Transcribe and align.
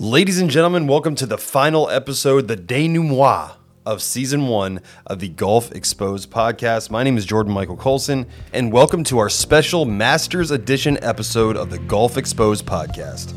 Ladies 0.00 0.38
and 0.40 0.48
gentlemen, 0.48 0.86
welcome 0.86 1.16
to 1.16 1.26
the 1.26 1.36
final 1.36 1.90
episode, 1.90 2.46
the 2.46 2.54
denouement 2.54 3.56
of 3.84 4.00
season 4.00 4.46
one 4.46 4.80
of 5.08 5.18
the 5.18 5.28
Golf 5.28 5.72
Exposed 5.72 6.30
podcast. 6.30 6.88
My 6.88 7.02
name 7.02 7.18
is 7.18 7.24
Jordan 7.24 7.52
Michael 7.52 7.76
Colson, 7.76 8.24
and 8.52 8.72
welcome 8.72 9.02
to 9.02 9.18
our 9.18 9.28
special 9.28 9.84
Masters 9.84 10.52
Edition 10.52 11.02
episode 11.02 11.56
of 11.56 11.70
the 11.70 11.80
Golf 11.80 12.16
Exposed 12.16 12.64
podcast. 12.64 13.34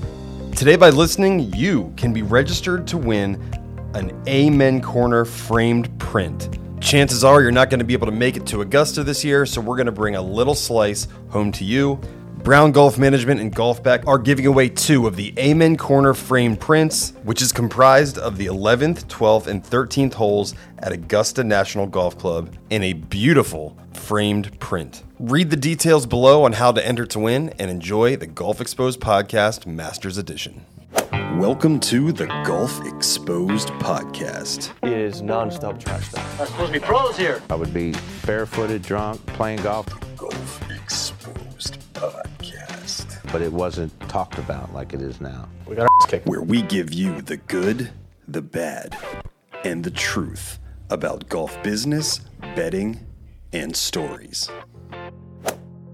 Today, 0.56 0.76
by 0.76 0.92
listening, 0.92 1.52
you 1.56 1.92
can 1.98 2.14
be 2.14 2.22
registered 2.22 2.86
to 2.90 2.98
win 3.00 3.42
an 3.96 4.12
Amen 4.28 4.82
Corner 4.82 5.26
framed 5.26 5.98
print. 5.98 6.60
Chances 6.80 7.24
are 7.24 7.42
you're 7.42 7.52
not 7.52 7.72
going 7.72 7.80
to 7.80 7.86
be 7.86 7.94
able 7.94 8.06
to 8.06 8.12
make 8.12 8.38
it 8.38 8.46
to 8.46 8.62
Augusta 8.62 9.04
this 9.04 9.24
year, 9.24 9.48
so 9.48 9.62
we're 9.62 9.78
going 9.78 9.88
to 9.88 9.92
bring 9.92 10.16
a 10.16 10.22
little 10.22 10.54
slice 10.54 11.08
home 11.30 11.52
to 11.54 11.64
you. 11.64 12.00
Brown 12.44 12.72
Golf 12.72 12.98
Management 12.98 13.40
and 13.40 13.56
Golfback 13.56 14.08
are 14.08 14.18
giving 14.18 14.48
away 14.48 14.68
two 14.68 15.06
of 15.06 15.16
the 15.16 15.32
Amen 15.38 15.78
Corner 15.78 16.16
frame 16.16 16.56
prints, 16.56 17.14
which 17.22 17.40
is 17.40 17.52
comprised 17.52 18.18
of 18.18 18.38
the 18.38 18.48
11th, 18.48 19.06
12th, 19.06 19.46
and 19.46 19.64
13th 19.64 20.16
holes 20.16 20.56
at 20.80 20.92
Augusta 20.92 21.44
National 21.44 21.86
Golf 21.86 22.18
Club 22.18 22.56
in 22.72 22.82
a 22.82 22.94
beautiful 22.94 23.78
framed 23.94 24.60
print. 24.60 25.04
Read 25.20 25.52
the 25.52 25.56
details 25.56 26.08
below 26.08 26.44
on 26.44 26.54
how 26.54 26.72
to 26.72 26.86
enter 26.86 27.06
to 27.06 27.20
win 27.20 27.50
and 27.60 27.70
enjoy 27.70 28.16
the 28.16 28.26
Golf 28.26 28.60
Exposed 28.60 29.00
Podcast 29.00 29.68
Masters 29.68 30.18
Edition. 30.18 30.66
Welcome 31.38 31.80
to 31.82 32.12
the 32.12 32.26
Golf 32.44 32.84
Exposed 32.88 33.68
Podcast. 33.74 34.72
It 34.82 34.98
is 34.98 35.22
non-stop 35.22 35.80
trash 35.80 36.12
talk. 36.12 36.26
I'm 36.40 36.48
supposed 36.48 36.74
to 36.74 36.80
be 36.80 36.84
pros 36.84 37.16
here. 37.16 37.40
I 37.52 37.56
would 37.56 37.74
be 37.74 37.94
barefooted, 38.26 38.82
drunk, 38.82 39.24
playing 39.28 39.62
golf, 39.62 39.86
Golf 40.18 40.72
Exposed 40.72 41.21
Podcast, 42.02 43.32
but 43.32 43.44
it 43.44 43.54
wasn't 43.54 43.98
talked 44.10 44.40
about 44.40 44.74
like 44.74 44.92
it 44.94 45.04
is 45.04 45.22
now. 45.22 45.48
We 45.68 45.76
got 45.76 45.84
our 45.84 45.90
ass 46.02 46.10
kicked. 46.10 46.26
where 46.26 46.42
we 46.42 46.64
give 46.64 46.92
you 46.92 47.22
the 47.22 47.38
good, 47.38 47.92
the 48.28 48.42
bad, 48.42 48.98
and 49.64 49.84
the 49.84 49.92
truth 49.92 50.58
about 50.90 51.30
golf 51.30 51.62
business, 51.62 52.22
betting, 52.56 53.06
and 53.54 53.76
stories. 53.76 54.50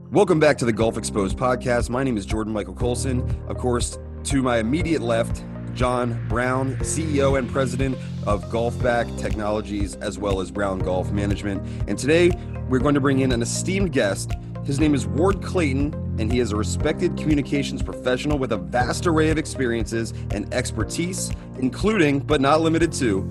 Welcome 0.09 0.39
back 0.39 0.57
to 0.59 0.65
the 0.65 0.71
Golf 0.71 0.97
Exposed 0.97 1.37
podcast. 1.37 1.89
My 1.89 2.05
name 2.05 2.15
is 2.15 2.25
Jordan 2.25 2.53
Michael 2.53 2.73
Colson. 2.73 3.29
Of 3.49 3.57
course, 3.57 3.99
to 4.25 4.41
my 4.41 4.59
immediate 4.59 5.01
left, 5.01 5.43
John 5.73 6.25
Brown, 6.29 6.77
CEO 6.77 7.37
and 7.37 7.51
president 7.51 7.97
of 8.25 8.45
Golfback 8.45 9.19
Technologies, 9.19 9.95
as 9.95 10.17
well 10.17 10.39
as 10.39 10.51
Brown 10.51 10.79
Golf 10.79 11.11
Management. 11.11 11.61
And 11.89 11.99
today, 11.99 12.31
we're 12.69 12.79
going 12.79 12.95
to 12.95 13.01
bring 13.01 13.19
in 13.19 13.33
an 13.33 13.41
esteemed 13.41 13.91
guest. 13.91 14.31
His 14.67 14.81
name 14.81 14.93
is 14.93 15.07
Ward 15.07 15.41
Clayton, 15.41 15.93
and 16.19 16.29
he 16.29 16.41
is 16.41 16.51
a 16.51 16.57
respected 16.57 17.15
communications 17.15 17.81
professional 17.81 18.37
with 18.37 18.51
a 18.51 18.57
vast 18.57 19.07
array 19.07 19.29
of 19.29 19.37
experiences 19.37 20.13
and 20.31 20.53
expertise, 20.53 21.31
including, 21.57 22.19
but 22.19 22.41
not 22.41 22.59
limited 22.59 22.91
to, 22.93 23.21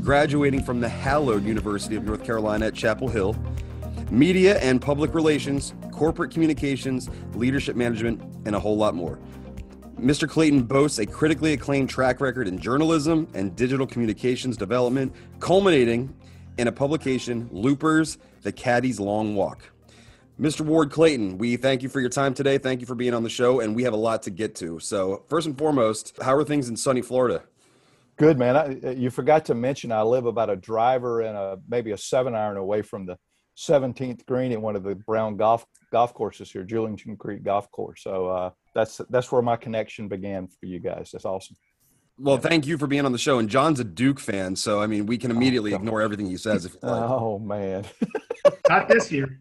graduating 0.00 0.62
from 0.62 0.80
the 0.80 0.88
hallowed 0.88 1.42
University 1.42 1.96
of 1.96 2.04
North 2.04 2.22
Carolina 2.22 2.66
at 2.66 2.74
Chapel 2.74 3.08
Hill, 3.08 3.34
media 4.08 4.56
and 4.60 4.80
public 4.80 5.14
relations, 5.14 5.74
corporate 5.90 6.30
communications, 6.30 7.10
leadership 7.34 7.74
management, 7.74 8.22
and 8.46 8.54
a 8.54 8.60
whole 8.60 8.76
lot 8.76 8.94
more. 8.94 9.18
Mr. 9.98 10.28
Clayton 10.28 10.62
boasts 10.62 11.00
a 11.00 11.06
critically 11.06 11.54
acclaimed 11.54 11.90
track 11.90 12.20
record 12.20 12.46
in 12.46 12.56
journalism 12.56 13.26
and 13.34 13.56
digital 13.56 13.84
communications 13.88 14.56
development, 14.56 15.12
culminating 15.40 16.14
in 16.56 16.68
a 16.68 16.72
publication, 16.72 17.48
Loopers, 17.50 18.16
The 18.42 18.52
Caddy's 18.52 19.00
Long 19.00 19.34
Walk. 19.34 19.64
Mr. 20.40 20.62
Ward 20.62 20.90
Clayton, 20.90 21.38
we 21.38 21.56
thank 21.56 21.82
you 21.82 21.88
for 21.88 22.00
your 22.00 22.10
time 22.10 22.34
today. 22.34 22.58
Thank 22.58 22.80
you 22.80 22.86
for 22.86 22.96
being 22.96 23.14
on 23.14 23.22
the 23.22 23.30
show, 23.30 23.60
and 23.60 23.74
we 23.74 23.84
have 23.84 23.92
a 23.92 23.98
lot 23.98 24.22
to 24.24 24.30
get 24.30 24.56
to. 24.56 24.80
So, 24.80 25.22
first 25.28 25.46
and 25.46 25.56
foremost, 25.56 26.18
how 26.20 26.34
are 26.34 26.42
things 26.44 26.68
in 26.68 26.76
sunny 26.76 27.02
Florida? 27.02 27.44
Good 28.16 28.36
man. 28.36 28.56
I, 28.56 28.92
you 28.92 29.10
forgot 29.10 29.44
to 29.46 29.54
mention 29.54 29.92
I 29.92 30.02
live 30.02 30.26
about 30.26 30.50
a 30.50 30.56
driver 30.56 31.20
and 31.20 31.36
a 31.36 31.58
maybe 31.68 31.92
a 31.92 31.98
seven 31.98 32.34
iron 32.34 32.56
away 32.56 32.82
from 32.82 33.06
the 33.06 33.16
17th 33.56 34.26
green 34.26 34.50
at 34.50 34.60
one 34.60 34.74
of 34.74 34.82
the 34.82 34.96
Brown 34.96 35.36
golf 35.36 35.64
golf 35.92 36.12
courses 36.14 36.50
here, 36.50 36.64
Julington 36.64 37.16
Creek 37.16 37.44
Golf 37.44 37.70
Course. 37.70 38.02
So 38.02 38.26
uh, 38.26 38.50
that's 38.74 39.00
that's 39.10 39.30
where 39.30 39.42
my 39.42 39.56
connection 39.56 40.08
began 40.08 40.48
for 40.48 40.66
you 40.66 40.80
guys. 40.80 41.10
That's 41.12 41.24
awesome. 41.24 41.56
Well, 42.18 42.38
thank 42.38 42.66
you 42.66 42.78
for 42.78 42.86
being 42.88 43.04
on 43.06 43.12
the 43.12 43.18
show. 43.18 43.38
And 43.38 43.48
John's 43.48 43.80
a 43.80 43.84
Duke 43.84 44.20
fan, 44.20 44.56
so 44.56 44.80
I 44.80 44.88
mean, 44.88 45.06
we 45.06 45.16
can 45.16 45.30
immediately 45.30 45.70
God. 45.70 45.78
ignore 45.82 46.00
everything 46.02 46.26
he 46.26 46.36
says 46.36 46.64
if 46.64 46.74
you 46.74 46.88
like. 46.88 47.02
Oh 47.10 47.38
man, 47.38 47.84
Not 48.68 48.88
this 48.88 49.12
year. 49.12 49.40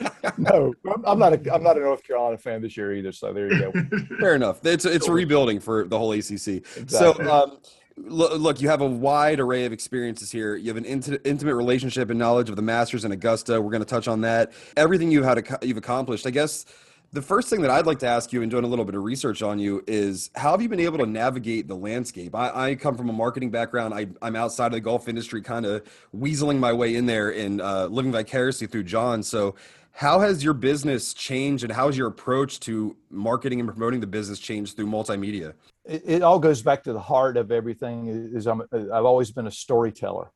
no, 0.38 0.74
I'm- 1.06 1.18
not 1.18 1.32
a 1.34 1.54
I'm 1.54 1.62
not 1.62 1.76
a 1.76 1.80
North 1.80 2.02
Carolina 2.02 2.38
fan 2.38 2.62
this 2.62 2.76
year 2.76 2.94
either. 2.94 3.12
So 3.12 3.32
there 3.32 3.52
you 3.52 3.60
go. 3.60 3.72
Fair 4.20 4.34
enough. 4.34 4.64
It's 4.64 4.84
it's 4.84 5.08
rebuilding 5.08 5.60
for 5.60 5.84
the 5.84 5.98
whole 5.98 6.12
ACC. 6.12 6.66
So, 6.88 7.14
um, 7.30 7.58
look, 7.96 8.60
you 8.60 8.68
have 8.68 8.80
a 8.80 8.86
wide 8.86 9.40
array 9.40 9.64
of 9.64 9.72
experiences 9.72 10.30
here. 10.30 10.56
You 10.56 10.68
have 10.68 10.76
an 10.76 10.84
inti- 10.84 11.24
intimate 11.26 11.54
relationship 11.54 12.10
and 12.10 12.18
knowledge 12.18 12.48
of 12.48 12.56
the 12.56 12.62
Masters 12.62 13.04
in 13.04 13.12
Augusta. 13.12 13.60
We're 13.60 13.70
going 13.70 13.82
to 13.82 13.88
touch 13.88 14.08
on 14.08 14.22
that. 14.22 14.52
Everything 14.76 15.10
you 15.10 15.22
had 15.22 15.46
you've 15.62 15.76
accomplished. 15.76 16.26
I 16.26 16.30
guess 16.30 16.64
the 17.12 17.22
first 17.22 17.50
thing 17.50 17.60
that 17.62 17.70
I'd 17.70 17.86
like 17.86 17.98
to 18.00 18.06
ask 18.06 18.32
you, 18.32 18.42
and 18.42 18.50
doing 18.50 18.62
a 18.64 18.68
little 18.68 18.84
bit 18.84 18.94
of 18.94 19.02
research 19.02 19.42
on 19.42 19.58
you, 19.58 19.82
is 19.88 20.30
how 20.36 20.52
have 20.52 20.62
you 20.62 20.68
been 20.68 20.80
able 20.80 20.98
to 20.98 21.06
navigate 21.06 21.66
the 21.66 21.74
landscape? 21.74 22.34
I, 22.36 22.68
I 22.70 22.74
come 22.76 22.96
from 22.96 23.08
a 23.08 23.12
marketing 23.12 23.50
background. 23.50 23.92
I, 23.94 24.06
I'm 24.22 24.36
outside 24.36 24.66
of 24.66 24.72
the 24.72 24.80
golf 24.80 25.08
industry, 25.08 25.42
kind 25.42 25.66
of 25.66 25.82
weaseling 26.16 26.58
my 26.58 26.72
way 26.72 26.94
in 26.94 27.06
there 27.06 27.30
and 27.30 27.60
uh, 27.60 27.86
living 27.86 28.12
vicariously 28.12 28.66
through 28.66 28.84
John. 28.84 29.22
So. 29.22 29.54
How 29.92 30.20
has 30.20 30.42
your 30.42 30.54
business 30.54 31.12
changed, 31.12 31.64
and 31.64 31.72
how 31.72 31.86
has 31.86 31.96
your 31.96 32.08
approach 32.08 32.60
to 32.60 32.96
marketing 33.10 33.60
and 33.60 33.68
promoting 33.68 34.00
the 34.00 34.06
business 34.06 34.38
changed 34.38 34.76
through 34.76 34.86
multimedia? 34.86 35.54
it, 35.84 36.02
it 36.06 36.22
all 36.22 36.38
goes 36.38 36.62
back 36.62 36.84
to 36.84 36.92
the 36.92 37.00
heart 37.00 37.36
of 37.36 37.50
everything. 37.50 38.08
Is 38.08 38.46
I'm 38.46 38.62
I've 38.72 39.04
always 39.04 39.30
been 39.30 39.46
a 39.46 39.52
storyteller. 39.52 40.30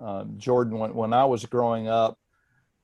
Um, 0.00 0.34
Jordan, 0.36 0.78
when 0.78 0.94
when 0.94 1.12
I 1.12 1.24
was 1.24 1.44
growing 1.46 1.88
up, 1.88 2.18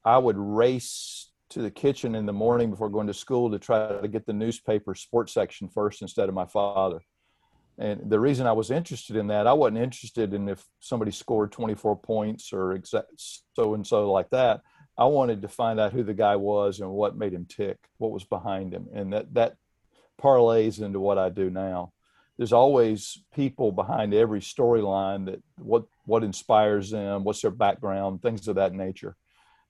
I 0.04 0.18
would 0.18 0.38
race 0.38 1.30
to 1.50 1.62
the 1.62 1.70
kitchen 1.70 2.14
in 2.14 2.26
the 2.26 2.32
morning 2.32 2.70
before 2.70 2.88
going 2.88 3.06
to 3.06 3.14
school 3.14 3.50
to 3.50 3.58
try 3.58 4.00
to 4.00 4.08
get 4.08 4.26
the 4.26 4.32
newspaper 4.32 4.94
sports 4.94 5.32
section 5.34 5.68
first 5.68 6.02
instead 6.02 6.28
of 6.28 6.34
my 6.34 6.46
father. 6.46 7.00
And 7.76 8.08
the 8.08 8.20
reason 8.20 8.46
I 8.46 8.52
was 8.52 8.70
interested 8.70 9.16
in 9.16 9.26
that, 9.28 9.46
I 9.46 9.52
wasn't 9.52 9.78
interested 9.78 10.32
in 10.32 10.48
if 10.48 10.64
somebody 10.80 11.10
scored 11.10 11.52
24 11.52 11.96
points 11.96 12.52
or 12.52 12.72
exact 12.72 13.08
so 13.16 13.74
and 13.74 13.86
so 13.86 14.10
like 14.10 14.30
that. 14.30 14.62
I 14.96 15.06
wanted 15.06 15.42
to 15.42 15.48
find 15.48 15.80
out 15.80 15.92
who 15.92 16.04
the 16.04 16.14
guy 16.14 16.36
was 16.36 16.80
and 16.80 16.90
what 16.90 17.16
made 17.16 17.32
him 17.32 17.46
tick, 17.46 17.78
what 17.98 18.12
was 18.12 18.24
behind 18.24 18.72
him, 18.72 18.86
and 18.92 19.12
that 19.12 19.34
that 19.34 19.56
parlays 20.20 20.80
into 20.80 21.00
what 21.00 21.18
I 21.18 21.28
do 21.28 21.50
now. 21.50 21.92
There's 22.36 22.52
always 22.52 23.22
people 23.34 23.72
behind 23.72 24.14
every 24.14 24.40
storyline 24.40 25.26
that 25.26 25.42
what 25.58 25.84
what 26.04 26.24
inspires 26.24 26.90
them, 26.90 27.24
what's 27.24 27.42
their 27.42 27.50
background, 27.50 28.22
things 28.22 28.46
of 28.48 28.56
that 28.56 28.72
nature. 28.72 29.16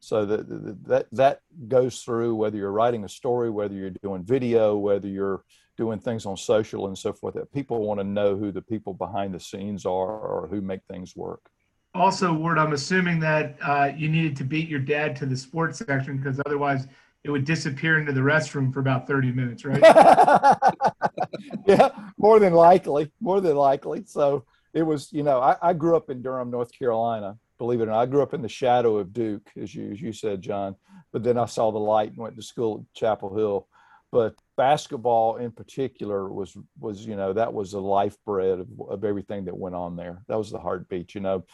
So 0.01 0.27
that 0.27 0.85
that 0.87 1.07
that 1.13 1.41
goes 1.69 2.03
through 2.03 2.35
whether 2.35 2.59
you're 2.59 2.71
writing 2.71 3.05
a 3.05 3.09
story, 3.09 3.49
whether 3.49 3.75
you're 3.75 3.91
doing 3.91 4.23
video, 4.25 4.77
whether 4.77 5.09
you're 5.09 5.43
doing 5.79 5.99
things 5.99 6.27
on 6.27 6.37
social 6.37 6.87
and 6.87 6.99
so 6.99 7.15
forth. 7.15 7.35
That 7.35 7.53
people 7.53 7.87
want 7.87 8.01
to 8.01 8.05
know 8.05 8.37
who 8.37 8.53
the 8.53 8.63
people 8.63 8.93
behind 8.93 9.33
the 9.33 9.41
scenes 9.41 9.87
are 9.87 10.19
or 10.19 10.49
who 10.51 10.61
make 10.61 10.83
things 10.85 11.17
work. 11.17 11.51
Also, 11.95 12.33
Ward, 12.33 12.59
I'm 12.59 12.73
assuming 12.73 13.21
that 13.21 13.57
uh, 13.63 13.91
you 13.97 14.09
needed 14.09 14.37
to 14.39 14.45
beat 14.45 14.69
your 14.69 14.81
dad 14.81 15.15
to 15.17 15.27
the 15.27 15.37
sports 15.37 15.79
section 15.79 16.17
because 16.17 16.41
otherwise 16.45 16.89
it 17.23 17.31
would 17.31 17.45
disappear 17.45 17.99
into 17.99 18.13
the 18.13 18.21
restroom 18.21 18.73
for 18.73 18.81
about 18.81 19.07
30 19.07 19.33
minutes, 19.33 19.65
right? 19.65 19.81
yeah, 21.67 21.91
more 22.19 22.41
than 22.41 22.53
likely, 22.53 23.11
more 23.21 23.41
than 23.41 23.57
likely. 23.57 24.05
So 24.07 24.45
it 24.75 24.83
was, 24.83 25.13
you 25.13 25.23
know, 25.23 25.41
I, 25.41 25.57
I 25.63 25.73
grew 25.73 25.97
up 25.97 26.11
in 26.11 26.21
Durham, 26.21 26.51
North 26.51 26.77
Carolina. 26.77 27.39
Believe 27.59 27.81
it 27.81 27.85
or 27.85 27.93
not, 27.93 28.01
I 28.01 28.07
grew 28.07 28.23
up 28.23 28.35
in 28.35 28.43
the 28.43 28.49
shadow 28.49 28.99
of 28.99 29.13
Duke, 29.13 29.49
as 29.57 29.73
you 29.73 29.93
as 29.93 30.01
you 30.03 30.13
said, 30.13 30.43
John. 30.43 30.75
But 31.13 31.23
then 31.23 31.39
I 31.39 31.47
saw 31.47 31.71
the 31.71 31.79
light 31.79 32.09
and 32.11 32.19
went 32.19 32.35
to 32.35 32.43
school 32.43 32.81
at 32.81 32.99
Chapel 32.99 33.35
Hill. 33.35 33.69
But 34.11 34.35
basketball 34.57 35.37
in 35.37 35.51
particular 35.51 36.29
was 36.29 36.57
was 36.79 37.05
you 37.05 37.17
know 37.17 37.33
that 37.33 37.53
was 37.53 37.73
the 37.73 37.81
lifeblood 37.81 38.61
of, 38.61 38.69
of 38.89 39.05
everything 39.05 39.45
that 39.45 39.57
went 39.57 39.75
on 39.75 39.97
there. 39.97 40.23
That 40.29 40.39
was 40.39 40.51
the 40.51 40.59
heartbeat. 40.59 41.15
You 41.15 41.21
know, 41.21 41.45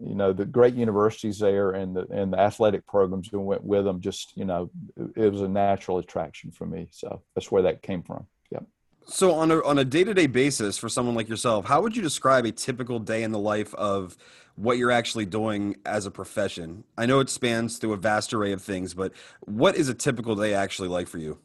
you 0.00 0.14
know 0.14 0.32
the 0.32 0.44
great 0.44 0.74
universities 0.74 1.38
there 1.38 1.72
and 1.72 1.94
the 1.94 2.06
and 2.10 2.32
the 2.32 2.38
athletic 2.38 2.86
programs 2.86 3.28
that 3.30 3.38
went 3.38 3.64
with 3.64 3.84
them. 3.84 4.00
Just 4.00 4.36
you 4.36 4.44
know, 4.44 4.70
it, 5.16 5.32
was 5.32 5.42
a 5.42 5.48
natural 5.48 5.98
attraction 5.98 6.50
for 6.50 6.66
me. 6.66 6.88
So 6.90 7.22
that's 7.34 7.50
where 7.50 7.62
that 7.62 7.82
came 7.82 8.02
from. 8.02 8.26
Yep. 8.50 8.64
So 9.06 9.34
on 9.34 9.50
a 9.50 9.62
on 9.62 9.78
a 9.78 9.84
day 9.84 10.04
to 10.04 10.14
day 10.14 10.26
basis 10.26 10.78
for 10.78 10.88
someone 10.88 11.14
like 11.14 11.28
yourself, 11.28 11.66
how 11.66 11.82
would 11.82 11.96
you 11.96 12.02
describe 12.02 12.46
a 12.46 12.52
typical 12.52 12.98
day 12.98 13.22
in 13.22 13.32
the 13.32 13.38
life 13.38 13.74
of 13.74 14.16
what 14.56 14.78
you're 14.78 14.90
actually 14.90 15.26
doing 15.26 15.76
as 15.84 16.06
a 16.06 16.10
profession? 16.10 16.84
I 16.96 17.06
know 17.06 17.20
it 17.20 17.28
spans 17.28 17.78
through 17.78 17.92
a 17.92 17.98
vast 17.98 18.32
array 18.32 18.52
of 18.52 18.62
things, 18.62 18.94
but 18.94 19.12
what 19.40 19.76
is 19.76 19.88
a 19.88 19.94
typical 19.94 20.34
day 20.34 20.54
actually 20.54 20.88
like 20.88 21.08
for 21.08 21.18
you? 21.18 21.38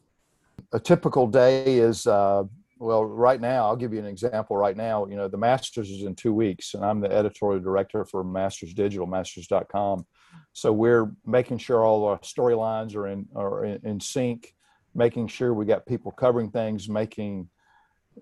A 0.74 0.80
typical 0.80 1.28
day 1.28 1.78
is 1.78 2.08
uh, 2.08 2.44
well 2.80 3.06
right 3.06 3.42
now 3.42 3.66
i'll 3.66 3.76
give 3.76 3.94
you 3.94 4.00
an 4.00 4.06
example 4.06 4.58
right 4.58 4.78
now 4.78 5.06
you 5.06 5.16
know 5.16 5.28
the 5.28 5.38
masters 5.38 5.90
is 5.90 6.04
in 6.04 6.16
two 6.16 6.34
weeks 6.34 6.74
and 6.74 6.84
i'm 6.84 7.00
the 7.00 7.12
editorial 7.12 7.62
director 7.62 8.04
for 8.06 8.24
masters 8.24 8.74
digital 8.74 9.06
masters.com 9.06 10.06
so 10.54 10.72
we're 10.72 11.12
making 11.26 11.58
sure 11.58 11.84
all 11.86 12.06
our 12.06 12.20
storylines 12.20 12.96
are 12.96 13.08
in 13.08 13.26
are 13.36 13.66
in, 13.66 13.80
in 13.84 14.00
sync 14.00 14.56
making 14.96 15.28
sure 15.28 15.54
we 15.54 15.66
got 15.66 15.86
people 15.86 16.12
covering 16.12 16.50
things 16.50 16.90
making 16.90 17.48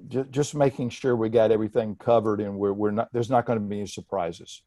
just, 0.07 0.31
just 0.31 0.55
making 0.55 0.89
sure 0.89 1.15
we 1.15 1.29
got 1.29 1.51
everything 1.51 1.95
covered 1.95 2.41
and 2.41 2.57
we're, 2.57 2.73
we're 2.73 2.91
not 2.91 3.09
there's 3.11 3.29
not 3.29 3.45
going 3.45 3.59
to 3.59 3.65
be 3.65 3.77
any 3.77 3.87
surprises. 3.87 4.61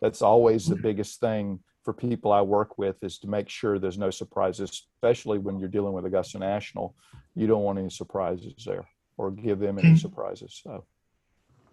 That's 0.00 0.22
always 0.22 0.66
the 0.66 0.76
biggest 0.76 1.20
thing 1.20 1.60
for 1.86 1.94
people 1.94 2.32
i 2.32 2.42
work 2.42 2.76
with 2.76 2.96
is 3.02 3.18
to 3.18 3.28
make 3.28 3.48
sure 3.48 3.78
there's 3.78 3.96
no 3.96 4.10
surprises 4.10 4.68
especially 4.70 5.38
when 5.38 5.58
you're 5.58 5.68
dealing 5.76 5.94
with 5.94 6.04
augusta 6.04 6.38
national 6.38 6.94
you 7.34 7.46
don't 7.46 7.62
want 7.62 7.78
any 7.78 7.88
surprises 7.88 8.64
there 8.66 8.86
or 9.16 9.30
give 9.30 9.58
them 9.58 9.78
any 9.78 9.96
surprises 9.96 10.60
so 10.62 10.84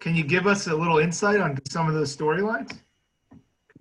Can 0.00 0.14
you 0.14 0.24
give 0.24 0.46
us 0.46 0.66
a 0.68 0.74
little 0.74 0.98
insight 0.98 1.40
on 1.40 1.58
some 1.68 1.88
of 1.88 1.94
those 1.94 2.16
storylines? 2.16 2.72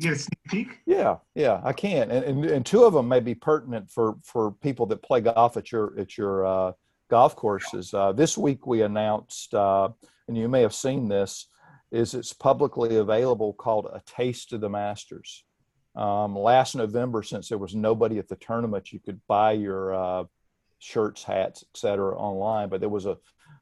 Get 0.02 0.14
a 0.14 0.18
sneak 0.18 0.44
peek? 0.50 0.70
yeah 0.86 1.18
yeah 1.36 1.62
i 1.64 1.72
can 1.72 2.10
and, 2.10 2.26
and, 2.26 2.46
and 2.46 2.66
two 2.66 2.84
of 2.84 2.94
them 2.94 3.08
may 3.08 3.20
be 3.20 3.36
pertinent 3.36 3.90
for 3.90 4.18
for 4.24 4.52
people 4.68 4.86
that 4.88 5.04
play 5.04 5.22
golf 5.22 5.56
at 5.56 5.72
your 5.72 5.94
at 6.00 6.18
your 6.18 6.46
uh, 6.46 6.72
golf 7.14 7.36
courses. 7.36 7.94
Uh, 7.94 8.12
this 8.12 8.36
week 8.40 8.66
we 8.66 8.82
announced, 8.82 9.54
uh, 9.54 9.88
and 10.28 10.36
you 10.36 10.48
may 10.48 10.62
have 10.62 10.74
seen 10.74 11.08
this, 11.08 11.48
is 11.92 12.16
it's 12.16 12.34
publicly 12.34 12.96
available 12.96 13.54
called 13.54 13.86
A 13.86 14.02
Taste 14.08 14.52
of 14.52 14.62
the 14.62 14.70
Masters. 14.70 15.44
Um, 15.96 16.38
last 16.38 16.76
November, 16.76 17.24
since 17.24 17.50
there 17.50 17.58
was 17.58 17.76
nobody 17.76 18.18
at 18.18 18.28
the 18.28 18.36
tournament, 18.36 18.92
you 18.92 19.00
could 19.00 19.22
buy 19.28 19.52
your 19.52 19.94
uh, 19.94 20.24
shirts, 20.80 21.24
hats, 21.24 21.64
etc. 21.74 22.18
online, 22.18 22.70
but 22.70 22.80
there 22.80 22.90
was 22.90 23.06
a, 23.06 23.18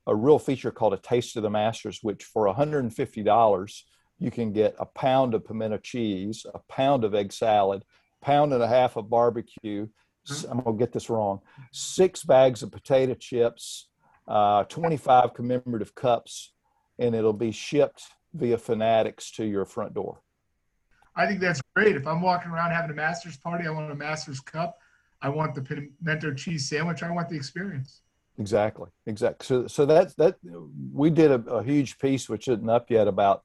a 0.07 0.15
real 0.15 0.39
feature 0.39 0.71
called 0.71 0.93
A 0.93 0.97
Taste 0.97 1.35
of 1.35 1.43
the 1.43 1.49
Masters, 1.49 1.99
which 2.01 2.23
for 2.23 2.45
$150, 2.45 3.81
you 4.19 4.31
can 4.31 4.53
get 4.53 4.75
a 4.79 4.85
pound 4.85 5.33
of 5.33 5.45
pimento 5.45 5.77
cheese, 5.77 6.45
a 6.53 6.59
pound 6.69 7.03
of 7.03 7.13
egg 7.13 7.33
salad, 7.33 7.83
pound 8.21 8.53
and 8.53 8.63
a 8.63 8.67
half 8.67 8.95
of 8.95 9.09
barbecue, 9.09 9.87
I'm 10.49 10.61
gonna 10.61 10.77
get 10.77 10.91
this 10.91 11.09
wrong. 11.09 11.41
Six 11.71 12.23
bags 12.23 12.63
of 12.63 12.71
potato 12.71 13.15
chips, 13.15 13.89
uh, 14.27 14.63
25 14.65 15.33
commemorative 15.33 15.95
cups, 15.95 16.53
and 16.99 17.15
it'll 17.15 17.33
be 17.33 17.51
shipped 17.51 18.03
via 18.33 18.57
Fanatics 18.57 19.31
to 19.31 19.45
your 19.45 19.65
front 19.65 19.93
door. 19.93 20.21
I 21.15 21.27
think 21.27 21.39
that's 21.39 21.61
great. 21.75 21.95
If 21.95 22.07
I'm 22.07 22.21
walking 22.21 22.51
around 22.51 22.71
having 22.71 22.91
a 22.91 22.93
master's 22.93 23.37
party, 23.37 23.67
I 23.67 23.71
want 23.71 23.91
a 23.91 23.95
master's 23.95 24.39
cup. 24.39 24.77
I 25.21 25.29
want 25.29 25.53
the 25.55 25.61
pimento 25.61 26.33
cheese 26.33 26.67
sandwich. 26.67 27.03
I 27.03 27.11
want 27.11 27.29
the 27.29 27.35
experience. 27.35 28.01
Exactly, 28.37 28.89
exactly. 29.05 29.45
So, 29.45 29.67
so 29.67 29.85
that's 29.85 30.15
that. 30.15 30.37
We 30.93 31.09
did 31.09 31.31
a, 31.31 31.41
a 31.51 31.63
huge 31.63 31.99
piece, 31.99 32.29
which 32.29 32.47
isn't 32.47 32.69
up 32.69 32.89
yet, 32.89 33.07
about 33.07 33.43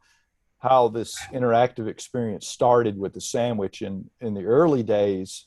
how 0.59 0.89
this 0.89 1.19
interactive 1.33 1.87
experience 1.87 2.47
started 2.47 2.99
with 2.99 3.13
the 3.13 3.21
sandwich. 3.21 3.83
And 3.83 4.11
in 4.21 4.35
the 4.35 4.45
early 4.45 4.83
days, 4.83 5.47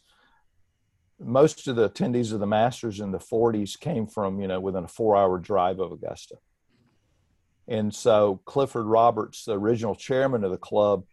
most 1.20 1.68
of 1.68 1.76
the 1.76 1.90
attendees 1.90 2.32
of 2.32 2.40
the 2.40 2.48
Masters 2.48 3.00
in 3.00 3.12
the 3.12 3.18
40s 3.18 3.80
came 3.80 4.08
from, 4.08 4.40
you 4.40 4.48
know, 4.48 4.60
within 4.60 4.84
a 4.84 4.88
four 4.88 5.18
hour 5.18 5.40
drive 5.40 5.80
of 5.80 5.92
Augusta. 5.92 6.36
And 7.68 7.94
so 7.94 8.42
Clifford 8.46 8.86
Roberts, 8.86 9.46
the 9.46 9.58
original 9.58 9.96
chairman 9.96 10.44
of 10.44 10.52
the 10.52 10.58
club, 10.58 11.04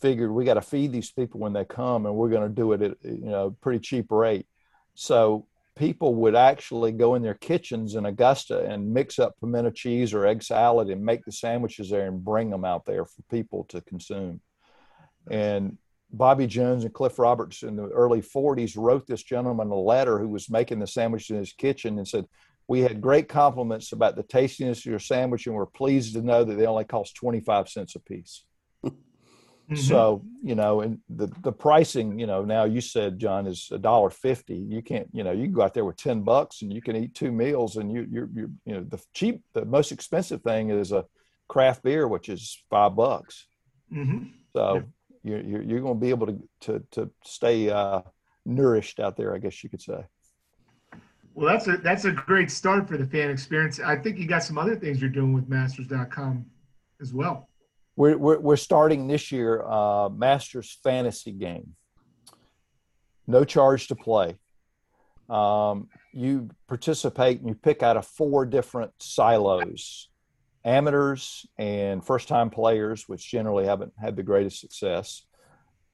figured 0.00 0.30
we 0.30 0.44
got 0.44 0.54
to 0.54 0.62
feed 0.62 0.92
these 0.92 1.10
people 1.10 1.40
when 1.40 1.52
they 1.52 1.64
come 1.64 2.06
and 2.06 2.14
we're 2.14 2.30
going 2.30 2.48
to 2.48 2.54
do 2.54 2.72
it 2.72 2.82
at, 2.82 2.96
you 3.02 3.30
know, 3.30 3.56
pretty 3.60 3.80
cheap 3.80 4.10
rate. 4.10 4.46
So 4.94 5.46
people 5.76 6.14
would 6.14 6.34
actually 6.34 6.92
go 6.92 7.14
in 7.14 7.22
their 7.22 7.34
kitchens 7.34 7.94
in 7.94 8.06
Augusta 8.06 8.66
and 8.66 8.92
mix 8.92 9.18
up 9.18 9.38
pimento 9.40 9.70
cheese 9.70 10.12
or 10.12 10.26
egg 10.26 10.42
salad 10.42 10.88
and 10.88 11.04
make 11.04 11.24
the 11.24 11.32
sandwiches 11.32 11.90
there 11.90 12.06
and 12.06 12.24
bring 12.24 12.50
them 12.50 12.64
out 12.64 12.84
there 12.84 13.04
for 13.04 13.22
people 13.30 13.64
to 13.70 13.80
consume. 13.80 14.40
And 15.30 15.78
Bobby 16.12 16.46
Jones 16.46 16.84
and 16.84 16.92
Cliff 16.92 17.18
Roberts 17.18 17.62
in 17.62 17.76
the 17.76 17.88
early 17.88 18.20
40s 18.20 18.76
wrote 18.76 19.06
this 19.06 19.22
gentleman 19.22 19.68
a 19.68 19.74
letter 19.74 20.18
who 20.18 20.28
was 20.28 20.50
making 20.50 20.80
the 20.80 20.86
sandwich 20.86 21.30
in 21.30 21.36
his 21.36 21.52
kitchen 21.52 21.98
and 21.98 22.08
said, 22.08 22.26
We 22.66 22.80
had 22.80 23.00
great 23.00 23.28
compliments 23.28 23.92
about 23.92 24.16
the 24.16 24.22
tastiness 24.22 24.80
of 24.80 24.86
your 24.86 24.98
sandwich, 24.98 25.46
and 25.46 25.54
we're 25.54 25.66
pleased 25.66 26.14
to 26.14 26.22
know 26.22 26.42
that 26.42 26.56
they 26.56 26.66
only 26.66 26.84
cost 26.84 27.14
25 27.14 27.68
cents 27.68 27.94
a 27.94 28.00
piece. 28.00 28.44
Mm-hmm. 29.70 29.82
So, 29.82 30.22
you 30.42 30.54
know, 30.56 30.80
and 30.80 30.98
the, 31.08 31.28
the 31.42 31.52
pricing, 31.52 32.18
you 32.18 32.26
know, 32.26 32.44
now 32.44 32.64
you 32.64 32.80
said, 32.80 33.18
John, 33.18 33.46
is 33.46 33.68
a 33.70 33.78
dollar 33.78 34.10
fifty. 34.10 34.56
You 34.56 34.82
can't, 34.82 35.08
you 35.12 35.22
know, 35.22 35.30
you 35.30 35.44
can 35.44 35.52
go 35.52 35.62
out 35.62 35.74
there 35.74 35.84
with 35.84 35.96
10 35.96 36.22
bucks 36.22 36.62
and 36.62 36.72
you 36.72 36.82
can 36.82 36.96
eat 36.96 37.14
two 37.14 37.30
meals 37.30 37.76
and 37.76 37.92
you, 37.92 38.06
you're, 38.10 38.28
you're, 38.34 38.50
you 38.64 38.74
know, 38.74 38.82
the 38.82 39.00
cheap, 39.14 39.42
the 39.52 39.64
most 39.64 39.92
expensive 39.92 40.42
thing 40.42 40.70
is 40.70 40.90
a 40.90 41.04
craft 41.48 41.84
beer, 41.84 42.08
which 42.08 42.28
is 42.28 42.60
five 42.68 42.96
bucks. 42.96 43.46
Mm-hmm. 43.92 44.24
So, 44.56 44.74
yeah 44.74 44.82
you're 45.22 45.40
you're, 45.40 45.62
you're 45.62 45.80
going 45.80 45.94
to 45.94 46.00
be 46.00 46.10
able 46.10 46.26
to 46.26 46.38
to 46.60 46.82
to 46.92 47.10
stay 47.24 47.70
uh, 47.70 48.02
nourished 48.46 49.00
out 49.00 49.16
there. 49.16 49.34
I 49.34 49.38
guess 49.38 49.62
you 49.62 49.70
could 49.70 49.82
say. 49.82 50.04
Well, 51.34 51.52
that's 51.52 51.68
a 51.68 51.76
that's 51.78 52.04
a 52.04 52.12
great 52.12 52.50
start 52.50 52.88
for 52.88 52.96
the 52.96 53.06
fan 53.06 53.30
experience. 53.30 53.80
I 53.80 53.96
think 53.96 54.18
you 54.18 54.26
got 54.26 54.42
some 54.42 54.58
other 54.58 54.76
things 54.76 55.00
you're 55.00 55.10
doing 55.10 55.32
with 55.32 55.48
Masters.com 55.48 56.46
as 57.00 57.12
well. 57.12 57.48
We're 57.96 58.16
we're, 58.16 58.38
we're 58.38 58.56
starting 58.56 59.06
this 59.06 59.32
year 59.32 59.62
uh, 59.62 60.08
Masters 60.08 60.78
Fantasy 60.82 61.32
Game. 61.32 61.74
No 63.26 63.44
charge 63.44 63.88
to 63.88 63.94
play. 63.94 64.38
Um, 65.28 65.88
you 66.12 66.50
participate 66.66 67.38
and 67.38 67.48
you 67.48 67.54
pick 67.54 67.82
out 67.82 67.96
of 67.96 68.06
four 68.06 68.44
different 68.44 68.92
silos 68.98 70.10
amateurs 70.64 71.46
and 71.58 72.04
first 72.04 72.28
time 72.28 72.50
players, 72.50 73.08
which 73.08 73.30
generally 73.30 73.66
haven't 73.66 73.92
had 74.00 74.16
the 74.16 74.22
greatest 74.22 74.60
success, 74.60 75.22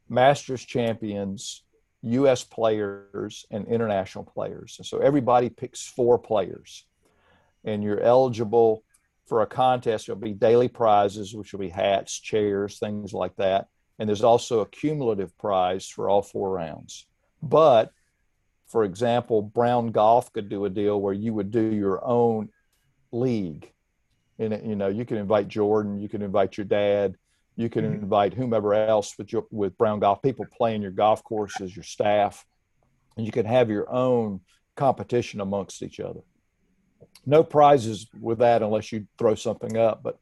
masters 0.08 0.64
champions, 0.64 1.62
US 2.02 2.44
players, 2.44 3.46
and 3.50 3.66
international 3.66 4.24
players. 4.24 4.76
And 4.78 4.86
so 4.86 4.98
everybody 4.98 5.50
picks 5.50 5.86
four 5.86 6.18
players. 6.18 6.84
And 7.64 7.82
you're 7.82 8.00
eligible 8.00 8.84
for 9.26 9.42
a 9.42 9.46
contest. 9.46 10.06
There'll 10.06 10.20
be 10.20 10.32
daily 10.32 10.68
prizes, 10.68 11.34
which 11.34 11.52
will 11.52 11.60
be 11.60 11.68
hats, 11.68 12.18
chairs, 12.18 12.78
things 12.78 13.12
like 13.12 13.36
that. 13.36 13.68
And 13.98 14.08
there's 14.08 14.24
also 14.24 14.60
a 14.60 14.66
cumulative 14.66 15.36
prize 15.38 15.88
for 15.88 16.08
all 16.08 16.22
four 16.22 16.50
rounds. 16.50 17.06
But 17.42 17.92
for 18.68 18.84
example, 18.84 19.42
Brown 19.42 19.88
Golf 19.92 20.32
could 20.32 20.48
do 20.48 20.64
a 20.64 20.70
deal 20.70 21.00
where 21.00 21.14
you 21.14 21.32
would 21.32 21.50
do 21.50 21.72
your 21.72 22.04
own 22.04 22.50
league 23.12 23.72
and 24.38 24.60
you 24.68 24.76
know 24.76 24.88
you 24.88 25.04
can 25.04 25.16
invite 25.16 25.48
jordan 25.48 25.98
you 25.98 26.08
can 26.08 26.22
invite 26.22 26.56
your 26.56 26.66
dad 26.66 27.14
you 27.56 27.68
can 27.68 27.84
mm-hmm. 27.84 28.02
invite 28.02 28.34
whomever 28.34 28.74
else 28.74 29.14
with 29.18 29.32
your, 29.32 29.46
with 29.50 29.76
brown 29.78 29.98
golf 29.98 30.20
people 30.22 30.46
playing 30.56 30.82
your 30.82 30.90
golf 30.90 31.22
courses 31.24 31.74
your 31.74 31.82
staff 31.82 32.44
and 33.16 33.24
you 33.24 33.32
can 33.32 33.46
have 33.46 33.70
your 33.70 33.90
own 33.90 34.40
competition 34.76 35.40
amongst 35.40 35.82
each 35.82 36.00
other 36.00 36.20
no 37.26 37.42
prizes 37.42 38.06
with 38.20 38.38
that 38.38 38.62
unless 38.62 38.92
you 38.92 39.06
throw 39.18 39.34
something 39.34 39.76
up 39.76 40.02
but 40.02 40.18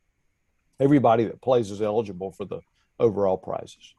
everybody 0.81 1.25
that 1.25 1.41
plays 1.41 1.71
is 1.71 1.81
eligible 1.81 2.33
for 2.33 2.45
the 2.45 2.61
overall 2.99 3.37
prizes 3.37 3.95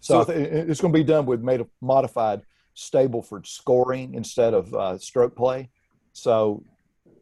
so, 0.00 0.24
so 0.24 0.32
it's 0.32 0.80
going 0.80 0.92
to 0.92 0.98
be 0.98 1.04
done 1.04 1.24
with 1.24 1.40
made 1.40 1.60
a 1.60 1.66
modified 1.80 2.42
Stableford 2.76 3.46
scoring 3.46 4.14
instead 4.14 4.52
of 4.52 4.74
uh, 4.74 4.98
stroke 4.98 5.34
play 5.36 5.70
so 6.12 6.62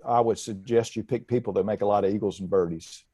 I 0.04 0.20
would 0.20 0.38
suggest 0.38 0.96
you 0.96 1.02
pick 1.02 1.26
people 1.26 1.52
that 1.54 1.64
make 1.64 1.80
a 1.80 1.86
lot 1.86 2.04
of 2.04 2.14
eagles 2.14 2.40
and 2.40 2.48
birdies. 2.48 3.04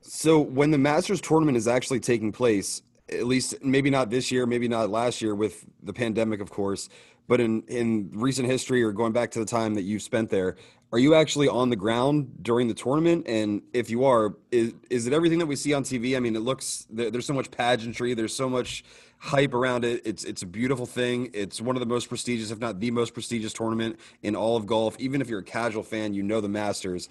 So 0.00 0.40
when 0.40 0.70
the 0.70 0.78
Masters 0.78 1.20
tournament 1.20 1.56
is 1.56 1.68
actually 1.68 2.00
taking 2.00 2.32
place, 2.32 2.82
at 3.10 3.26
least 3.26 3.62
maybe 3.62 3.90
not 3.90 4.10
this 4.10 4.30
year, 4.30 4.46
maybe 4.46 4.68
not 4.68 4.90
last 4.90 5.22
year 5.22 5.34
with 5.34 5.64
the 5.82 5.92
pandemic, 5.92 6.40
of 6.40 6.50
course, 6.50 6.88
but 7.26 7.40
in 7.40 7.62
in 7.68 8.10
recent 8.12 8.48
history 8.48 8.82
or 8.82 8.92
going 8.92 9.12
back 9.12 9.30
to 9.32 9.38
the 9.38 9.46
time 9.46 9.74
that 9.74 9.82
you've 9.82 10.02
spent 10.02 10.30
there, 10.30 10.56
are 10.92 10.98
you 10.98 11.14
actually 11.14 11.48
on 11.48 11.68
the 11.68 11.76
ground 11.76 12.42
during 12.42 12.68
the 12.68 12.74
tournament? 12.74 13.26
And 13.28 13.62
if 13.72 13.90
you 13.90 14.04
are, 14.04 14.34
is 14.50 14.74
is 14.90 15.06
it 15.06 15.12
everything 15.12 15.38
that 15.38 15.46
we 15.46 15.56
see 15.56 15.74
on 15.74 15.84
TV? 15.84 16.16
I 16.16 16.20
mean, 16.20 16.34
it 16.34 16.40
looks 16.40 16.86
there's 16.90 17.26
so 17.26 17.34
much 17.34 17.50
pageantry, 17.50 18.14
there's 18.14 18.34
so 18.34 18.48
much 18.48 18.84
hype 19.18 19.52
around 19.52 19.84
it. 19.84 20.02
It's 20.06 20.24
it's 20.24 20.42
a 20.42 20.46
beautiful 20.46 20.86
thing. 20.86 21.30
It's 21.34 21.60
one 21.60 21.76
of 21.76 21.80
the 21.80 21.86
most 21.86 22.08
prestigious, 22.08 22.50
if 22.50 22.58
not 22.58 22.80
the 22.80 22.90
most 22.90 23.12
prestigious 23.12 23.52
tournament 23.52 23.98
in 24.22 24.34
all 24.34 24.56
of 24.56 24.66
golf. 24.66 24.96
Even 24.98 25.20
if 25.20 25.28
you're 25.28 25.40
a 25.40 25.44
casual 25.44 25.82
fan, 25.82 26.14
you 26.14 26.22
know 26.22 26.40
the 26.40 26.48
Masters. 26.48 27.08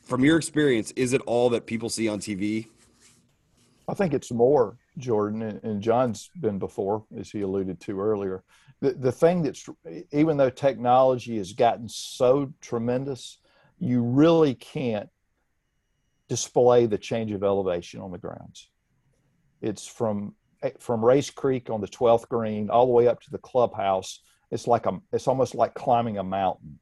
From 0.00 0.24
your 0.24 0.38
experience, 0.38 0.90
is 0.92 1.12
it 1.12 1.20
all 1.26 1.50
that 1.50 1.66
people 1.66 1.90
see 1.90 2.08
on 2.08 2.18
TV? 2.18 2.68
I 3.88 3.94
think 3.94 4.14
it's 4.14 4.30
more, 4.30 4.76
Jordan, 4.98 5.60
and 5.62 5.80
John's 5.80 6.30
been 6.40 6.58
before, 6.58 7.04
as 7.16 7.30
he 7.30 7.40
alluded 7.40 7.80
to 7.82 8.00
earlier. 8.00 8.44
The, 8.80 8.92
the 8.92 9.12
thing 9.12 9.42
that's, 9.42 9.68
even 10.12 10.36
though 10.36 10.50
technology 10.50 11.38
has 11.38 11.52
gotten 11.52 11.88
so 11.88 12.52
tremendous, 12.60 13.38
you 13.78 14.02
really 14.02 14.54
can't 14.54 15.08
display 16.28 16.86
the 16.86 16.98
change 16.98 17.32
of 17.32 17.42
elevation 17.42 18.00
on 18.00 18.12
the 18.12 18.18
grounds. 18.18 18.68
It's 19.60 19.86
from 19.86 20.34
eh, 20.62 20.70
from 20.78 21.04
Rae's 21.04 21.30
Creek 21.30 21.70
on 21.70 21.80
the 21.80 21.88
12th 21.88 22.28
green 22.28 22.70
all 22.70 22.86
the 22.86 22.92
way 22.92 23.08
up 23.08 23.20
to 23.22 23.30
the 23.30 23.38
clubhouse. 23.38 24.20
It's 24.50 24.66
like 24.66 24.86
a, 24.86 25.00
it's 25.12 25.28
almost 25.28 25.54
like 25.54 25.74
climbing 25.74 26.18
a 26.18 26.24
mountain. 26.24 26.78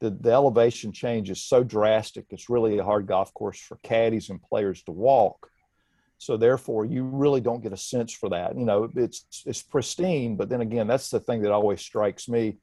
The, 0.00 0.10
the 0.10 0.32
elevation 0.32 0.92
change 0.92 1.30
is 1.30 1.42
so 1.42 1.62
drastic. 1.62 2.26
It's 2.30 2.50
really 2.50 2.78
a 2.78 2.84
hard 2.84 3.06
golf 3.06 3.32
course 3.32 3.58
for 3.58 3.78
caddies 3.82 4.28
and 4.28 4.42
players 4.42 4.82
to 4.84 4.92
walk. 4.92 5.48
So 6.18 6.36
therefore, 6.36 6.86
you 6.86 7.04
really 7.04 7.40
don't 7.40 7.62
get 7.62 7.72
a 7.72 7.76
sense 7.76 8.12
for 8.12 8.30
that. 8.30 8.56
You 8.56 8.64
know, 8.64 8.90
it's 8.96 9.26
it's 9.44 9.62
pristine, 9.62 10.36
but 10.36 10.48
then 10.48 10.60
again, 10.62 10.86
that's 10.86 11.10
the 11.10 11.20
thing 11.20 11.42
that 11.42 11.52
always 11.52 11.80
strikes 11.80 12.28
me. 12.28 12.58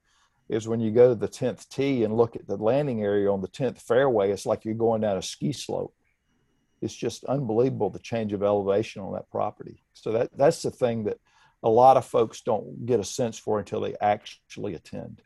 is 0.48 0.68
when 0.68 0.80
you 0.80 0.90
go 0.90 1.08
to 1.08 1.14
the 1.14 1.28
10th 1.28 1.68
tee 1.68 2.04
and 2.04 2.16
look 2.16 2.36
at 2.36 2.46
the 2.46 2.56
landing 2.56 3.02
area 3.02 3.30
on 3.30 3.40
the 3.40 3.48
10th 3.48 3.80
fairway, 3.80 4.30
it's 4.30 4.44
like 4.44 4.64
you're 4.64 4.74
going 4.74 5.00
down 5.00 5.16
a 5.16 5.22
ski 5.22 5.52
slope. 5.52 5.94
It's 6.82 6.94
just 6.94 7.24
unbelievable 7.24 7.90
the 7.90 7.98
change 7.98 8.32
of 8.32 8.42
elevation 8.42 9.00
on 9.02 9.14
that 9.14 9.30
property. 9.30 9.82
So 9.94 10.12
that 10.12 10.36
that's 10.36 10.62
the 10.62 10.70
thing 10.70 11.04
that 11.04 11.18
a 11.62 11.68
lot 11.68 11.96
of 11.96 12.04
folks 12.04 12.42
don't 12.42 12.84
get 12.84 13.00
a 13.00 13.04
sense 13.04 13.38
for 13.38 13.58
until 13.58 13.80
they 13.80 13.94
actually 14.00 14.74
attend. 14.74 15.22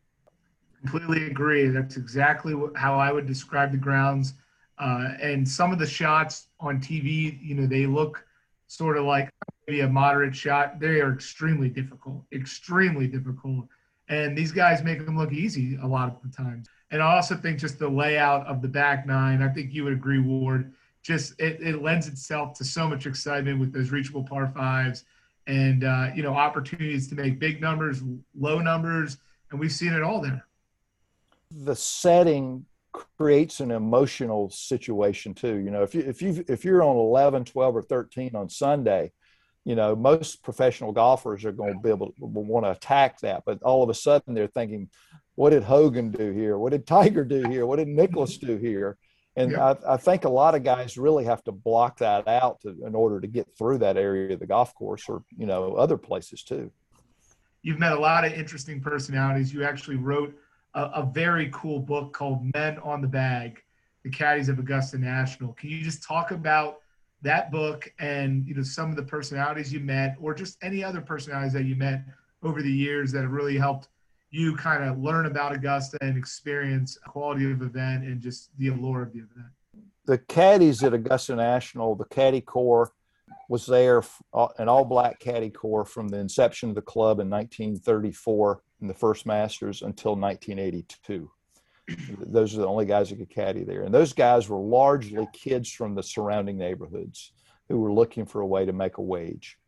Completely 0.83 1.27
agree. 1.27 1.67
That's 1.69 1.97
exactly 1.97 2.55
how 2.77 2.97
I 3.01 3.11
would 3.11 3.27
describe 3.27 3.73
the 3.73 3.79
grounds. 3.79 4.35
Uh, 4.79 5.15
and 5.21 5.49
some 5.49 5.73
of 5.73 5.79
the 5.79 5.87
shots 5.87 6.49
on 6.61 6.81
TV, 6.81 7.39
you 7.43 7.55
know, 7.55 7.67
they 7.67 7.87
look 7.87 8.25
sort 8.69 8.97
of 8.97 9.05
like 9.05 9.31
maybe 9.67 9.81
a 9.81 9.89
moderate 9.89 10.35
shot. 10.35 10.79
They 10.79 11.01
are 11.01 11.13
extremely 11.13 11.69
difficult, 11.69 12.23
extremely 12.33 13.07
difficult. 13.07 13.67
And 14.09 14.37
these 14.37 14.53
guys 14.53 14.83
make 14.83 15.05
them 15.05 15.19
look 15.19 15.33
easy 15.33 15.77
a 15.83 15.87
lot 15.87 16.09
of 16.09 16.17
the 16.23 16.35
times. 16.35 16.67
And 16.91 17.03
I 17.03 17.17
also 17.17 17.37
think 17.37 17.59
just 17.59 17.79
the 17.79 17.89
layout 17.89 18.47
of 18.47 18.63
the 18.63 18.69
back 18.69 19.07
nine, 19.07 19.43
I 19.43 19.49
think 19.49 19.75
you 19.75 19.85
would 19.85 19.93
agree, 19.93 20.21
Ward, 20.21 20.73
just 21.03 21.39
it, 21.39 21.61
it 21.61 21.83
lends 21.83 22.09
itself 22.09 22.55
to 22.59 22.65
so 22.65 22.89
much 22.89 23.07
excitement 23.07 23.61
with 23.61 23.73
those 23.73 23.91
reachable 23.91 24.25
par 24.25 24.51
fives 24.55 25.05
and, 25.47 25.85
uh, 25.85 26.11
you 26.15 26.23
know, 26.23 26.35
opportunities 26.35 27.09
to 27.09 27.15
make 27.15 27.39
big 27.39 27.61
numbers, 27.61 28.03
low 28.39 28.61
numbers. 28.61 29.19
And 29.51 29.61
we've 29.61 29.73
seen 29.73 29.93
it 29.93 30.03
all 30.03 30.21
there 30.21 30.45
the 31.51 31.75
setting 31.75 32.67
creates 32.93 33.61
an 33.61 33.71
emotional 33.71 34.51
situation 34.51 35.35
too 35.35 35.57
you 35.57 35.71
know 35.71 35.83
if 35.83 35.95
you 35.95 36.03
if 36.03 36.23
you 36.23 36.45
if 36.49 36.65
you're 36.65 36.83
on 36.83 36.97
11 36.97 37.45
12 37.45 37.77
or 37.77 37.83
13 37.83 38.35
on 38.35 38.49
sunday 38.49 39.13
you 39.65 39.75
know 39.75 39.95
most 39.95 40.43
professional 40.43 40.93
golfers 40.93 41.45
are 41.45 41.53
going 41.53 41.75
to 41.75 41.81
be 41.81 41.91
able 41.91 42.07
to 42.07 42.15
want 42.19 42.65
to 42.65 42.71
attack 42.71 43.21
that 43.21 43.43
but 43.45 43.63
all 43.63 43.83
of 43.83 43.91
a 43.91 43.95
sudden 43.95 44.35
they're 44.35 44.47
thinking 44.47 44.89
what 45.39 45.51
did 45.51 45.63
hogan 45.63 46.11
do 46.11 46.33
here? 46.33 46.59
What 46.59 46.73
did 46.73 46.85
tiger 46.85 47.25
do 47.25 47.49
here? 47.49 47.65
What 47.65 47.77
did 47.77 47.87
Nicklaus 47.87 48.39
do 48.39 48.57
here? 48.57 48.99
And 49.37 49.57
I, 49.57 49.77
I, 49.87 49.97
think 49.97 50.25
a 50.25 50.29
lot 50.29 50.57
of 50.57 50.65
guys 50.65 50.99
really 50.99 51.25
have 51.27 51.45
to 51.45 51.53
block 51.53 51.99
that 51.99 52.27
out 52.27 52.61
to, 52.63 52.75
in 52.85 52.97
order 52.97 53.21
to 53.21 53.29
get 53.29 53.47
through 53.57 53.79
that 53.79 53.97
area 53.97 54.35
of 54.35 54.41
the 54.41 54.49
golf 54.49 54.75
course 54.75 55.09
or 55.09 55.23
you 55.37 55.47
know 55.47 55.75
other 55.75 55.97
places 55.97 56.43
too. 56.43 56.73
You've 57.63 57.79
met 57.79 57.93
a 57.93 58.01
lot 58.01 58.25
of 58.25 58.33
interesting 58.33 58.81
personalities. 58.81 59.55
You 59.55 59.63
actually 59.63 59.95
wrote 59.95 60.35
a, 60.79 61.01
a 61.01 61.11
very 61.13 61.51
cool 61.53 61.81
book 61.81 62.13
called 62.13 62.49
Men 62.55 62.79
on 62.79 63.03
the 63.03 63.09
Bag, 63.09 63.63
The 64.05 64.11
Caddies 64.11 64.49
of 64.49 64.59
Augusta 64.59 64.97
National. 64.97 65.53
Can 65.55 65.71
you 65.71 65.83
just 65.83 66.03
talk 66.05 66.31
about 66.31 66.79
that 67.23 67.51
book 67.51 67.93
and 67.99 68.47
you 68.47 68.55
know 68.55 68.63
some 68.63 68.91
of 68.91 68.97
the 68.97 69.03
personalities 69.03 69.73
you 69.73 69.81
met 69.81 70.17
or 70.21 70.33
just 70.33 70.57
any 70.63 70.85
other 70.85 71.01
personalities 71.01 71.53
that 71.53 71.65
you 71.65 71.75
met 71.75 72.05
over 72.45 72.63
the 72.63 72.71
years 72.71 73.11
that 73.11 73.23
have 73.23 73.33
really 73.33 73.59
helped 73.59 73.89
you 74.31 74.55
kind 74.57 74.85
of 74.85 75.01
learn 75.01 75.27
about 75.27 75.53
Augusta 75.53 75.99
and 76.01 76.17
experience 76.17 76.97
quality 77.09 77.51
of 77.51 77.61
event 77.61 78.05
and 78.05 78.21
just 78.21 78.57
the 78.59 78.69
allure 78.69 79.03
of 79.03 79.13
the 79.13 79.19
event? 79.19 79.49
The 80.05 80.19
caddies 80.19 80.85
at 80.85 80.95
Augusta 80.95 81.35
National, 81.35 81.97
the 81.97 82.05
caddy 82.05 82.41
corps 82.41 82.93
was 83.49 83.67
there, 83.67 84.05
uh, 84.33 84.49
an 84.59 84.69
all 84.69 84.85
black 84.85 85.19
caddy 85.19 85.51
corps 85.51 85.85
from 85.85 86.09
the 86.09 86.19
inception 86.19 86.69
of 86.69 86.75
the 86.77 86.83
club 86.83 87.19
in 87.19 87.29
1934 87.29 88.63
in 88.81 88.89
the 88.89 88.95
first 88.95 89.27
Masters 89.27 89.83
until 89.83 90.15
1982. 90.15 91.31
those 92.27 92.55
are 92.55 92.61
the 92.61 92.67
only 92.67 92.85
guys 92.85 93.11
that 93.11 93.17
could 93.17 93.31
caddy 93.31 93.65
there. 93.65 93.83
And 93.83 93.95
those 93.95 94.13
guys 94.13 94.49
were 94.49 94.59
largely 94.59 95.27
kids 95.33 95.71
from 95.71 95.95
the 95.95 96.03
surrounding 96.03 96.59
neighborhoods 96.59 97.33
who 97.69 97.79
were 97.79 97.93
looking 97.93 98.27
for 98.27 98.41
a 98.41 98.47
way 98.47 98.67
to 98.67 98.73
make 98.73 98.99
a 98.99 99.03
wage. 99.03 99.59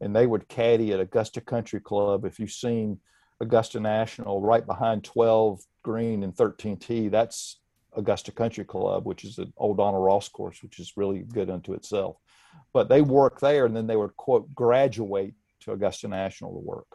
And 0.00 0.14
they 0.14 0.26
would 0.26 0.48
caddy 0.48 0.92
at 0.92 1.00
Augusta 1.00 1.40
Country 1.40 1.80
Club. 1.80 2.24
If 2.24 2.40
you've 2.40 2.50
seen 2.50 2.98
Augusta 3.40 3.80
National 3.80 4.40
right 4.40 4.66
behind 4.66 5.04
12 5.04 5.60
Green 5.82 6.22
and 6.22 6.34
13T, 6.34 7.10
that's 7.10 7.60
Augusta 7.94 8.32
Country 8.32 8.64
Club, 8.64 9.06
which 9.06 9.24
is 9.24 9.38
an 9.38 9.52
old 9.56 9.76
Donald 9.76 10.04
Ross 10.04 10.28
course, 10.28 10.62
which 10.62 10.78
is 10.78 10.96
really 10.96 11.20
good 11.20 11.50
unto 11.50 11.74
itself. 11.74 12.16
But 12.72 12.88
they 12.88 13.02
work 13.02 13.40
there 13.40 13.66
and 13.66 13.76
then 13.76 13.86
they 13.86 13.96
would, 13.96 14.16
quote, 14.16 14.54
graduate 14.54 15.34
to 15.60 15.72
Augusta 15.72 16.08
National 16.08 16.52
to 16.52 16.58
work. 16.58 16.86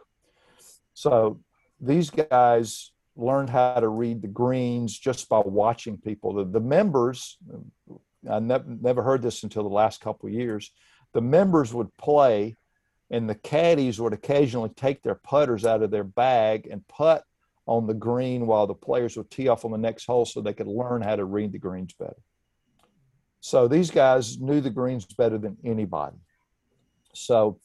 So 0.98 1.38
these 1.80 2.10
guys 2.10 2.90
learned 3.14 3.50
how 3.50 3.74
to 3.74 3.86
read 3.86 4.20
the 4.20 4.26
greens 4.26 4.98
just 4.98 5.28
by 5.28 5.38
watching 5.38 5.96
people. 5.96 6.34
The, 6.34 6.44
the 6.44 6.60
members, 6.60 7.38
I 8.28 8.40
ne- 8.40 8.64
never 8.66 9.04
heard 9.04 9.22
this 9.22 9.44
until 9.44 9.62
the 9.62 9.68
last 9.68 10.00
couple 10.00 10.28
years, 10.28 10.72
the 11.12 11.20
members 11.20 11.72
would 11.72 11.96
play 11.98 12.56
and 13.12 13.30
the 13.30 13.36
caddies 13.36 14.00
would 14.00 14.12
occasionally 14.12 14.70
take 14.70 15.04
their 15.04 15.14
putters 15.14 15.64
out 15.64 15.84
of 15.84 15.92
their 15.92 16.02
bag 16.02 16.66
and 16.68 16.86
putt 16.88 17.22
on 17.68 17.86
the 17.86 17.94
green 17.94 18.48
while 18.48 18.66
the 18.66 18.74
players 18.74 19.16
would 19.16 19.30
tee 19.30 19.46
off 19.46 19.64
on 19.64 19.70
the 19.70 19.78
next 19.78 20.04
hole 20.04 20.24
so 20.24 20.40
they 20.40 20.52
could 20.52 20.66
learn 20.66 21.00
how 21.00 21.14
to 21.14 21.24
read 21.24 21.52
the 21.52 21.58
greens 21.60 21.92
better. 21.92 22.20
So 23.38 23.68
these 23.68 23.92
guys 23.92 24.40
knew 24.40 24.60
the 24.60 24.68
greens 24.68 25.04
better 25.04 25.38
than 25.38 25.58
anybody. 25.64 26.16
So 27.14 27.60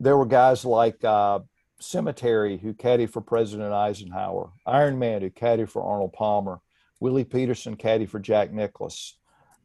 there 0.00 0.16
were 0.16 0.26
guys 0.26 0.64
like 0.64 1.04
uh, 1.04 1.38
Cemetery, 1.82 2.58
who 2.58 2.74
caddied 2.74 3.10
for 3.10 3.20
President 3.20 3.72
Eisenhower, 3.72 4.50
Iron 4.66 4.98
Man, 4.98 5.22
who 5.22 5.30
caddied 5.30 5.68
for 5.68 5.82
Arnold 5.82 6.12
Palmer, 6.12 6.60
Willie 7.00 7.24
Peterson 7.24 7.76
caddied 7.76 8.08
for 8.08 8.20
Jack 8.20 8.52
Nicklaus, 8.52 9.16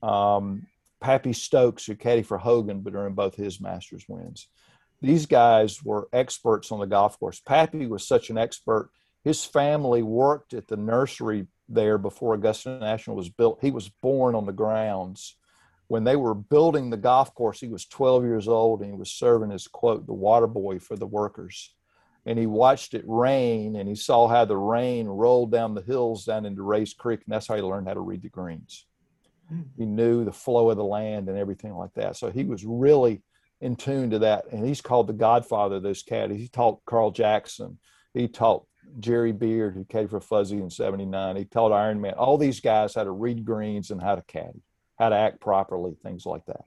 um, 0.01 0.65
Pappy 0.99 1.33
Stokes, 1.33 1.85
who 1.85 1.95
caddied 1.95 2.25
for 2.25 2.37
Hogan, 2.37 2.81
but 2.81 2.93
during 2.93 3.13
both 3.13 3.35
his 3.35 3.61
Masters 3.61 4.05
wins. 4.07 4.47
These 5.01 5.27
guys 5.27 5.83
were 5.83 6.09
experts 6.11 6.71
on 6.71 6.79
the 6.79 6.87
golf 6.87 7.19
course. 7.19 7.39
Pappy 7.39 7.85
was 7.85 8.07
such 8.07 8.31
an 8.31 8.37
expert. 8.37 8.89
His 9.23 9.45
family 9.45 10.01
worked 10.01 10.53
at 10.53 10.67
the 10.67 10.77
nursery 10.77 11.45
there 11.69 11.99
before 11.99 12.33
Augusta 12.33 12.79
National 12.79 13.15
was 13.15 13.29
built. 13.29 13.59
He 13.61 13.69
was 13.69 13.89
born 13.89 14.33
on 14.33 14.47
the 14.47 14.53
grounds. 14.53 15.35
When 15.87 16.03
they 16.03 16.15
were 16.15 16.33
building 16.33 16.89
the 16.89 16.97
golf 16.97 17.35
course, 17.35 17.59
he 17.59 17.67
was 17.67 17.85
12 17.85 18.23
years 18.23 18.47
old 18.47 18.81
and 18.81 18.91
he 18.91 18.97
was 18.97 19.11
serving 19.11 19.51
as, 19.51 19.67
quote, 19.67 20.07
the 20.07 20.13
water 20.13 20.47
boy 20.47 20.79
for 20.79 20.95
the 20.95 21.05
workers 21.05 21.75
and 22.27 22.37
he 22.37 22.45
watched 22.45 22.93
it 22.93 23.05
rain 23.07 23.77
and 23.77 23.87
he 23.87 23.95
saw 23.95 24.27
how 24.27 24.43
the 24.43 24.57
rain 24.57 25.07
rolled 25.07 25.49
down 25.49 25.73
the 25.73 25.81
hills 25.81 26.25
down 26.25 26.45
into 26.45 26.61
Rae's 26.61 26.93
Creek, 26.93 27.21
and 27.25 27.33
that's 27.33 27.47
how 27.47 27.55
he 27.55 27.61
learned 27.61 27.87
how 27.87 27.93
to 27.93 28.01
read 28.01 28.21
the 28.21 28.27
greens. 28.27 28.85
Hmm. 29.47 29.61
He 29.77 29.85
knew 29.85 30.25
the 30.25 30.33
flow 30.33 30.69
of 30.69 30.75
the 30.75 30.83
land 30.83 31.29
and 31.29 31.37
everything 31.37 31.73
like 31.73 31.93
that. 31.93 32.17
So 32.17 32.29
he 32.29 32.43
was 32.43 32.65
really 32.65 33.23
in 33.61 33.77
tune 33.77 34.09
to 34.09 34.19
that. 34.19 34.43
And 34.51 34.67
he's 34.67 34.81
called 34.81 35.07
the 35.07 35.13
godfather 35.13 35.77
of 35.77 35.83
those 35.83 36.03
caddies. 36.03 36.41
He 36.41 36.49
taught 36.49 36.83
Carl 36.85 37.11
Jackson. 37.11 37.79
He 38.13 38.27
taught 38.27 38.65
Jerry 38.99 39.31
Beard, 39.31 39.75
who 39.75 39.85
caddied 39.85 40.09
for 40.09 40.19
Fuzzy 40.19 40.57
in 40.57 40.69
79. 40.69 41.37
He 41.37 41.45
taught 41.45 41.71
Iron 41.71 42.01
Man, 42.01 42.13
all 42.15 42.37
these 42.37 42.59
guys 42.59 42.95
how 42.95 43.05
to 43.05 43.11
read 43.11 43.45
greens 43.45 43.89
and 43.89 44.01
how 44.01 44.15
to 44.15 44.21
caddy, 44.23 44.61
how 44.99 45.07
to 45.09 45.15
act 45.15 45.39
properly, 45.39 45.95
things 46.03 46.25
like 46.25 46.45
that. 46.47 46.65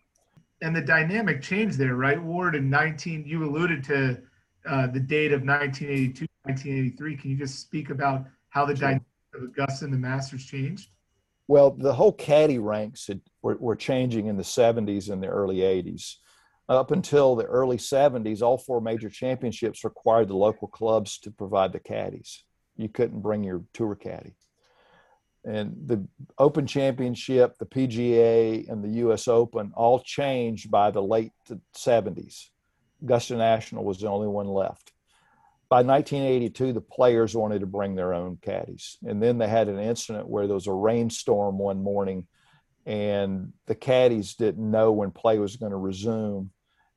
And 0.63 0.75
the 0.75 0.81
dynamic 0.81 1.43
changed 1.43 1.77
there, 1.77 1.97
right? 1.97 2.21
Ward 2.23 2.55
in 2.55 2.71
19, 2.71 3.25
you 3.27 3.45
alluded 3.45 3.85
to 3.85 4.23
uh, 4.71 4.87
the 4.87 5.01
date 5.01 5.33
of 5.33 5.43
1982, 5.43 6.27
1983. 6.45 7.17
Can 7.17 7.31
you 7.31 7.37
just 7.37 7.61
speak 7.61 7.91
about 7.91 8.25
how 8.51 8.65
the 8.65 8.75
dynamic 8.75 9.03
of 9.35 9.43
Augusta 9.43 9.85
and 9.85 9.93
the 9.93 9.99
Masters 9.99 10.47
changed? 10.47 10.91
Well, 11.49 11.73
the 11.73 11.93
whole 11.93 12.13
caddy 12.13 12.59
ranks 12.59 13.09
had, 13.09 13.21
were, 13.43 13.57
were 13.57 13.75
changing 13.75 14.29
in 14.29 14.37
the 14.37 14.45
70s 14.45 15.11
and 15.11 15.21
the 15.21 15.27
early 15.27 15.57
80s. 15.57 16.15
Up 16.69 16.93
until 16.93 17.35
the 17.35 17.47
early 17.47 17.79
70s, 17.79 18.43
all 18.43 18.57
four 18.57 18.81
major 18.81 19.11
championships 19.11 19.83
required 19.83 20.29
the 20.29 20.37
local 20.37 20.69
clubs 20.69 21.19
to 21.19 21.33
provide 21.33 21.73
the 21.73 21.81
caddies. 21.81 22.45
You 22.77 22.89
couldn't 22.89 23.23
bring 23.23 23.43
your 23.43 23.65
tour 23.75 23.97
caddy. 23.97 24.37
And 25.45 25.75
the 25.87 26.07
Open 26.39 26.67
Championship, 26.67 27.59
the 27.59 27.67
PGA, 27.67 28.71
and 28.71 28.85
the 28.85 29.01
US 29.07 29.27
Open 29.27 29.73
all 29.75 29.99
changed 29.99 30.71
by 30.71 30.93
the 30.93 31.03
late 31.03 31.33
70s. 31.77 32.51
Augusta 33.03 33.37
National 33.37 33.85
was 33.85 34.01
the 34.01 34.09
only 34.09 34.29
one 34.29 34.49
left. 34.49 34.93
By 35.69 35.83
1982, 35.83 36.73
the 36.73 36.81
players 36.81 37.35
wanted 37.35 37.61
to 37.61 37.67
bring 37.67 37.95
their 37.95 38.13
own 38.13 38.39
caddies. 38.43 38.99
And 39.07 39.23
then 39.23 39.39
they 39.39 39.47
had 39.47 39.69
an 39.69 39.79
incident 39.79 40.29
where 40.29 40.47
there 40.47 40.55
was 40.55 40.67
a 40.67 40.73
rainstorm 40.73 41.59
one 41.59 41.83
morning 41.83 42.27
and 42.87 43.53
the 43.67 43.75
caddies 43.75 44.35
didn't 44.35 44.69
know 44.69 44.91
when 44.91 45.11
play 45.13 45.39
was 45.39 45.57
going 45.57 45.71
to 45.71 45.77
resume. 45.77 46.51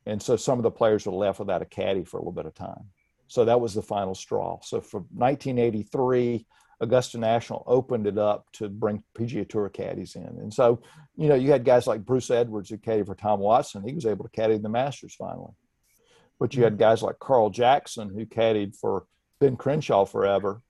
And 0.05 0.22
so 0.22 0.36
some 0.36 0.57
of 0.57 0.63
the 0.63 0.72
players 0.72 1.05
were 1.05 1.13
left 1.13 1.39
without 1.39 1.62
a 1.62 1.65
caddy 1.65 2.03
for 2.03 2.17
a 2.17 2.19
little 2.19 2.31
bit 2.31 2.45
of 2.45 2.55
time. 2.55 2.89
So 3.27 3.45
that 3.45 3.62
was 3.62 3.74
the 3.74 3.81
final 3.81 4.15
straw. 4.15 4.60
So 4.62 4.81
from 4.81 5.05
1983, 5.13 6.45
Augusta 6.81 7.17
National 7.17 7.63
opened 7.67 8.07
it 8.07 8.17
up 8.17 8.45
to 8.53 8.69
bring 8.69 9.03
PGA 9.17 9.48
Tour 9.48 9.69
caddies 9.69 10.15
in. 10.15 10.24
And 10.24 10.53
so, 10.53 10.81
you 11.15 11.27
know, 11.27 11.36
you 11.36 11.51
had 11.51 11.63
guys 11.63 11.88
like 11.88 12.05
Bruce 12.05 12.29
Edwards 12.29 12.69
who 12.69 12.77
caddied 12.77 13.05
for 13.05 13.15
Tom 13.15 13.39
Watson. 13.39 13.88
He 13.88 13.93
was 13.93 14.05
able 14.05 14.25
to 14.25 14.31
caddy 14.31 14.57
the 14.57 14.69
Masters 14.69 15.15
finally. 15.15 15.53
But 16.40 16.56
you 16.56 16.63
had 16.63 16.78
guys 16.78 17.02
like 17.02 17.20
Carl 17.20 17.50
Jackson 17.50 18.10
who 18.10 18.25
caddied 18.25 18.75
for 18.75 19.06
Ben 19.40 19.56
Crenshaw 19.56 20.06
forever. 20.06 20.62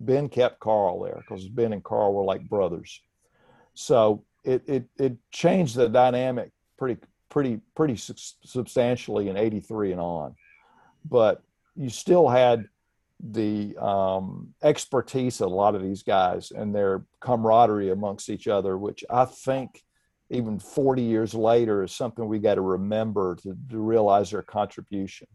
Ben 0.00 0.28
kept 0.28 0.60
Carl 0.60 1.02
there 1.02 1.22
because 1.26 1.48
Ben 1.48 1.72
and 1.72 1.82
Carl 1.82 2.12
were 2.12 2.24
like 2.24 2.48
brothers. 2.48 3.00
So 3.74 4.24
it, 4.44 4.62
it, 4.66 4.84
it 4.98 5.16
changed 5.32 5.76
the 5.76 5.88
dynamic 5.88 6.50
pretty, 6.78 7.00
pretty, 7.30 7.60
pretty 7.74 7.96
substantially 7.96 9.28
in 9.28 9.36
83 9.36 9.92
and 9.92 10.00
on. 10.00 10.34
But 11.04 11.42
you 11.74 11.88
still 11.88 12.28
had 12.28 12.68
the 13.20 13.76
um, 13.78 14.54
expertise 14.62 15.40
of 15.40 15.50
a 15.50 15.54
lot 15.54 15.74
of 15.74 15.82
these 15.82 16.02
guys 16.02 16.50
and 16.50 16.74
their 16.74 17.04
camaraderie 17.20 17.90
amongst 17.90 18.28
each 18.28 18.48
other, 18.48 18.76
which 18.76 19.04
I 19.08 19.24
think 19.24 19.82
even 20.30 20.58
40 20.58 21.02
years 21.02 21.34
later 21.34 21.84
is 21.84 21.92
something 21.92 22.26
we 22.26 22.38
got 22.38 22.56
to 22.56 22.60
remember 22.60 23.36
to, 23.42 23.56
to, 23.70 23.78
realize 23.78 24.30
their 24.30 24.42
contribution. 24.42 25.28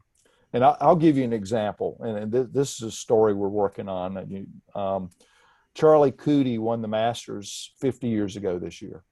And 0.54 0.66
I, 0.66 0.76
will 0.82 0.98
give 0.98 1.18
you 1.18 1.24
an 1.24 1.34
example, 1.34 1.98
and, 2.02 2.32
th- 2.32 2.48
this 2.52 2.76
is 2.76 2.82
a 2.82 2.92
story 2.92 3.34
we're 3.34 3.48
working 3.48 3.88
on. 3.88 4.28
You, 4.30 4.80
um, 4.80 5.10
Charlie 5.74 6.12
Coody 6.12 6.60
won 6.60 6.82
the 6.82 6.90
Masters 6.90 7.74
50 7.80 8.10
years 8.10 8.36
ago 8.36 8.60
this 8.60 8.82
year, 8.82 9.04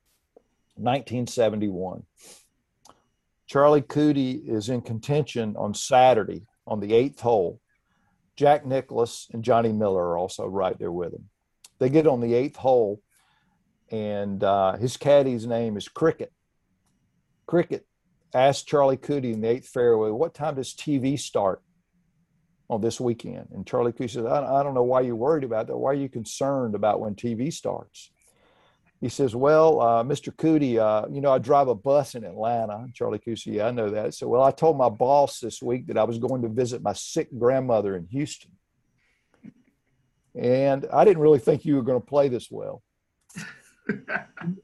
1971. 0.76 2.04
Charlie 3.48 3.82
Coody 3.82 4.48
is 4.48 4.70
in 4.70 4.82
contention 4.82 5.56
on 5.58 5.74
Saturday 5.74 6.46
on 6.68 6.82
the 6.82 6.94
eighth 6.94 7.22
hole. 7.22 7.62
Jack 8.36 8.66
Nicklaus 8.66 9.28
and 9.34 9.44
Johnny 9.44 9.72
Miller 9.72 10.10
are 10.10 10.18
also 10.18 10.46
right 10.46 10.78
there 10.78 10.92
with 10.92 11.14
him. 11.14 11.30
They 11.80 11.90
get 11.90 12.06
on 12.06 12.20
the 12.20 12.34
eighth 12.34 12.58
hole, 12.58 13.02
and 13.92 14.44
uh, 14.44 14.78
his 14.78 14.98
caddy's 14.98 15.46
name 15.46 15.78
is 15.78 15.88
Cricket. 15.88 16.32
Cricket 17.48 17.86
asked 18.34 18.68
Charlie 18.68 18.98
Coody 18.98 19.34
in 19.34 19.42
the 19.42 19.50
eighth 19.50 19.68
fairway, 19.68 20.12
What 20.12 20.34
time 20.34 20.56
does 20.56 20.74
TV 20.74 21.20
start 21.20 21.62
on 22.70 22.82
this 22.82 23.00
weekend? 23.00 23.48
And 23.52 23.66
Charlie 23.66 23.92
Coody 23.92 24.12
says, 24.12 24.26
I, 24.26 24.60
I 24.60 24.64
don't 24.64 24.76
know 24.76 24.84
why 24.84 25.02
you're 25.02 25.16
worried 25.16 25.44
about 25.44 25.68
that. 25.68 25.78
Why 25.78 25.92
are 25.92 25.96
you 25.96 26.10
concerned 26.10 26.76
about 26.76 27.00
when 27.00 27.16
TV 27.16 27.52
starts? 27.52 28.12
he 29.02 29.10
says, 29.10 29.36
Well, 29.36 29.82
uh, 29.82 30.04
Mr. 30.04 30.34
Coody, 30.34 30.78
uh, 30.78 31.08
you 31.10 31.22
know, 31.22 31.32
I 31.32 31.38
drive 31.38 31.70
a 31.70 31.76
bus 31.76 32.16
in 32.16 32.26
Atlanta. 32.26 32.88
Charlie 32.94 33.20
Coody, 33.20 33.46
yeah, 33.46 33.68
I 33.68 33.72
know 33.72 33.90
that. 33.90 34.14
So, 34.14 34.28
well, 34.28 34.44
I 34.44 34.52
told 34.52 34.78
my 34.78 34.90
boss 34.90 35.40
this 35.40 35.62
week 35.62 35.88
that 35.88 35.98
I 35.98 36.04
was 36.04 36.18
going 36.18 36.42
to 36.42 36.50
visit 36.50 36.82
my 36.82 36.94
sick 36.94 37.30
grandmother 37.38 37.96
in 37.96 38.06
Houston. 38.08 38.52
And 40.36 40.86
I 40.92 41.06
didn't 41.06 41.24
really 41.24 41.40
think 41.40 41.66
you 41.66 41.76
were 41.76 41.82
going 41.82 42.00
to 42.00 42.06
play 42.06 42.28
this 42.28 42.50
well. 42.52 42.84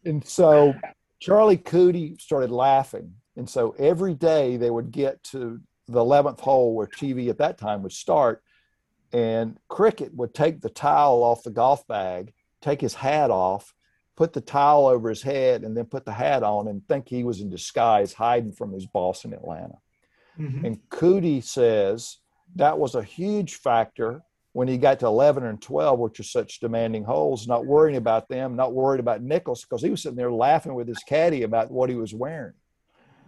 And 0.06 0.26
so 0.26 0.74
Charlie 1.20 1.58
Coody 1.58 2.20
started 2.20 2.52
laughing. 2.52 3.14
And 3.38 3.50
so 3.50 3.76
every 3.78 4.14
day 4.14 4.58
they 4.58 4.70
would 4.70 4.92
get 4.92 5.24
to 5.26 5.60
the 5.88 6.00
11th 6.00 6.40
hole 6.40 6.76
where 6.76 6.88
TV 6.88 7.30
at 7.30 7.38
that 7.40 7.58
time 7.58 7.84
would 7.84 7.92
start. 7.92 8.44
And 9.12 9.58
Cricket 9.70 10.14
would 10.14 10.34
take 10.34 10.62
the 10.62 10.70
towel 10.70 11.24
off 11.24 11.44
the 11.44 11.52
golf 11.52 11.86
bag, 11.88 12.34
take 12.62 12.82
his 12.82 12.94
hat 12.94 13.32
off, 13.32 13.74
put 14.16 14.34
the 14.34 14.42
towel 14.42 14.88
over 14.88 15.10
his 15.10 15.22
head 15.22 15.64
and 15.64 15.76
then 15.76 15.86
put 15.86 16.06
the 16.06 16.12
hat 16.12 16.44
on 16.44 16.68
and 16.68 16.88
think 16.88 17.08
he 17.08 17.24
was 17.24 17.42
in 17.42 17.50
disguise 17.50 18.14
hiding 18.14 18.52
from 18.52 18.72
his 18.72 18.86
boss 18.86 19.26
in 19.26 19.34
Atlanta. 19.34 19.78
Mm-hmm. 20.40 20.66
And 20.66 20.90
Coody 20.90 21.44
says 21.44 22.18
that 22.56 22.78
was 22.78 22.96
a 22.96 23.04
huge 23.04 23.56
factor 23.56 24.22
when 24.56 24.70
he 24.70 24.78
got 24.78 25.02
to 25.02 25.06
11 25.06 25.44
and 25.44 25.62
12, 25.62 26.00
which 26.00 26.18
are 26.22 26.24
such 26.24 26.62
demanding 26.62 27.04
holes, 27.04 27.46
not 27.46 27.66
worrying 27.66 27.98
about 27.98 28.30
them, 28.30 28.56
not 28.56 28.72
worried 28.72 29.02
about 29.02 29.22
Nicklaus, 29.22 29.64
because 29.64 29.82
he 29.82 29.90
was 29.90 30.02
sitting 30.02 30.16
there 30.16 30.32
laughing 30.32 30.74
with 30.74 30.88
his 30.88 31.00
caddy 31.00 31.44
about 31.44 31.70
what 31.70 31.90
he 31.90 31.98
was 31.98 32.14
wearing. 32.14 32.54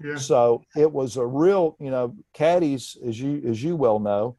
Yeah. 0.02 0.16
So 0.16 0.64
it 0.78 0.90
was 0.90 1.18
a 1.18 1.26
real, 1.26 1.76
you 1.82 1.92
know, 1.92 2.16
caddies, 2.34 2.96
as 3.06 3.20
you 3.20 3.44
as 3.46 3.62
you 3.62 3.76
well 3.76 4.00
know, 4.00 4.38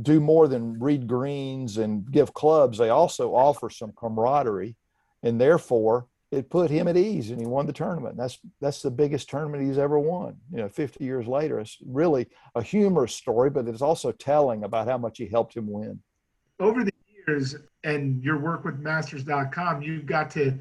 do 0.00 0.18
more 0.18 0.48
than 0.48 0.78
read 0.78 1.06
greens 1.06 1.76
and 1.76 2.10
give 2.10 2.32
clubs. 2.32 2.78
They 2.78 2.88
also 2.88 3.34
offer 3.34 3.68
some 3.68 3.92
camaraderie 3.94 4.76
and 5.22 5.38
therefore 5.38 6.06
it 6.30 6.48
put 6.48 6.70
him 6.70 6.88
at 6.88 6.96
ease 6.96 7.32
and 7.32 7.40
he 7.40 7.46
won 7.46 7.66
the 7.66 7.72
tournament. 7.74 8.16
That's 8.16 8.38
that's 8.62 8.80
the 8.80 8.90
biggest 8.90 9.28
tournament 9.28 9.66
he's 9.66 9.76
ever 9.76 9.98
won. 9.98 10.38
You 10.50 10.62
know, 10.62 10.68
50 10.70 11.04
years 11.04 11.26
later, 11.26 11.60
it's 11.60 11.76
really 11.84 12.28
a 12.54 12.62
humorous 12.62 13.14
story, 13.14 13.50
but 13.50 13.68
it's 13.68 13.82
also 13.82 14.10
telling 14.10 14.64
about 14.64 14.88
how 14.88 14.96
much 14.96 15.18
he 15.18 15.26
helped 15.26 15.54
him 15.54 15.70
win. 15.70 16.00
Over 16.60 16.84
the 16.84 16.92
years 17.26 17.56
and 17.82 18.22
your 18.22 18.38
work 18.38 18.64
with 18.64 18.78
Masters.com, 18.78 19.82
you've 19.82 20.06
got 20.06 20.30
to 20.32 20.58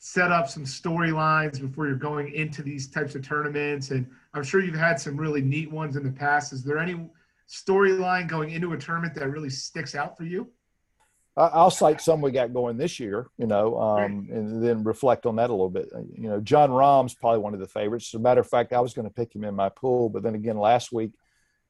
set 0.00 0.30
up 0.32 0.48
some 0.48 0.64
storylines 0.64 1.60
before 1.60 1.86
you're 1.86 1.96
going 1.96 2.32
into 2.34 2.62
these 2.62 2.88
types 2.88 3.14
of 3.14 3.26
tournaments, 3.26 3.90
and 3.90 4.06
I'm 4.34 4.42
sure 4.42 4.62
you've 4.62 4.74
had 4.74 5.00
some 5.00 5.16
really 5.16 5.42
neat 5.42 5.70
ones 5.70 5.96
in 5.96 6.04
the 6.04 6.12
past. 6.12 6.52
Is 6.52 6.62
there 6.62 6.78
any 6.78 7.08
storyline 7.48 8.28
going 8.28 8.50
into 8.50 8.72
a 8.72 8.78
tournament 8.78 9.14
that 9.14 9.28
really 9.28 9.50
sticks 9.50 9.94
out 9.94 10.16
for 10.16 10.24
you? 10.24 10.48
I'll 11.36 11.70
cite 11.70 12.00
some 12.00 12.20
we 12.20 12.32
got 12.32 12.52
going 12.52 12.76
this 12.76 12.98
year, 12.98 13.28
you 13.38 13.46
know, 13.46 13.78
um, 13.78 14.28
and 14.32 14.62
then 14.62 14.82
reflect 14.82 15.24
on 15.24 15.36
that 15.36 15.50
a 15.50 15.52
little 15.52 15.70
bit. 15.70 15.88
You 16.16 16.28
know, 16.28 16.40
Jon 16.40 16.72
Rahm's 16.72 17.14
probably 17.14 17.38
one 17.38 17.54
of 17.54 17.60
the 17.60 17.68
favorites. 17.68 18.12
As 18.12 18.18
a 18.18 18.22
matter 18.22 18.40
of 18.40 18.48
fact, 18.48 18.72
I 18.72 18.80
was 18.80 18.92
going 18.92 19.06
to 19.06 19.14
pick 19.14 19.36
him 19.36 19.44
in 19.44 19.54
my 19.54 19.68
pool, 19.68 20.08
but 20.08 20.24
then 20.24 20.34
again, 20.34 20.58
last 20.58 20.90
week 20.90 21.12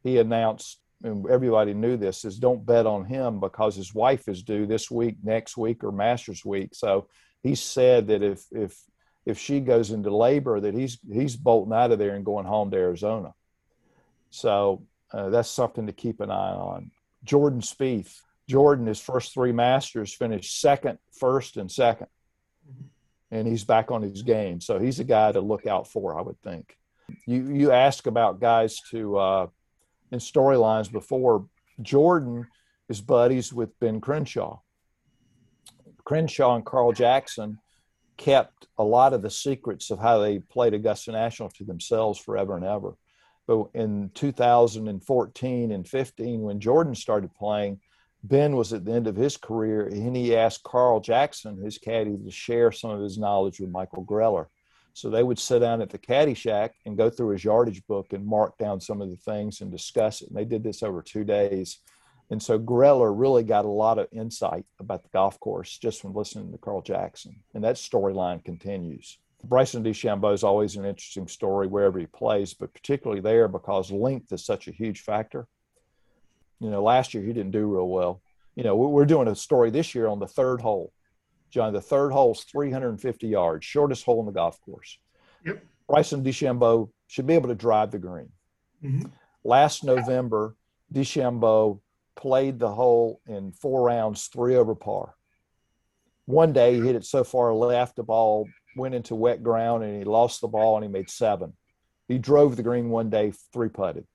he 0.02 0.16
announced, 0.18 0.80
and 1.02 1.28
everybody 1.30 1.74
knew 1.74 1.96
this, 1.96 2.24
is 2.24 2.38
don't 2.38 2.66
bet 2.66 2.86
on 2.86 3.04
him 3.04 3.40
because 3.40 3.76
his 3.76 3.94
wife 3.94 4.28
is 4.28 4.42
due 4.42 4.66
this 4.66 4.90
week, 4.90 5.16
next 5.22 5.56
week, 5.56 5.84
or 5.84 5.92
Masters 5.92 6.44
week. 6.44 6.70
So 6.74 7.08
he 7.42 7.54
said 7.54 8.08
that 8.08 8.22
if 8.22 8.44
if 8.50 8.76
if 9.24 9.38
she 9.38 9.60
goes 9.60 9.90
into 9.90 10.14
labor, 10.14 10.60
that 10.60 10.74
he's 10.74 10.98
he's 11.10 11.36
bolting 11.36 11.74
out 11.74 11.92
of 11.92 11.98
there 11.98 12.14
and 12.14 12.24
going 12.24 12.46
home 12.46 12.70
to 12.70 12.76
Arizona. 12.76 13.34
So 14.30 14.84
uh, 15.12 15.30
that's 15.30 15.48
something 15.48 15.86
to 15.86 15.92
keep 15.92 16.20
an 16.20 16.30
eye 16.30 16.52
on. 16.52 16.90
Jordan 17.24 17.60
Spieth 17.60 18.20
Jordan, 18.48 18.86
his 18.86 19.00
first 19.00 19.34
three 19.34 19.52
Masters, 19.52 20.14
finished 20.14 20.60
second, 20.60 20.98
first, 21.12 21.58
and 21.58 21.68
2nd 21.68 22.06
and 23.30 23.46
he's 23.46 23.64
back 23.64 23.90
on 23.90 24.02
his 24.02 24.22
game. 24.22 24.60
So 24.60 24.78
he's 24.78 25.00
a 25.00 25.04
guy 25.04 25.32
to 25.32 25.40
look 25.40 25.66
out 25.66 25.86
for, 25.88 26.18
I 26.18 26.22
would 26.22 26.40
think. 26.40 26.76
You 27.26 27.50
you 27.50 27.72
ask 27.72 28.06
about 28.06 28.40
guys 28.40 28.80
to 28.90 29.16
uh, 29.16 29.46
in 30.12 30.18
storylines 30.18 30.90
before. 30.90 31.46
Jordan 31.82 32.46
is 32.88 33.00
buddies 33.00 33.52
with 33.52 33.78
Ben 33.80 34.00
Crenshaw. 34.00 34.60
Crenshaw 36.04 36.56
and 36.56 36.64
Carl 36.64 36.92
Jackson 36.92 37.58
kept 38.16 38.66
a 38.78 38.84
lot 38.84 39.12
of 39.12 39.22
the 39.22 39.30
secrets 39.30 39.90
of 39.90 39.98
how 39.98 40.18
they 40.18 40.38
played 40.38 40.74
Augusta 40.74 41.12
National 41.12 41.50
to 41.50 41.64
themselves 41.64 42.18
forever 42.18 42.56
and 42.56 42.64
ever. 42.64 42.96
But 43.46 43.68
in 43.74 44.10
2014 44.14 45.72
and 45.72 45.88
15, 45.88 46.42
when 46.42 46.60
Jordan 46.60 46.94
started 46.94 47.34
playing, 47.34 47.80
Ben 48.22 48.56
was 48.56 48.72
at 48.72 48.84
the 48.84 48.92
end 48.92 49.06
of 49.06 49.16
his 49.16 49.36
career, 49.36 49.86
and 49.86 50.16
he 50.16 50.36
asked 50.36 50.64
Carl 50.64 51.00
Jackson, 51.00 51.62
his 51.62 51.78
caddy, 51.78 52.16
to 52.16 52.30
share 52.30 52.72
some 52.72 52.90
of 52.90 53.00
his 53.00 53.16
knowledge 53.16 53.60
with 53.60 53.70
Michael 53.70 54.04
Greller. 54.04 54.46
So 54.98 55.10
they 55.10 55.22
would 55.22 55.38
sit 55.38 55.60
down 55.60 55.80
at 55.80 55.90
the 55.90 55.98
caddy 55.98 56.34
shack 56.34 56.74
and 56.84 56.98
go 56.98 57.08
through 57.08 57.28
his 57.28 57.44
yardage 57.44 57.86
book 57.86 58.12
and 58.12 58.26
mark 58.26 58.58
down 58.58 58.80
some 58.80 59.00
of 59.00 59.10
the 59.10 59.16
things 59.16 59.60
and 59.60 59.70
discuss 59.70 60.22
it. 60.22 60.28
And 60.28 60.36
they 60.36 60.44
did 60.44 60.64
this 60.64 60.82
over 60.82 61.02
two 61.02 61.22
days. 61.22 61.78
And 62.30 62.42
so 62.42 62.58
Greller 62.58 63.12
really 63.16 63.44
got 63.44 63.64
a 63.64 63.68
lot 63.68 64.00
of 64.00 64.08
insight 64.10 64.66
about 64.80 65.04
the 65.04 65.08
golf 65.10 65.38
course 65.38 65.78
just 65.78 66.02
from 66.02 66.14
listening 66.14 66.50
to 66.50 66.58
Carl 66.58 66.82
Jackson. 66.82 67.36
And 67.54 67.62
that 67.62 67.76
storyline 67.76 68.44
continues. 68.44 69.18
Bryson 69.44 69.84
DeChambeau 69.84 70.34
is 70.34 70.42
always 70.42 70.74
an 70.74 70.84
interesting 70.84 71.28
story 71.28 71.68
wherever 71.68 72.00
he 72.00 72.06
plays, 72.06 72.52
but 72.52 72.74
particularly 72.74 73.20
there 73.20 73.46
because 73.46 73.92
length 73.92 74.32
is 74.32 74.44
such 74.44 74.66
a 74.66 74.72
huge 74.72 75.02
factor. 75.02 75.46
You 76.58 76.70
know, 76.70 76.82
last 76.82 77.14
year 77.14 77.22
he 77.22 77.32
didn't 77.32 77.52
do 77.52 77.72
real 77.72 77.88
well. 77.88 78.20
You 78.56 78.64
know, 78.64 78.74
we're 78.74 79.04
doing 79.04 79.28
a 79.28 79.36
story 79.36 79.70
this 79.70 79.94
year 79.94 80.08
on 80.08 80.18
the 80.18 80.26
third 80.26 80.60
hole. 80.60 80.92
John, 81.50 81.72
the 81.72 81.80
third 81.80 82.10
hole 82.10 82.32
is 82.32 82.44
350 82.44 83.26
yards, 83.26 83.64
shortest 83.64 84.04
hole 84.04 84.20
in 84.20 84.26
the 84.26 84.32
golf 84.32 84.60
course. 84.60 84.98
Yep. 85.44 85.64
Bryson 85.88 86.22
DeChambeau 86.22 86.90
should 87.06 87.26
be 87.26 87.34
able 87.34 87.48
to 87.48 87.54
drive 87.54 87.90
the 87.90 87.98
green. 87.98 88.30
Mm-hmm. 88.84 89.08
Last 89.44 89.84
November, 89.84 90.54
DeChambeau 90.92 91.80
played 92.16 92.58
the 92.58 92.70
hole 92.70 93.20
in 93.26 93.52
four 93.52 93.82
rounds, 93.82 94.26
three 94.26 94.56
over 94.56 94.74
par. 94.74 95.14
One 96.26 96.52
day 96.52 96.74
he 96.74 96.80
hit 96.80 96.96
it 96.96 97.06
so 97.06 97.24
far 97.24 97.54
left, 97.54 97.96
the 97.96 98.02
ball 98.02 98.46
went 98.76 98.94
into 98.94 99.14
wet 99.14 99.42
ground 99.42 99.82
and 99.82 99.98
he 99.98 100.04
lost 100.04 100.40
the 100.40 100.48
ball 100.48 100.76
and 100.76 100.84
he 100.84 100.90
made 100.90 101.08
seven. 101.08 101.54
He 102.06 102.18
drove 102.18 102.56
the 102.56 102.62
green 102.62 102.90
one 102.90 103.10
day, 103.10 103.32
three 103.52 103.68
putted. 103.68 104.06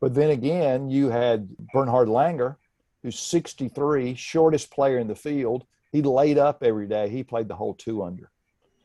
But 0.00 0.14
then 0.14 0.30
again, 0.30 0.90
you 0.90 1.08
had 1.08 1.48
Bernhard 1.72 2.08
Langer, 2.08 2.56
who's 3.02 3.18
63, 3.18 4.14
shortest 4.14 4.70
player 4.70 4.98
in 4.98 5.08
the 5.08 5.14
field. 5.14 5.64
He 5.96 6.02
laid 6.02 6.36
up 6.36 6.62
every 6.62 6.86
day. 6.86 7.08
He 7.08 7.24
played 7.24 7.48
the 7.48 7.54
whole 7.54 7.72
two 7.72 8.02
under. 8.02 8.30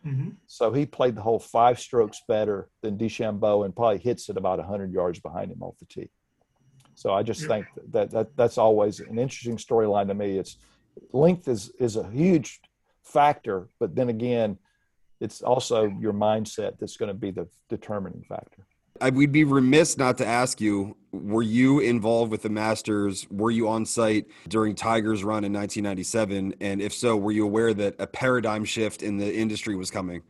Mm-hmm. 0.08 0.30
So 0.48 0.72
he 0.72 0.86
played 0.86 1.16
the 1.16 1.22
whole 1.22 1.40
five 1.40 1.78
strokes 1.78 2.22
better 2.26 2.70
than 2.82 2.98
DeChambeau 2.98 3.66
and 3.66 3.76
probably 3.76 3.98
hits 3.98 4.30
it 4.30 4.38
about 4.38 4.60
100 4.60 4.94
yards 4.94 5.20
behind 5.20 5.52
him 5.52 5.62
off 5.62 5.78
the 5.78 5.86
tee. 5.86 6.10
So 6.96 7.14
I 7.14 7.22
just 7.22 7.46
think 7.48 7.66
that, 7.90 8.12
that 8.12 8.38
that's 8.38 8.58
always 8.58 9.02
an 9.02 9.20
interesting 9.20 9.58
storyline 9.58 10.08
to 10.08 10.14
me. 10.14 10.38
It's 10.38 10.56
length 11.12 11.50
is 11.50 11.70
is 11.80 11.98
a 11.98 12.10
huge 12.10 12.62
factor, 13.04 13.68
but 13.78 13.94
then 13.94 14.08
again, 14.08 14.58
it's 15.20 15.42
also 15.42 15.88
your 16.00 16.14
mindset 16.14 16.80
that's 16.80 16.96
going 16.96 17.10
to 17.10 17.14
be 17.14 17.32
the 17.32 17.50
determining 17.68 18.24
factor. 18.24 18.66
I, 19.02 19.10
we'd 19.10 19.32
be 19.32 19.44
remiss 19.44 19.98
not 19.98 20.18
to 20.20 20.26
ask 20.26 20.62
you 20.62 20.96
were 21.12 21.44
you 21.44 21.80
involved 21.80 22.32
with 22.32 22.44
the 22.44 22.50
Masters? 22.50 23.28
Were 23.30 23.52
you 23.52 23.68
on 23.68 23.86
site 23.86 24.28
during 24.48 24.76
Tiger's 24.76 25.24
run 25.24 25.44
in 25.44 25.52
1997? 25.52 26.56
And 26.62 26.82
if 26.82 26.94
so, 26.94 27.18
were 27.18 27.34
you 27.34 27.44
aware 27.44 27.74
that 27.74 27.96
a 28.00 28.08
paradigm 28.08 28.64
shift 28.64 29.04
in 29.04 29.18
the 29.18 29.36
industry 29.36 29.76
was 29.76 29.92
coming? 29.92 30.22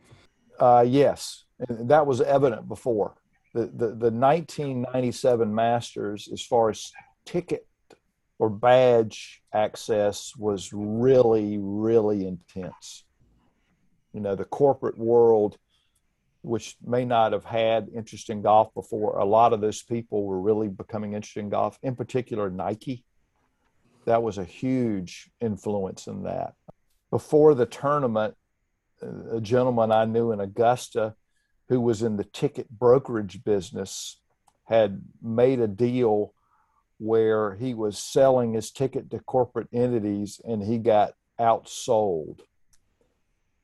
Uh, 0.58 0.84
yes, 0.86 1.44
and 1.68 1.88
that 1.88 2.06
was 2.06 2.20
evident 2.20 2.66
before. 2.66 3.14
The, 3.54 3.66
the, 3.66 3.88
the 3.88 4.10
1997 4.10 5.54
Masters, 5.54 6.28
as 6.32 6.42
far 6.42 6.70
as 6.70 6.90
ticket 7.26 7.66
or 8.38 8.50
badge 8.50 9.42
access 9.52 10.34
was 10.36 10.72
really, 10.72 11.58
really 11.60 12.26
intense. 12.26 13.04
You 14.12 14.20
know, 14.20 14.34
the 14.34 14.44
corporate 14.44 14.98
world, 14.98 15.58
which 16.42 16.76
may 16.84 17.04
not 17.04 17.32
have 17.32 17.44
had 17.44 17.88
interest 17.94 18.30
in 18.30 18.42
golf 18.42 18.74
before, 18.74 19.18
a 19.18 19.24
lot 19.24 19.52
of 19.52 19.60
those 19.60 19.82
people 19.82 20.24
were 20.24 20.40
really 20.40 20.68
becoming 20.68 21.14
interested 21.14 21.40
in 21.40 21.48
golf, 21.48 21.78
in 21.82 21.94
particular 21.94 22.50
Nike. 22.50 23.04
That 24.06 24.22
was 24.22 24.38
a 24.38 24.44
huge 24.44 25.30
influence 25.40 26.06
in 26.08 26.24
that. 26.24 26.54
Before 27.10 27.54
the 27.54 27.66
tournament, 27.66 28.34
a 29.30 29.40
gentleman 29.40 29.92
I 29.92 30.04
knew 30.04 30.32
in 30.32 30.40
Augusta 30.40 31.14
who 31.68 31.80
was 31.80 32.02
in 32.02 32.16
the 32.16 32.24
ticket 32.24 32.68
brokerage 32.70 33.44
business 33.44 34.20
had 34.64 35.02
made 35.22 35.60
a 35.60 35.68
deal 35.68 36.34
where 36.98 37.54
he 37.54 37.74
was 37.74 37.98
selling 37.98 38.54
his 38.54 38.70
ticket 38.70 39.10
to 39.10 39.18
corporate 39.20 39.68
entities 39.72 40.40
and 40.44 40.62
he 40.62 40.78
got 40.78 41.14
outsold. 41.40 42.40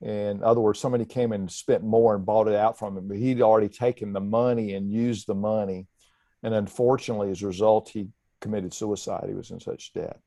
In 0.00 0.42
other 0.42 0.60
words, 0.60 0.78
somebody 0.78 1.04
came 1.04 1.32
and 1.32 1.50
spent 1.50 1.82
more 1.82 2.14
and 2.14 2.24
bought 2.24 2.48
it 2.48 2.54
out 2.54 2.78
from 2.78 2.96
him, 2.96 3.08
but 3.08 3.16
he'd 3.16 3.42
already 3.42 3.68
taken 3.68 4.12
the 4.12 4.20
money 4.20 4.74
and 4.74 4.92
used 4.92 5.26
the 5.26 5.34
money. 5.34 5.86
And 6.42 6.54
unfortunately, 6.54 7.30
as 7.30 7.42
a 7.42 7.48
result, 7.48 7.88
he 7.88 8.08
committed 8.40 8.72
suicide. 8.72 9.24
He 9.26 9.34
was 9.34 9.50
in 9.50 9.58
such 9.58 9.92
debt. 9.92 10.20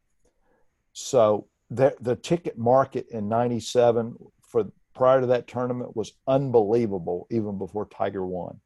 So 0.91 1.47
the, 1.69 1.95
the 2.01 2.17
ticket 2.17 2.57
market 2.57 3.07
in 3.11 3.29
97 3.29 4.15
for 4.41 4.65
prior 4.93 5.21
to 5.21 5.27
that 5.27 5.47
tournament 5.47 5.95
was 5.95 6.11
unbelievable, 6.27 7.27
even 7.31 7.57
before 7.57 7.85
Tiger 7.85 8.25
won. 8.25 8.59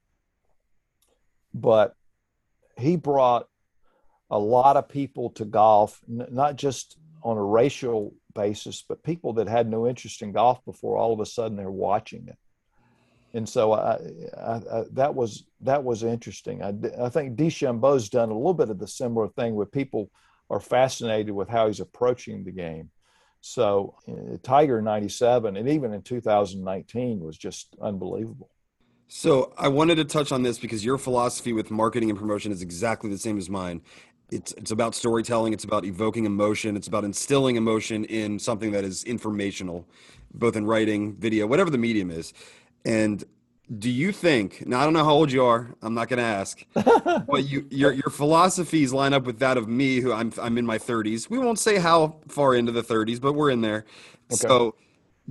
But 1.53 1.95
he 2.77 2.95
brought 2.95 3.47
a 4.31 4.39
lot 4.39 4.75
of 4.75 4.89
people 4.89 5.29
to 5.31 5.45
golf, 5.45 6.01
not 6.07 6.55
just 6.55 6.97
on 7.21 7.37
a 7.37 7.43
racial 7.43 8.13
basis, 8.36 8.84
but 8.88 9.04
people 9.04 9.34
that 9.34 9.48
had 9.48 9.67
no 9.67 9.88
interest 9.88 10.21
in 10.21 10.32
golf 10.32 10.63
before. 10.65 10.98
All 10.98 11.13
of 11.13 11.19
a 11.19 11.26
sudden, 11.26 11.58
they're 11.58 11.71
watching 11.71 12.28
it, 12.28 12.38
and 13.34 13.50
so 13.50 13.74
I, 13.74 14.00
I, 14.38 14.54
I, 14.54 14.84
that 14.93 15.15
was 15.15 15.45
that 15.62 15.84
was 15.84 16.04
interesting. 16.04 16.62
I, 16.62 16.74
I 17.04 17.10
think 17.10 17.36
DeChambeau's 17.36 18.10
done 18.10 18.30
a 18.30 18.38
little 18.38 18.54
bit 18.54 18.69
of 18.69 18.80
the 18.80 18.88
similar 18.88 19.28
thing 19.30 19.56
where 19.56 19.65
people 19.65 20.12
are 20.50 20.60
fascinated 20.60 21.34
with 21.34 21.50
how 21.50 21.67
he's 21.67 21.80
approaching 21.80 22.43
the 22.43 22.52
game. 22.52 22.91
So 23.41 23.95
uh, 24.08 24.38
Tiger 24.41 24.82
97 24.82 25.56
and 25.58 25.69
even 25.69 25.93
in 25.93 26.02
2019 26.02 27.19
was 27.19 27.38
just 27.38 27.76
unbelievable. 27.82 28.50
So 29.08 29.54
I 29.58 29.67
wanted 29.67 29.95
to 29.95 30.06
touch 30.06 30.32
on 30.32 30.41
this 30.41 30.58
because 30.58 30.84
your 30.84 30.98
philosophy 30.98 31.54
with 31.54 31.69
marketing 31.69 32.10
and 32.10 32.17
promotion 32.17 32.52
is 32.52 32.62
exactly 32.62 33.10
the 33.10 33.19
same 33.19 33.38
as 33.38 33.50
mine. 33.50 33.82
It's 34.31 34.53
it's 34.53 34.71
about 34.71 34.95
storytelling, 34.95 35.53
it's 35.53 35.63
about 35.63 35.85
evoking 35.85 36.25
emotion, 36.25 36.75
it's 36.75 36.88
about 36.88 37.03
instilling 37.03 37.55
emotion 37.55 38.05
in 38.05 38.39
something 38.39 38.71
that 38.71 38.83
is 38.83 39.03
informational, 39.03 39.88
both 40.33 40.55
in 40.55 40.65
writing, 40.65 41.15
video, 41.15 41.47
whatever 41.47 41.69
the 41.69 41.77
medium 41.77 42.09
is. 42.11 42.33
And 42.85 43.23
do 43.79 43.89
you 43.89 44.11
think 44.11 44.65
now 44.67 44.79
i 44.79 44.83
don't 44.83 44.93
know 44.93 45.03
how 45.03 45.13
old 45.13 45.31
you 45.31 45.43
are 45.43 45.73
i'm 45.81 45.95
not 45.95 46.07
going 46.07 46.19
to 46.19 46.23
ask 46.23 46.65
but 46.73 47.49
you 47.49 47.65
your 47.71 47.91
your 47.91 48.09
philosophies 48.11 48.93
line 48.93 49.11
up 49.11 49.23
with 49.23 49.39
that 49.39 49.57
of 49.57 49.67
me 49.67 49.99
who 49.99 50.13
i'm 50.13 50.31
i'm 50.41 50.57
in 50.57 50.65
my 50.65 50.77
30s 50.77 51.29
we 51.29 51.39
won't 51.39 51.57
say 51.57 51.79
how 51.79 52.15
far 52.27 52.53
into 52.53 52.71
the 52.71 52.83
30s 52.83 53.19
but 53.19 53.33
we're 53.33 53.49
in 53.49 53.61
there 53.61 53.85
okay. 54.31 54.47
so 54.47 54.75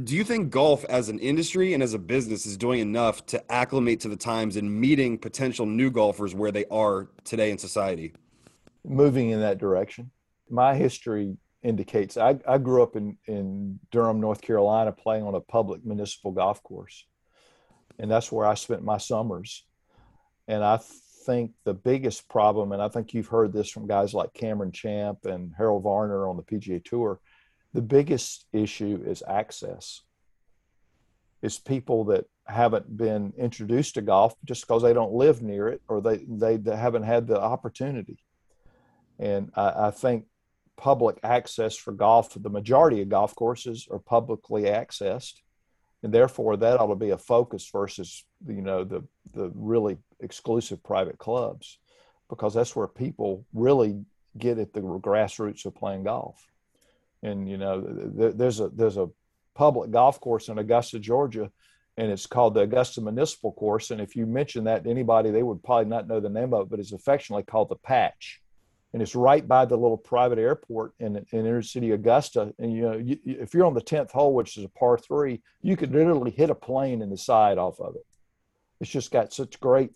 do 0.03 0.17
you 0.17 0.25
think 0.25 0.51
golf 0.51 0.85
as 0.87 1.09
an 1.09 1.21
industry 1.21 1.75
and 1.75 1.83
as 1.83 1.95
a 1.95 1.99
business 1.99 2.45
is 2.45 2.57
doing 2.57 2.81
enough 2.81 3.25
to 3.27 3.53
acclimate 3.53 4.01
to 4.01 4.09
the 4.09 4.17
times 4.17 4.57
and 4.57 4.69
meeting 4.69 5.17
potential 5.17 5.65
new 5.65 5.89
golfers 5.89 6.35
where 6.35 6.51
they 6.51 6.65
are 6.73 7.09
today 7.23 7.53
in 7.53 7.59
society 7.59 8.13
moving 8.85 9.31
in 9.31 9.41
that 9.41 9.59
direction 9.59 10.11
my 10.51 10.75
history 10.75 11.37
indicates 11.63 12.17
i, 12.17 12.39
I 12.47 12.59
grew 12.59 12.83
up 12.83 12.97
in 12.97 13.17
in 13.27 13.79
durham 13.91 14.21
north 14.21 14.43
carolina 14.43 14.93
playing 14.93 15.25
on 15.25 15.35
a 15.35 15.41
public 15.41 15.85
municipal 15.85 16.33
golf 16.33 16.63
course 16.63 17.05
and 17.99 18.11
that's 18.11 18.33
where 18.33 18.47
I 18.47 18.55
spent 18.55 18.83
my 18.83 18.99
summers. 18.99 19.65
And 20.49 20.65
I 20.65 20.79
think 21.27 21.53
the 21.65 21.75
biggest 21.75 22.29
problem, 22.29 22.73
and 22.73 22.83
I 22.83 22.89
think 22.89 23.15
you've 23.15 23.29
heard 23.29 23.53
this 23.53 23.71
from 23.71 23.87
guys 23.87 24.13
like 24.15 24.35
Cameron 24.35 24.73
Champ 24.73 25.25
and 25.25 25.53
Harold 25.57 25.85
Varner 25.85 26.29
on 26.29 26.37
the 26.37 26.43
PGA 26.43 26.85
Tour, 26.85 27.21
the 27.73 27.83
biggest 27.83 28.47
issue 28.53 29.03
is 29.07 29.23
access. 29.27 30.03
It's 31.43 31.59
people 31.59 32.05
that 32.05 32.27
haven't 32.47 32.97
been 32.97 33.33
introduced 33.39 33.95
to 33.95 34.03
golf 34.03 34.35
just 34.45 34.67
because 34.67 34.83
they 34.83 34.93
don't 34.93 35.13
live 35.13 35.43
near 35.43 35.69
it 35.69 35.83
or 35.89 36.01
they, 36.01 36.25
they, 36.29 36.57
they 36.57 36.77
haven't 36.77 37.05
had 37.05 37.27
the 37.27 37.41
opportunity. 37.41 38.19
And 39.19 39.51
I, 39.55 39.87
I 39.87 39.91
think 39.91 40.27
public 40.77 41.19
access 41.23 41.77
for 41.77 41.93
golf, 41.93 42.35
the 42.35 42.51
majority 42.51 43.01
of 43.01 43.09
golf 43.09 43.35
courses 43.35 43.87
are 43.91 43.99
publicly 43.99 44.63
accessed. 44.63 45.41
And 46.03 46.13
therefore 46.13 46.57
that 46.59 46.81
ought 46.81 46.89
to 46.89 46.97
be 46.97 47.11
a 47.11 47.19
focus 47.19 47.69
versus 47.73 48.25
you 48.47 48.61
know 48.61 48.85
the 48.85 49.03
the 49.33 49.51
really 49.55 49.97
exclusive 50.21 50.83
private 50.83 51.19
clubs 51.19 51.79
because 52.29 52.53
that's 52.53 52.77
where 52.77 52.87
people 52.87 53.47
really 53.55 54.05
get 54.37 54.59
at 54.59 54.73
the 54.73 54.81
grassroots 54.81 55.65
of 55.65 55.75
playing 55.75 56.05
golf. 56.05 56.47
And 57.23 57.49
you 57.49 57.57
know 57.57 57.81
there's 57.81 58.61
a 58.61 58.69
there's 58.69 58.99
a 58.99 59.09
public 59.55 59.91
golf 59.93 60.21
course 60.21 60.49
in 60.49 60.59
augusta 60.59 60.99
georgia 60.99 61.49
and 61.97 62.11
it's 62.11 62.27
called 62.27 62.55
the 62.55 62.61
augusta 62.61 63.01
municipal 63.01 63.53
course. 63.53 63.93
And 63.93 64.01
if 64.01 64.17
you 64.17 64.27
mention 64.27 64.65
that 64.65 64.85
to 64.85 64.91
anybody 64.91 65.31
they 65.31 65.45
would 65.45 65.63
probably 65.63 65.89
not 65.89 66.09
know 66.09 66.21
the 66.21 66.29
name 66.29 66.53
of 66.53 66.63
it 66.63 66.71
but 66.71 66.81
it's 66.81 66.93
affectionately 66.93 67.45
called 67.45 67.71
the 67.71 67.77
patch 67.77 68.43
and 68.95 69.03
it's 69.03 69.17
right 69.17 69.47
by 69.47 69.65
the 69.65 69.77
little 69.77 69.99
private 69.99 70.39
airport 70.39 70.95
in, 71.01 71.17
in 71.17 71.25
inner 71.33 71.63
city 71.63 71.91
Augusta. 71.91 72.55
And 72.61 72.73
you 72.73 72.83
know, 72.83 72.97
you, 72.97 73.19
if 73.25 73.53
you're 73.53 73.67
on 73.67 73.75
the 73.75 73.81
tenth 73.81 74.13
hole, 74.13 74.33
which 74.33 74.57
is 74.57 74.65
a 74.65 74.69
par 74.69 74.97
three, 74.97 75.43
you 75.63 75.77
could 75.77 75.93
literally 75.93 76.31
hit 76.31 76.49
a 76.49 76.55
plane 76.55 77.03
in 77.03 77.11
the 77.11 77.19
side 77.19 77.59
off 77.59 77.81
of 77.81 77.97
it. 77.97 78.07
It's 78.81 78.89
just 78.89 79.11
got 79.11 79.33
such 79.33 79.59
great, 79.59 79.91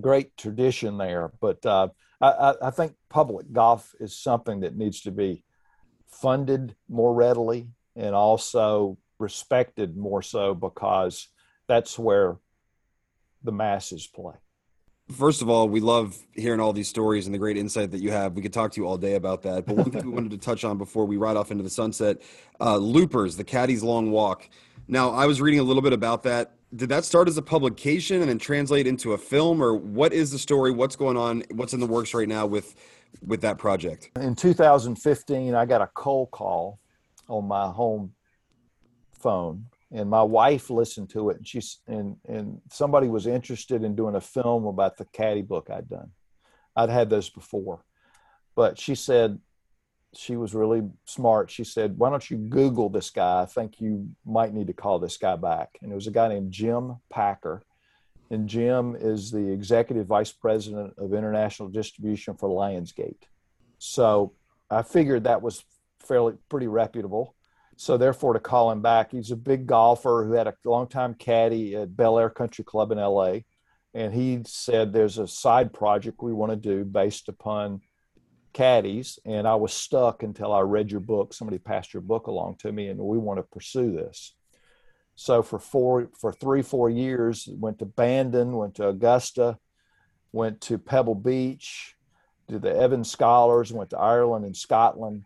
great 0.00 0.36
tradition 0.36 0.98
there. 0.98 1.32
But 1.40 1.66
uh, 1.66 1.88
I, 2.20 2.54
I 2.62 2.70
think 2.70 2.94
public 3.08 3.52
golf 3.52 3.92
is 3.98 4.16
something 4.16 4.60
that 4.60 4.76
needs 4.76 5.00
to 5.00 5.10
be 5.10 5.42
funded 6.06 6.76
more 6.88 7.12
readily 7.12 7.70
and 7.96 8.14
also 8.14 8.98
respected 9.18 9.96
more 9.96 10.22
so 10.22 10.54
because 10.54 11.26
that's 11.66 11.98
where 11.98 12.36
the 13.42 13.52
masses 13.52 14.06
play 14.06 14.34
first 15.12 15.42
of 15.42 15.48
all, 15.48 15.68
we 15.68 15.80
love 15.80 16.16
hearing 16.32 16.60
all 16.60 16.72
these 16.72 16.88
stories 16.88 17.26
and 17.26 17.34
the 17.34 17.38
great 17.38 17.56
insight 17.56 17.90
that 17.90 18.00
you 18.00 18.10
have. 18.10 18.34
We 18.34 18.42
could 18.42 18.52
talk 18.52 18.72
to 18.72 18.80
you 18.80 18.86
all 18.86 18.96
day 18.96 19.14
about 19.14 19.42
that. 19.42 19.66
But 19.66 19.76
one 19.76 19.90
thing 19.90 20.04
we 20.06 20.12
wanted 20.12 20.30
to 20.32 20.38
touch 20.38 20.64
on 20.64 20.78
before 20.78 21.04
we 21.04 21.16
ride 21.16 21.36
off 21.36 21.50
into 21.50 21.62
the 21.62 21.70
sunset 21.70 22.22
uh, 22.60 22.76
Loopers, 22.76 23.36
the 23.36 23.44
Caddy's 23.44 23.82
Long 23.82 24.10
Walk. 24.10 24.48
Now, 24.88 25.10
I 25.10 25.26
was 25.26 25.40
reading 25.40 25.60
a 25.60 25.62
little 25.62 25.82
bit 25.82 25.92
about 25.92 26.22
that. 26.24 26.54
Did 26.74 26.88
that 26.88 27.04
start 27.04 27.28
as 27.28 27.36
a 27.36 27.42
publication 27.42 28.20
and 28.20 28.28
then 28.28 28.38
translate 28.38 28.86
into 28.86 29.12
a 29.12 29.18
film, 29.18 29.62
or 29.62 29.74
what 29.74 30.12
is 30.12 30.32
the 30.32 30.38
story? 30.38 30.72
What's 30.72 30.96
going 30.96 31.16
on? 31.16 31.44
What's 31.52 31.72
in 31.72 31.80
the 31.80 31.86
works 31.86 32.14
right 32.14 32.28
now 32.28 32.46
with 32.46 32.74
with 33.24 33.42
that 33.42 33.58
project? 33.58 34.10
In 34.16 34.34
2015, 34.34 35.54
I 35.54 35.66
got 35.66 35.80
a 35.80 35.86
cold 35.94 36.32
call 36.32 36.80
on 37.28 37.46
my 37.46 37.68
home 37.68 38.12
phone 39.12 39.66
and 39.94 40.10
my 40.10 40.22
wife 40.22 40.70
listened 40.70 41.08
to 41.10 41.30
it 41.30 41.38
and 41.38 41.48
she's 41.48 41.78
and 41.86 42.16
and 42.28 42.60
somebody 42.70 43.08
was 43.08 43.26
interested 43.26 43.84
in 43.84 43.94
doing 43.94 44.16
a 44.16 44.20
film 44.20 44.66
about 44.66 44.98
the 44.98 45.06
caddy 45.06 45.42
book 45.42 45.70
i'd 45.70 45.88
done. 45.88 46.10
I'd 46.76 46.90
had 46.90 47.08
those 47.08 47.30
before. 47.30 47.84
But 48.56 48.78
she 48.78 48.94
said 48.96 49.38
she 50.16 50.36
was 50.36 50.54
really 50.54 50.82
smart. 51.06 51.50
She 51.50 51.64
said 51.64 51.96
why 51.96 52.10
don't 52.10 52.28
you 52.28 52.36
google 52.36 52.88
this 52.90 53.10
guy? 53.10 53.42
I 53.42 53.46
think 53.46 53.80
you 53.80 54.10
might 54.26 54.52
need 54.52 54.66
to 54.66 54.72
call 54.72 54.98
this 54.98 55.16
guy 55.16 55.36
back. 55.36 55.78
And 55.80 55.92
it 55.92 55.94
was 55.94 56.08
a 56.08 56.12
guy 56.12 56.28
named 56.28 56.52
jim 56.52 56.96
packer. 57.10 57.62
And 58.30 58.48
jim 58.48 58.96
is 58.98 59.30
the 59.30 59.52
executive 59.52 60.06
vice 60.06 60.32
president 60.32 60.94
of 60.98 61.14
international 61.14 61.68
distribution 61.68 62.34
for 62.34 62.48
lionsgate. 62.48 63.22
So 63.78 64.34
i 64.70 64.82
figured 64.82 65.24
that 65.24 65.42
was 65.42 65.64
fairly 66.00 66.34
pretty 66.48 66.66
reputable 66.66 67.36
so 67.76 67.96
therefore, 67.96 68.34
to 68.34 68.40
call 68.40 68.70
him 68.70 68.82
back, 68.82 69.12
he's 69.12 69.30
a 69.30 69.36
big 69.36 69.66
golfer 69.66 70.24
who 70.24 70.32
had 70.32 70.46
a 70.46 70.54
long 70.64 70.86
time 70.86 71.14
caddy 71.14 71.76
at 71.76 71.96
Bel 71.96 72.18
Air 72.18 72.30
Country 72.30 72.64
Club 72.64 72.92
in 72.92 72.98
LA. 72.98 73.38
And 73.94 74.12
he 74.12 74.42
said, 74.46 74.92
There's 74.92 75.18
a 75.18 75.26
side 75.26 75.72
project 75.72 76.22
we 76.22 76.32
want 76.32 76.50
to 76.52 76.56
do 76.56 76.84
based 76.84 77.28
upon 77.28 77.80
caddies. 78.52 79.18
And 79.24 79.46
I 79.46 79.54
was 79.56 79.72
stuck 79.72 80.22
until 80.22 80.52
I 80.52 80.60
read 80.60 80.90
your 80.90 81.00
book. 81.00 81.34
Somebody 81.34 81.58
passed 81.58 81.92
your 81.92 82.00
book 82.00 82.26
along 82.26 82.56
to 82.60 82.72
me, 82.72 82.88
and 82.88 82.98
we 82.98 83.18
want 83.18 83.38
to 83.38 83.44
pursue 83.44 83.92
this. 83.92 84.34
So 85.16 85.42
for 85.42 85.58
four, 85.58 86.10
for 86.18 86.32
three, 86.32 86.62
four 86.62 86.90
years, 86.90 87.48
went 87.50 87.78
to 87.78 87.86
Bandon, 87.86 88.56
went 88.56 88.74
to 88.76 88.88
Augusta, 88.88 89.58
went 90.32 90.60
to 90.62 90.78
Pebble 90.78 91.14
Beach, 91.14 91.94
did 92.48 92.62
the 92.62 92.74
Evans 92.74 93.10
Scholars, 93.10 93.72
went 93.72 93.90
to 93.90 93.98
Ireland 93.98 94.44
and 94.44 94.56
Scotland 94.56 95.24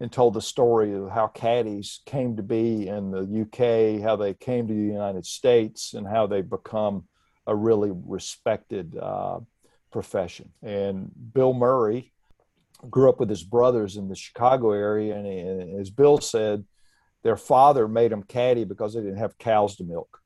and 0.00 0.12
told 0.12 0.34
the 0.34 0.42
story 0.42 0.94
of 0.94 1.10
how 1.10 1.26
caddies 1.26 2.00
came 2.06 2.36
to 2.36 2.42
be 2.42 2.86
in 2.86 3.10
the 3.10 3.42
UK, 3.42 4.00
how 4.00 4.16
they 4.16 4.34
came 4.34 4.68
to 4.68 4.74
the 4.74 4.80
United 4.80 5.26
States, 5.26 5.94
and 5.94 6.06
how 6.06 6.26
they 6.26 6.40
become 6.40 7.04
a 7.46 7.54
really 7.54 7.90
respected 7.92 8.96
uh, 8.96 9.40
profession. 9.90 10.50
And 10.62 11.10
Bill 11.32 11.52
Murray 11.52 12.12
grew 12.88 13.08
up 13.08 13.18
with 13.18 13.28
his 13.28 13.42
brothers 13.42 13.96
in 13.96 14.08
the 14.08 14.14
Chicago 14.14 14.70
area, 14.70 15.16
and, 15.16 15.26
and 15.26 15.80
as 15.80 15.90
Bill 15.90 16.20
said, 16.20 16.64
their 17.24 17.36
father 17.36 17.88
made 17.88 18.12
them 18.12 18.22
caddy 18.22 18.64
because 18.64 18.94
they 18.94 19.00
didn't 19.00 19.18
have 19.18 19.38
cows 19.38 19.76
to 19.76 19.84
milk. 19.84 20.20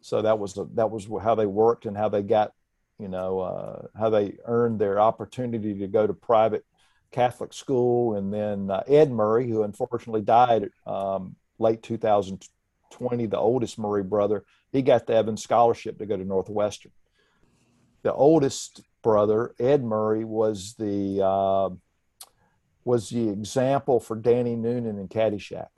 So 0.00 0.22
that 0.22 0.38
was 0.38 0.54
the, 0.54 0.68
that 0.74 0.90
was 0.90 1.08
how 1.22 1.34
they 1.36 1.46
worked 1.46 1.86
and 1.86 1.96
how 1.96 2.08
they 2.08 2.22
got, 2.22 2.52
you 2.98 3.08
know, 3.08 3.40
uh, 3.40 3.86
how 3.96 4.10
they 4.10 4.36
earned 4.44 4.80
their 4.80 4.98
opportunity 4.98 5.74
to 5.78 5.86
go 5.86 6.06
to 6.06 6.14
private 6.14 6.64
Catholic 7.16 7.54
school. 7.54 8.16
And 8.16 8.32
then 8.32 8.70
uh, 8.70 8.82
Ed 8.86 9.10
Murray, 9.10 9.48
who 9.48 9.62
unfortunately 9.62 10.20
died 10.20 10.68
um, 10.86 11.34
late 11.58 11.82
2020, 11.82 13.26
the 13.26 13.38
oldest 13.38 13.78
Murray 13.78 14.02
brother, 14.02 14.44
he 14.70 14.82
got 14.82 15.06
the 15.06 15.14
Evans 15.14 15.42
Scholarship 15.42 15.98
to 15.98 16.04
go 16.04 16.18
to 16.18 16.24
Northwestern. 16.24 16.92
The 18.02 18.12
oldest 18.12 18.82
brother, 19.02 19.54
Ed 19.58 19.82
Murray, 19.82 20.24
was 20.24 20.74
the 20.78 21.24
uh, 21.24 21.70
was 22.84 23.08
the 23.08 23.30
example 23.30 23.98
for 23.98 24.14
Danny 24.14 24.54
Noonan 24.54 24.98
in 24.98 25.08
Caddyshack. 25.08 25.68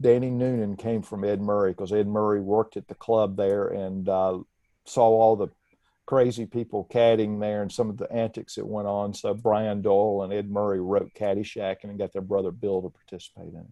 Danny 0.00 0.30
Noonan 0.30 0.76
came 0.76 1.02
from 1.02 1.24
Ed 1.24 1.40
Murray 1.40 1.72
because 1.72 1.92
Ed 1.92 2.06
Murray 2.06 2.40
worked 2.40 2.76
at 2.76 2.86
the 2.86 2.94
club 2.94 3.36
there 3.36 3.66
and 3.66 4.08
uh, 4.08 4.38
saw 4.86 5.02
all 5.02 5.36
the 5.36 5.48
crazy 6.06 6.46
people 6.46 6.88
caddying 6.92 7.40
there 7.40 7.62
and 7.62 7.70
some 7.70 7.88
of 7.88 7.96
the 7.96 8.10
antics 8.12 8.56
that 8.56 8.66
went 8.66 8.88
on. 8.88 9.14
So 9.14 9.34
Brian 9.34 9.82
Doyle 9.82 10.22
and 10.22 10.32
Ed 10.32 10.50
Murray 10.50 10.80
wrote 10.80 11.14
Caddyshack 11.14 11.84
and 11.84 11.98
got 11.98 12.12
their 12.12 12.22
brother 12.22 12.50
Bill 12.50 12.82
to 12.82 12.88
participate 12.88 13.52
in 13.52 13.60
it. 13.60 13.66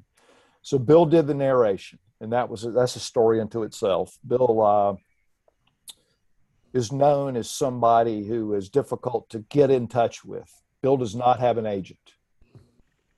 So 0.62 0.79
Bill 0.79 1.07
did 1.07 1.27
the 1.27 1.35
narration, 1.35 1.99
and 2.21 2.33
that 2.33 2.49
was 2.49 2.62
that's 2.62 2.97
a 2.97 3.01
story 3.01 3.40
unto 3.40 3.62
itself. 3.62 4.19
Bill 4.27 4.61
uh, 4.62 4.95
is 6.73 6.93
known 6.93 7.37
as 7.37 7.51
somebody 7.51 8.27
who 8.27 8.55
is 8.55 8.69
difficult 8.69 9.29
to 9.31 9.40
get 9.49 9.71
in 9.71 9.88
touch 9.88 10.25
with. 10.25 10.62
Bill 10.83 10.97
does 10.97 11.14
not 11.14 11.40
have 11.40 11.59
an 11.59 11.66
agent. 11.66 12.14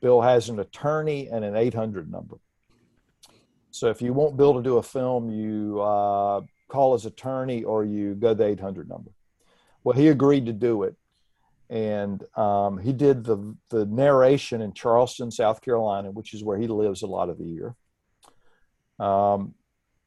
Bill 0.01 0.21
has 0.21 0.49
an 0.49 0.59
attorney 0.59 1.29
and 1.29 1.45
an 1.45 1.55
800 1.55 2.11
number. 2.11 2.39
So 3.71 3.89
if 3.89 4.03
you 4.03 4.13
want 4.13 4.37
Bill 4.37 4.55
to 4.55 4.63
do 4.63 4.79
a 4.79 4.83
film, 4.83 5.31
you 5.31 5.81
uh, 5.81 6.43
call 6.73 6.95
his 6.95 7.05
attorney 7.05 7.63
or 7.63 7.85
you 7.85 8.15
go 8.15 8.33
the 8.33 8.47
800 8.47 8.89
number. 8.89 9.11
Well, 9.85 9.97
he 9.97 10.09
agreed 10.09 10.47
to 10.47 10.53
do 10.53 10.85
it. 10.85 10.97
And 11.69 12.23
um, 12.37 12.79
he 12.79 12.93
did 12.93 13.25
the, 13.25 13.55
the 13.69 13.87
narration 13.87 14.63
in 14.63 14.73
Charleston, 14.73 15.31
South 15.31 15.61
Carolina, 15.61 16.11
which 16.11 16.35
is 16.35 16.43
where 16.43 16.59
he 16.59 16.67
lives 16.67 17.03
a 17.03 17.07
lot 17.07 17.29
of 17.29 17.39
the 17.39 17.45
year. 17.45 17.75
Um, 18.99 19.55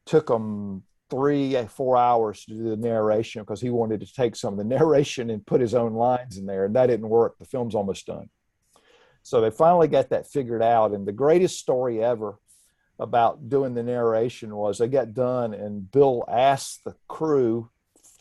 took 0.06 0.28
him 0.28 0.82
three, 1.08 1.56
four 1.66 1.96
hours 1.96 2.44
to 2.44 2.54
do 2.54 2.70
the 2.70 2.76
narration 2.76 3.42
because 3.42 3.60
he 3.60 3.70
wanted 3.70 4.00
to 4.00 4.12
take 4.12 4.34
some 4.34 4.54
of 4.54 4.58
the 4.58 4.64
narration 4.76 5.30
and 5.30 5.46
put 5.46 5.60
his 5.60 5.74
own 5.74 5.94
lines 5.94 6.36
in 6.36 6.46
there, 6.46 6.64
and 6.64 6.74
that 6.74 6.86
didn't 6.86 7.08
work. 7.08 7.38
The 7.38 7.44
film's 7.44 7.74
almost 7.74 8.06
done. 8.06 8.28
So 9.22 9.40
they 9.40 9.50
finally 9.50 9.88
got 9.88 10.10
that 10.10 10.28
figured 10.28 10.62
out. 10.62 10.92
And 10.92 11.06
the 11.06 11.12
greatest 11.12 11.58
story 11.58 12.02
ever 12.02 12.38
about 12.98 13.48
doing 13.48 13.74
the 13.74 13.82
narration 13.82 14.54
was 14.54 14.78
they 14.78 14.88
got 14.88 15.14
done, 15.14 15.52
and 15.54 15.90
Bill 15.90 16.24
asked 16.28 16.84
the 16.84 16.94
crew, 17.08 17.70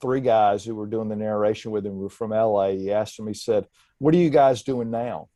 three 0.02 0.22
guys 0.22 0.64
who 0.64 0.76
were 0.76 0.88
doing 0.88 1.10
the 1.10 1.16
narration 1.16 1.72
with 1.72 1.86
him 1.86 1.98
were 1.98 2.10
from 2.10 2.32
LA. 2.32 2.70
He 2.70 2.92
asked 2.92 3.18
them, 3.18 3.28
he 3.28 3.34
said, 3.34 3.68
What 3.98 4.14
are 4.14 4.18
you 4.18 4.30
guys 4.30 4.64
doing 4.64 4.92
now? 4.92 5.30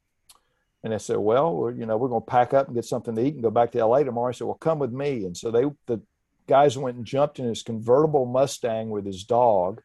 And 0.83 0.93
they 0.93 0.97
said, 0.97 1.17
Well, 1.17 1.73
you 1.75 1.85
know, 1.85 1.97
we're 1.97 2.09
going 2.09 2.21
to 2.21 2.25
pack 2.25 2.53
up 2.53 2.67
and 2.67 2.75
get 2.75 2.85
something 2.85 3.15
to 3.15 3.21
eat 3.21 3.33
and 3.35 3.43
go 3.43 3.49
back 3.49 3.71
to 3.71 3.85
LA 3.85 4.03
tomorrow. 4.03 4.31
He 4.31 4.37
said, 4.37 4.47
Well, 4.47 4.55
come 4.55 4.79
with 4.79 4.91
me. 4.91 5.25
And 5.25 5.35
so 5.35 5.51
they, 5.51 5.63
the 5.87 6.01
guys 6.47 6.77
went 6.77 6.97
and 6.97 7.05
jumped 7.05 7.39
in 7.39 7.45
his 7.45 7.63
convertible 7.63 8.25
Mustang 8.25 8.89
with 8.89 9.05
his 9.05 9.23
dog, 9.23 9.81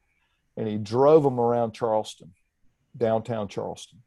and 0.56 0.66
he 0.66 0.78
drove 0.78 1.22
them 1.22 1.38
around 1.38 1.72
Charleston, 1.72 2.32
downtown 2.96 3.48
Charleston, 3.48 4.00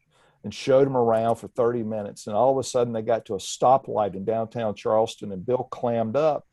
and 0.48 0.54
showed 0.54 0.86
them 0.86 0.96
around 0.96 1.36
for 1.36 1.50
30 1.50 1.84
minutes. 1.84 2.26
And 2.26 2.34
all 2.34 2.54
of 2.54 2.58
a 2.58 2.64
sudden, 2.64 2.94
they 2.94 3.02
got 3.02 3.26
to 3.26 3.34
a 3.34 3.38
stoplight 3.38 4.16
in 4.16 4.24
downtown 4.24 4.76
Charleston, 4.76 5.34
and 5.34 5.46
Bill 5.46 5.68
clammed 5.70 6.16
up 6.16 6.46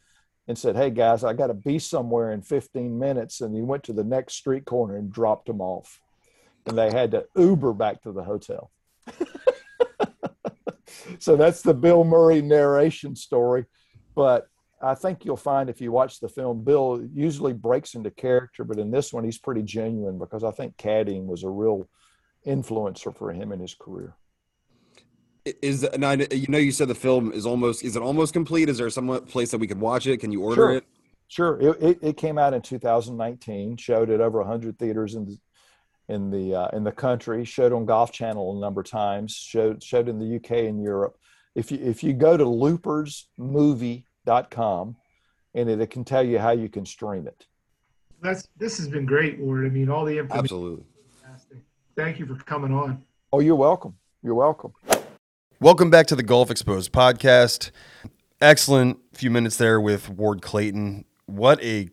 and 0.49 0.59
said, 0.59 0.75
Hey 0.75 0.91
guys, 0.91 1.23
I 1.23 1.33
got 1.33 1.47
to 1.47 1.55
be 1.55 1.79
somewhere 1.79 2.33
in 2.33 2.43
15 2.43 2.99
minutes. 2.99 3.41
And 3.41 3.55
he 3.55 3.63
went 3.63 3.85
to 3.85 3.93
the 3.93 4.03
next 4.03 4.35
street 4.35 4.65
corner 4.65 4.97
and 4.97 5.13
dropped 5.13 5.47
them 5.47 5.61
off. 5.61 6.01
And 6.67 6.77
they 6.77 6.91
had 6.91 7.13
to 7.13 7.27
Uber 7.37 7.73
back 7.73 8.03
to 8.03 8.11
the 8.11 8.25
hotel. 8.25 8.73
so 11.21 11.37
that's 11.37 11.63
the 11.63 11.73
Bill 11.73 12.03
Murray 12.03 12.43
narration 12.43 13.15
story. 13.15 13.65
But 14.17 14.49
I 14.83 14.97
think 14.97 15.25
you'll 15.25 15.37
find 15.37 15.71
if 15.71 15.81
you 15.81 15.93
watch 15.93 16.19
the 16.19 16.29
film, 16.29 16.65
Bill 16.65 17.01
usually 17.15 17.53
breaks 17.53 17.95
into 17.95 18.11
character, 18.11 18.65
but 18.65 18.81
in 18.81 18.91
this 18.91 19.13
one, 19.13 19.23
he's 19.23 19.39
pretty 19.39 19.63
genuine 19.63 20.19
because 20.19 20.43
I 20.43 20.51
think 20.51 20.77
caddying 20.79 21.27
was 21.27 21.45
a 21.45 21.49
real 21.49 21.89
influencer 22.47 23.17
for 23.17 23.33
him 23.33 23.53
in 23.53 23.61
his 23.61 23.75
career. 23.75 24.15
Is 25.61 25.85
and 25.85 26.05
I, 26.05 26.27
you 26.31 26.47
know 26.49 26.59
you 26.59 26.73
said 26.73 26.89
the 26.89 26.95
film 26.95 27.31
is 27.33 27.45
almost 27.45 27.85
is 27.85 27.97
it 27.97 28.03
almost 28.03 28.33
complete? 28.33 28.71
Is 28.71 28.79
there 28.79 28.89
some 28.89 29.09
place 29.27 29.51
that 29.51 29.59
we 29.59 29.67
could 29.67 29.81
watch 29.81 30.07
it? 30.07 30.17
Can 30.19 30.33
you 30.33 30.43
order 30.43 30.55
sure. 30.55 30.73
it? 30.73 30.85
Sure. 31.29 31.61
It, 31.61 31.83
it, 31.83 31.99
it, 32.01 32.17
came 32.17 32.39
out 32.39 32.55
in 32.55 32.63
2019. 32.63 33.77
Showed 33.77 34.09
at 34.09 34.23
over 34.23 34.39
100 34.39 34.79
theaters 34.79 35.17
in 35.17 35.27
the 35.27 35.37
in 36.09 36.31
the 36.31 36.55
uh, 36.55 36.69
in 36.69 36.83
the 36.83 36.93
country. 36.93 37.45
Showed 37.45 37.75
on 37.75 37.85
Golf 37.85 38.11
Channel 38.11 38.57
a 38.57 38.61
number 38.61 38.81
of 38.81 38.89
times. 38.89 39.35
Showed 39.35 39.83
showed 39.83 40.09
in 40.09 40.19
the 40.19 40.37
UK 40.37 40.53
and 40.53 40.83
Europe. 40.83 41.19
If 41.55 41.71
you 41.71 41.79
if 41.79 42.03
you 42.03 42.15
go 42.15 42.39
to 42.39 42.45
loopersmovie.com, 42.45 44.97
and 45.55 45.69
it, 45.69 45.81
it 45.81 45.91
can 45.91 46.05
tell 46.05 46.25
you 46.25 46.39
how 46.39 46.53
you 46.53 46.71
can 46.71 46.87
stream 46.87 47.27
it. 47.27 47.45
That's 48.23 48.49
this 48.57 48.79
has 48.79 48.89
been 48.89 49.05
great, 49.05 49.39
Ward. 49.39 49.67
I 49.67 49.69
mean, 49.69 49.91
all 49.91 50.05
the 50.05 50.19
information. 50.19 50.45
Absolutely. 50.45 50.87
Thank 51.97 52.19
you 52.19 52.27
for 52.27 52.35
coming 52.45 52.73
on. 52.73 53.03
Oh, 53.33 53.41
you're 53.41 53.55
welcome. 53.55 53.95
You're 54.23 54.35
welcome. 54.35 54.73
Welcome 55.61 55.91
back 55.91 56.07
to 56.09 56.17
the 56.17 56.23
Golf 56.23 56.51
Exposed 56.51 56.93
podcast. 56.93 57.71
Excellent 58.41 58.99
few 59.13 59.31
minutes 59.31 59.57
there 59.57 59.81
with 59.81 60.09
Ward 60.09 60.43
Clayton. 60.43 61.05
What 61.27 61.63
a 61.63 61.89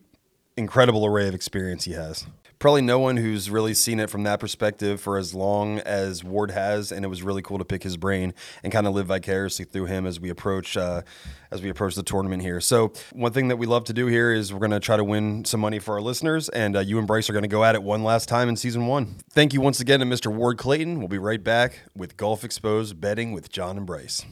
incredible 0.56 1.06
array 1.06 1.28
of 1.28 1.34
experience 1.34 1.84
he 1.84 1.92
has. 1.92 2.26
Probably 2.62 2.82
no 2.82 3.00
one 3.00 3.16
who's 3.16 3.50
really 3.50 3.74
seen 3.74 3.98
it 3.98 4.08
from 4.08 4.22
that 4.22 4.38
perspective 4.38 5.00
for 5.00 5.18
as 5.18 5.34
long 5.34 5.80
as 5.80 6.22
Ward 6.22 6.52
has, 6.52 6.92
and 6.92 7.04
it 7.04 7.08
was 7.08 7.20
really 7.20 7.42
cool 7.42 7.58
to 7.58 7.64
pick 7.64 7.82
his 7.82 7.96
brain 7.96 8.32
and 8.62 8.72
kind 8.72 8.86
of 8.86 8.94
live 8.94 9.06
vicariously 9.06 9.64
through 9.64 9.86
him 9.86 10.06
as 10.06 10.20
we 10.20 10.30
approach 10.30 10.76
uh, 10.76 11.02
as 11.50 11.60
we 11.60 11.70
approach 11.70 11.96
the 11.96 12.04
tournament 12.04 12.40
here. 12.40 12.60
So 12.60 12.92
one 13.10 13.32
thing 13.32 13.48
that 13.48 13.56
we 13.56 13.66
love 13.66 13.82
to 13.86 13.92
do 13.92 14.06
here 14.06 14.32
is 14.32 14.52
we're 14.52 14.60
going 14.60 14.70
to 14.70 14.78
try 14.78 14.96
to 14.96 15.02
win 15.02 15.44
some 15.44 15.58
money 15.58 15.80
for 15.80 15.94
our 15.94 16.00
listeners, 16.00 16.48
and 16.50 16.76
uh, 16.76 16.78
you 16.78 16.98
and 16.98 17.06
Bryce 17.08 17.28
are 17.28 17.32
going 17.32 17.42
to 17.42 17.48
go 17.48 17.64
at 17.64 17.74
it 17.74 17.82
one 17.82 18.04
last 18.04 18.28
time 18.28 18.48
in 18.48 18.54
season 18.54 18.86
one. 18.86 19.16
Thank 19.32 19.52
you 19.52 19.60
once 19.60 19.80
again 19.80 19.98
to 19.98 20.06
Mr. 20.06 20.32
Ward 20.32 20.56
Clayton. 20.56 21.00
We'll 21.00 21.08
be 21.08 21.18
right 21.18 21.42
back 21.42 21.80
with 21.96 22.16
Golf 22.16 22.44
Exposed 22.44 23.00
betting 23.00 23.32
with 23.32 23.50
John 23.50 23.76
and 23.76 23.84
Bryce. 23.84 24.24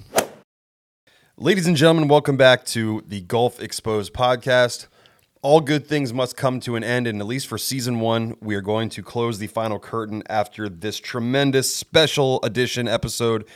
Ladies 1.36 1.66
and 1.66 1.76
gentlemen, 1.76 2.06
welcome 2.06 2.36
back 2.36 2.64
to 2.66 3.02
the 3.08 3.22
Golf 3.22 3.60
Exposed 3.60 4.14
podcast. 4.14 4.86
All 5.42 5.62
good 5.62 5.86
things 5.86 6.12
must 6.12 6.36
come 6.36 6.60
to 6.60 6.76
an 6.76 6.84
end, 6.84 7.06
and 7.06 7.18
at 7.18 7.26
least 7.26 7.46
for 7.46 7.56
season 7.56 8.00
one, 8.00 8.36
we 8.42 8.54
are 8.56 8.60
going 8.60 8.90
to 8.90 9.02
close 9.02 9.38
the 9.38 9.46
final 9.46 9.78
curtain 9.78 10.22
after 10.28 10.68
this 10.68 10.98
tremendous 10.98 11.74
special 11.74 12.40
edition 12.42 12.86
episode. 12.86 13.46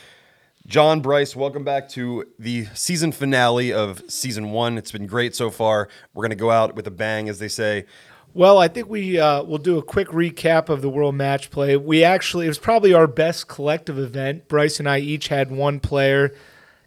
John 0.66 1.02
Bryce, 1.02 1.36
welcome 1.36 1.62
back 1.62 1.90
to 1.90 2.24
the 2.38 2.68
season 2.72 3.12
finale 3.12 3.70
of 3.70 4.02
season 4.08 4.50
one. 4.50 4.78
It's 4.78 4.92
been 4.92 5.06
great 5.06 5.36
so 5.36 5.50
far. 5.50 5.90
We're 6.14 6.22
going 6.22 6.30
to 6.30 6.36
go 6.36 6.50
out 6.50 6.74
with 6.74 6.86
a 6.86 6.90
bang, 6.90 7.28
as 7.28 7.38
they 7.38 7.48
say. 7.48 7.84
Well, 8.32 8.56
I 8.56 8.68
think 8.68 8.88
we 8.88 9.18
uh, 9.18 9.42
will 9.42 9.58
do 9.58 9.76
a 9.76 9.82
quick 9.82 10.08
recap 10.08 10.70
of 10.70 10.80
the 10.80 10.88
World 10.88 11.16
Match 11.16 11.50
Play. 11.50 11.76
We 11.76 12.02
actually, 12.02 12.46
it 12.46 12.48
was 12.48 12.58
probably 12.58 12.94
our 12.94 13.06
best 13.06 13.46
collective 13.46 13.98
event. 13.98 14.48
Bryce 14.48 14.78
and 14.78 14.88
I 14.88 15.00
each 15.00 15.28
had 15.28 15.50
one 15.50 15.80
player 15.80 16.34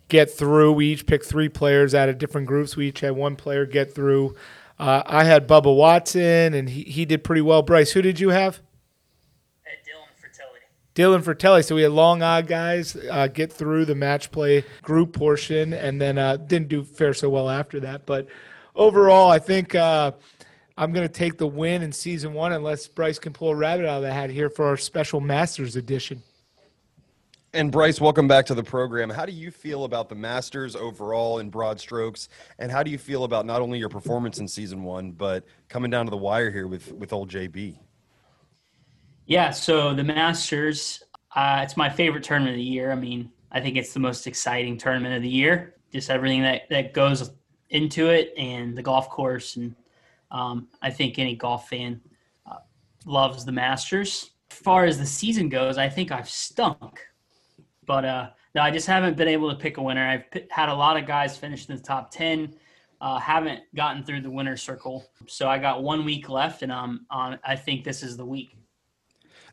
get 0.10 0.32
through. 0.32 0.74
We 0.74 0.88
each 0.88 1.06
picked 1.06 1.28
three 1.28 1.50
players 1.50 1.94
out 1.94 2.10
of 2.10 2.18
different 2.18 2.48
groups. 2.48 2.76
We 2.76 2.88
each 2.88 3.02
had 3.02 3.12
one 3.12 3.36
player 3.36 3.68
get 3.68 3.94
through. 3.94 4.36
Uh, 4.80 5.02
I 5.06 5.24
had 5.24 5.48
Bubba 5.48 5.76
Watson, 5.76 6.54
and 6.54 6.70
he, 6.70 6.84
he 6.84 7.06
did 7.06 7.24
pretty 7.24 7.42
well. 7.42 7.62
Bryce, 7.62 7.92
who 7.92 8.02
did 8.02 8.20
you 8.20 8.30
have? 8.30 8.62
Dylan 10.96 11.22
Frittelli. 11.24 11.24
Dylan. 11.24 11.66
So 11.66 11.76
we 11.76 11.82
had 11.82 11.92
long 11.92 12.22
odd 12.22 12.48
guys 12.48 12.96
uh, 12.96 13.28
get 13.28 13.52
through 13.52 13.86
the 13.86 13.96
match 13.96 14.32
play 14.32 14.64
group 14.84 15.14
portion, 15.14 15.74
and 15.74 16.00
then 16.00 16.18
uh, 16.18 16.38
didn't 16.38 16.68
do 16.68 16.84
fair 16.84 17.14
so 17.14 17.30
well 17.30 17.50
after 17.50 17.80
that. 17.82 18.06
But 18.06 18.28
overall, 18.76 19.32
I 19.32 19.40
think 19.40 19.74
uh, 19.74 20.12
I'm 20.78 20.94
going 20.94 21.08
to 21.08 21.14
take 21.14 21.38
the 21.38 21.48
win 21.48 21.82
in 21.82 21.92
season 21.92 22.34
one, 22.34 22.52
unless 22.52 22.88
Bryce 22.88 23.18
can 23.18 23.34
pull 23.34 23.50
a 23.50 23.56
rabbit 23.56 23.88
out 23.88 23.98
of 23.98 24.04
the 24.04 24.14
hat 24.14 24.30
here 24.30 24.50
for 24.50 24.66
our 24.66 24.78
special 24.78 25.20
Masters 25.20 25.76
edition. 25.76 26.22
And 27.58 27.72
Bryce, 27.72 28.00
welcome 28.00 28.28
back 28.28 28.46
to 28.46 28.54
the 28.54 28.64
program. 28.64 29.10
How 29.10 29.26
do 29.26 29.32
you 29.32 29.50
feel 29.50 29.86
about 29.86 30.10
the 30.10 30.16
Masters 30.16 30.76
overall 30.76 31.40
in 31.40 31.50
broad 31.50 31.80
strokes, 31.80 32.30
and 32.60 32.72
how 32.72 32.84
do 32.84 32.92
you 32.92 33.00
feel 33.00 33.24
about 33.24 33.48
not 33.48 33.64
only 33.64 33.80
your 33.80 33.90
performance 33.90 34.38
in 34.38 34.48
season 34.48 34.84
one, 34.84 35.12
but 35.12 35.44
coming 35.68 35.90
down 35.90 36.06
to 36.06 36.12
the 36.12 36.18
wire 36.18 36.52
here 36.52 36.68
with 36.68 36.94
with 36.94 37.12
old 37.14 37.32
JB? 37.32 37.80
Yeah, 39.26 39.50
so 39.50 39.96
the 39.96 40.04
Masters, 40.04 41.02
uh, 41.36 41.62
it's 41.64 41.76
my 41.76 41.90
favorite 41.90 42.24
tournament 42.24 42.54
of 42.54 42.58
the 42.58 42.64
year. 42.64 42.92
I 42.92 42.96
mean, 42.96 43.32
I 43.52 43.60
think 43.60 43.76
it's 43.76 43.92
the 43.92 44.02
most 44.02 44.28
exciting 44.28 44.78
tournament 44.78 45.16
of 45.16 45.24
the 45.24 45.28
year. 45.28 45.78
Just 45.92 46.12
everything 46.12 46.44
that 46.44 46.70
that 46.70 46.94
goes 46.94 47.32
into 47.72 48.12
it, 48.12 48.36
and 48.38 48.78
the 48.78 48.84
golf 48.84 49.10
course, 49.10 49.56
and 49.56 49.76
um, 50.30 50.68
I 50.84 50.92
think 50.92 51.18
any 51.18 51.36
golf 51.36 51.70
fan 51.70 52.02
uh, 52.46 52.60
loves 53.08 53.46
the 53.46 53.52
Masters. 53.52 54.30
As 54.52 54.58
far 54.60 54.86
as 54.86 55.00
the 55.00 55.08
season 55.08 55.50
goes, 55.50 55.80
I 55.80 55.90
think 55.90 56.12
I've 56.12 56.30
stunk 56.30 57.02
But 57.88 58.06
uh, 58.06 58.30
no, 58.54 58.62
I 58.62 58.70
just 58.70 58.86
haven't 58.86 59.18
been 59.18 59.30
able 59.30 59.50
to 59.50 59.56
pick 59.56 59.78
a 59.78 59.82
winner. 59.82 60.06
I've 60.06 60.30
p- 60.30 60.46
had 60.52 60.70
a 60.70 60.76
lot 60.76 60.98
of 60.98 61.08
guys 61.08 61.36
finish 61.36 61.68
in 61.68 61.76
the 61.76 61.82
top 61.82 62.12
10. 62.12 62.54
Uh, 63.00 63.18
haven't 63.18 63.62
gotten 63.76 64.04
through 64.04 64.22
the 64.22 64.30
winner 64.30 64.58
circle. 64.58 65.06
So 65.28 65.48
I 65.48 65.58
got 65.58 65.82
one 65.84 66.04
week 66.04 66.30
left, 66.30 66.62
and 66.62 66.72
um, 66.72 67.06
on, 67.10 67.40
I 67.44 67.56
think 67.56 67.84
this 67.84 68.04
is 68.04 68.18
the 68.18 68.26
week. 68.26 68.58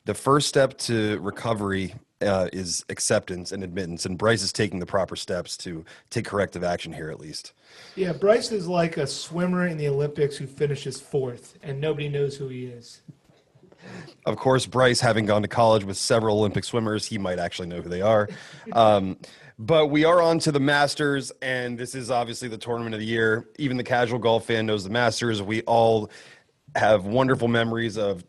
The 0.06 0.14
first 0.14 0.48
step 0.48 0.76
to 0.78 1.18
recovery 1.20 1.94
uh, 2.20 2.48
is 2.52 2.84
acceptance 2.88 3.52
and 3.52 3.62
admittance, 3.62 4.06
and 4.06 4.18
Bryce 4.18 4.42
is 4.42 4.52
taking 4.52 4.78
the 4.78 4.86
proper 4.86 5.14
steps 5.14 5.56
to 5.58 5.84
take 6.10 6.24
corrective 6.24 6.64
action 6.64 6.92
here, 6.92 7.10
at 7.10 7.20
least. 7.20 7.52
Yeah, 7.96 8.12
Bryce 8.12 8.50
is 8.50 8.66
like 8.66 8.96
a 8.96 9.06
swimmer 9.06 9.66
in 9.66 9.76
the 9.76 9.88
Olympics 9.88 10.36
who 10.36 10.46
finishes 10.46 11.00
fourth, 11.00 11.58
and 11.62 11.80
nobody 11.80 12.08
knows 12.08 12.36
who 12.36 12.48
he 12.48 12.66
is. 12.66 13.02
Of 14.26 14.36
course, 14.36 14.66
Bryce, 14.66 15.00
having 15.00 15.26
gone 15.26 15.42
to 15.42 15.48
college 15.48 15.84
with 15.84 15.96
several 15.96 16.38
Olympic 16.38 16.64
swimmers, 16.64 17.06
he 17.06 17.18
might 17.18 17.38
actually 17.38 17.68
know 17.68 17.82
who 17.82 17.88
they 17.88 18.00
are. 18.00 18.28
Um, 18.72 19.18
but 19.58 19.86
we 19.86 20.04
are 20.04 20.20
on 20.20 20.38
to 20.40 20.52
the 20.52 20.60
Masters, 20.60 21.30
and 21.42 21.78
this 21.78 21.94
is 21.94 22.10
obviously 22.10 22.48
the 22.48 22.58
tournament 22.58 22.94
of 22.94 23.00
the 23.00 23.06
year. 23.06 23.48
Even 23.58 23.76
the 23.76 23.84
casual 23.84 24.18
golf 24.18 24.46
fan 24.46 24.66
knows 24.66 24.82
the 24.82 24.90
Masters. 24.90 25.42
We 25.42 25.62
all 25.62 26.10
have 26.74 27.04
wonderful 27.04 27.48
memories 27.48 27.96
of 27.96 28.24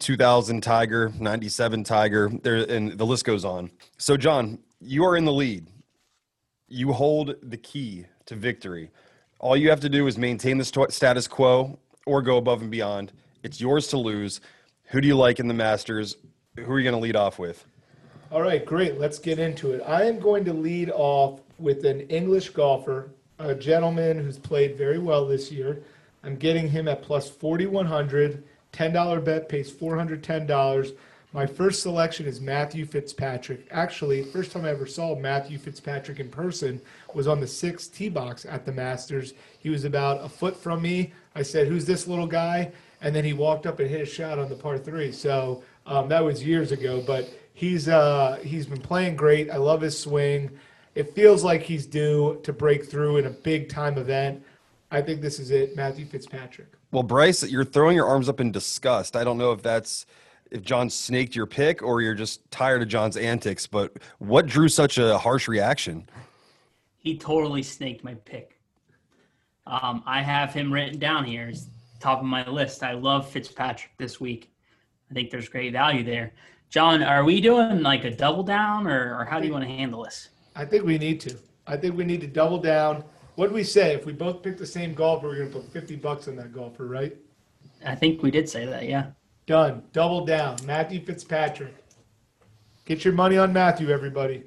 2000 0.00 0.60
Tiger, 0.62 1.12
97 1.18 1.84
Tiger, 1.84 2.30
there, 2.42 2.56
and 2.56 2.92
the 2.92 3.06
list 3.06 3.24
goes 3.24 3.44
on. 3.44 3.70
So, 3.98 4.16
John, 4.16 4.58
you 4.80 5.04
are 5.04 5.16
in 5.16 5.24
the 5.24 5.32
lead. 5.32 5.68
You 6.68 6.92
hold 6.92 7.36
the 7.42 7.56
key 7.56 8.06
to 8.26 8.34
victory. 8.34 8.90
All 9.38 9.56
you 9.56 9.70
have 9.70 9.80
to 9.80 9.88
do 9.88 10.06
is 10.06 10.18
maintain 10.18 10.58
the 10.58 10.64
status 10.90 11.28
quo 11.28 11.78
or 12.06 12.20
go 12.22 12.36
above 12.36 12.62
and 12.62 12.70
beyond. 12.70 13.12
It's 13.42 13.60
yours 13.60 13.86
to 13.88 13.96
lose. 13.98 14.40
Who 14.90 15.00
do 15.00 15.08
you 15.08 15.16
like 15.16 15.40
in 15.40 15.48
the 15.48 15.54
Masters? 15.54 16.16
Who 16.56 16.70
are 16.70 16.78
you 16.78 16.84
going 16.84 16.94
to 16.94 17.02
lead 17.02 17.16
off 17.16 17.40
with? 17.40 17.66
All 18.30 18.40
right, 18.40 18.64
great. 18.64 18.98
Let's 18.98 19.18
get 19.18 19.38
into 19.38 19.72
it. 19.72 19.82
I 19.86 20.04
am 20.04 20.20
going 20.20 20.44
to 20.44 20.52
lead 20.52 20.90
off 20.90 21.40
with 21.58 21.84
an 21.84 22.02
English 22.02 22.50
golfer, 22.50 23.10
a 23.40 23.54
gentleman 23.54 24.22
who's 24.22 24.38
played 24.38 24.76
very 24.76 24.98
well 24.98 25.26
this 25.26 25.50
year. 25.50 25.82
I'm 26.22 26.36
getting 26.36 26.68
him 26.68 26.86
at 26.86 27.02
plus 27.02 27.28
4,100. 27.28 28.44
$10 28.72 29.24
bet 29.24 29.48
pays 29.48 29.72
$410. 29.72 30.96
My 31.32 31.46
first 31.46 31.82
selection 31.82 32.26
is 32.26 32.40
Matthew 32.40 32.86
Fitzpatrick. 32.86 33.66
Actually, 33.70 34.22
first 34.22 34.52
time 34.52 34.64
I 34.64 34.70
ever 34.70 34.86
saw 34.86 35.16
Matthew 35.16 35.58
Fitzpatrick 35.58 36.20
in 36.20 36.28
person 36.28 36.80
was 37.12 37.26
on 37.26 37.40
the 37.40 37.46
sixth 37.46 37.94
tee 37.94 38.08
box 38.08 38.46
at 38.46 38.64
the 38.64 38.72
Masters. 38.72 39.34
He 39.58 39.68
was 39.68 39.84
about 39.84 40.24
a 40.24 40.28
foot 40.28 40.56
from 40.56 40.80
me. 40.80 41.12
I 41.34 41.42
said, 41.42 41.66
Who's 41.66 41.84
this 41.84 42.06
little 42.06 42.26
guy? 42.26 42.72
And 43.06 43.14
then 43.14 43.24
he 43.24 43.34
walked 43.34 43.66
up 43.66 43.78
and 43.78 43.88
hit 43.88 44.00
a 44.00 44.04
shot 44.04 44.36
on 44.40 44.48
the 44.48 44.56
par 44.56 44.78
three. 44.78 45.12
So 45.12 45.62
um, 45.86 46.08
that 46.08 46.24
was 46.24 46.42
years 46.42 46.72
ago, 46.72 47.04
but 47.06 47.30
he's 47.54 47.86
uh, 47.86 48.40
he's 48.42 48.66
been 48.66 48.80
playing 48.80 49.14
great. 49.14 49.48
I 49.48 49.58
love 49.58 49.80
his 49.80 49.96
swing. 49.96 50.50
It 50.96 51.14
feels 51.14 51.44
like 51.44 51.62
he's 51.62 51.86
due 51.86 52.40
to 52.42 52.52
break 52.52 52.84
through 52.90 53.18
in 53.18 53.26
a 53.26 53.30
big 53.30 53.68
time 53.68 53.96
event. 53.96 54.42
I 54.90 55.02
think 55.02 55.20
this 55.20 55.38
is 55.38 55.52
it, 55.52 55.76
Matthew 55.76 56.04
Fitzpatrick. 56.04 56.66
Well, 56.90 57.04
Bryce, 57.04 57.48
you're 57.48 57.64
throwing 57.64 57.94
your 57.94 58.06
arms 58.06 58.28
up 58.28 58.40
in 58.40 58.50
disgust. 58.50 59.14
I 59.14 59.22
don't 59.22 59.38
know 59.38 59.52
if 59.52 59.62
that's 59.62 60.04
if 60.50 60.62
John 60.62 60.90
snaked 60.90 61.36
your 61.36 61.46
pick 61.46 61.84
or 61.84 62.02
you're 62.02 62.14
just 62.14 62.50
tired 62.50 62.82
of 62.82 62.88
John's 62.88 63.16
antics, 63.16 63.68
but 63.68 63.98
what 64.18 64.46
drew 64.46 64.68
such 64.68 64.98
a 64.98 65.16
harsh 65.16 65.46
reaction? 65.46 66.08
He 66.98 67.16
totally 67.16 67.62
snaked 67.62 68.02
my 68.02 68.14
pick. 68.14 68.58
Um, 69.64 70.02
I 70.06 70.22
have 70.22 70.52
him 70.52 70.72
written 70.72 70.98
down 70.98 71.24
here. 71.24 71.50
It's 71.50 71.68
top 72.00 72.20
of 72.20 72.24
my 72.24 72.46
list. 72.48 72.82
I 72.82 72.92
love 72.92 73.28
Fitzpatrick 73.28 73.92
this 73.98 74.20
week. 74.20 74.52
I 75.10 75.14
think 75.14 75.30
there's 75.30 75.48
great 75.48 75.72
value 75.72 76.04
there. 76.04 76.32
John, 76.68 77.02
are 77.02 77.24
we 77.24 77.40
doing 77.40 77.82
like 77.82 78.04
a 78.04 78.10
double 78.10 78.42
down 78.42 78.86
or, 78.86 79.18
or 79.18 79.24
how 79.24 79.38
do 79.40 79.46
you 79.46 79.52
want 79.52 79.64
to 79.64 79.70
handle 79.70 80.04
this? 80.04 80.30
I 80.54 80.64
think 80.64 80.84
we 80.84 80.98
need 80.98 81.20
to. 81.20 81.36
I 81.66 81.76
think 81.76 81.96
we 81.96 82.04
need 82.04 82.20
to 82.22 82.26
double 82.26 82.58
down. 82.58 83.04
What 83.36 83.48
do 83.48 83.54
we 83.54 83.64
say? 83.64 83.94
If 83.94 84.06
we 84.06 84.12
both 84.12 84.42
pick 84.42 84.56
the 84.56 84.66
same 84.66 84.94
golfer, 84.94 85.28
we're 85.28 85.36
going 85.36 85.52
to 85.52 85.58
put 85.58 85.72
50 85.72 85.96
bucks 85.96 86.26
on 86.28 86.36
that 86.36 86.52
golfer, 86.52 86.86
right? 86.86 87.16
I 87.84 87.94
think 87.94 88.22
we 88.22 88.30
did 88.30 88.48
say 88.48 88.64
that, 88.66 88.88
yeah. 88.88 89.10
Done. 89.46 89.82
Double 89.92 90.24
down. 90.24 90.56
Matthew 90.64 91.04
Fitzpatrick. 91.04 91.74
Get 92.84 93.04
your 93.04 93.14
money 93.14 93.36
on 93.36 93.52
Matthew, 93.52 93.90
everybody. 93.90 94.44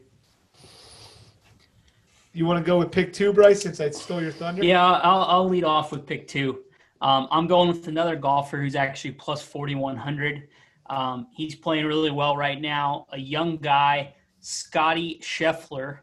You 2.33 2.45
want 2.45 2.63
to 2.63 2.67
go 2.67 2.79
with 2.79 2.91
pick 2.91 3.11
two, 3.11 3.33
Bryce, 3.33 3.61
since 3.61 3.79
I 3.79 3.89
stole 3.89 4.21
your 4.21 4.31
thunder? 4.31 4.63
Yeah, 4.63 4.83
I'll, 4.83 5.23
I'll 5.23 5.49
lead 5.49 5.63
off 5.63 5.91
with 5.91 6.05
pick 6.05 6.27
two. 6.27 6.63
Um, 7.01 7.27
I'm 7.31 7.47
going 7.47 7.69
with 7.69 7.87
another 7.87 8.15
golfer 8.15 8.57
who's 8.57 8.75
actually 8.75 9.11
plus 9.11 9.41
4,100. 9.41 10.47
Um, 10.89 11.27
he's 11.33 11.55
playing 11.55 11.85
really 11.85 12.11
well 12.11 12.35
right 12.35 12.59
now. 12.59 13.05
A 13.11 13.17
young 13.17 13.57
guy, 13.57 14.13
Scotty 14.39 15.19
Scheffler. 15.21 15.99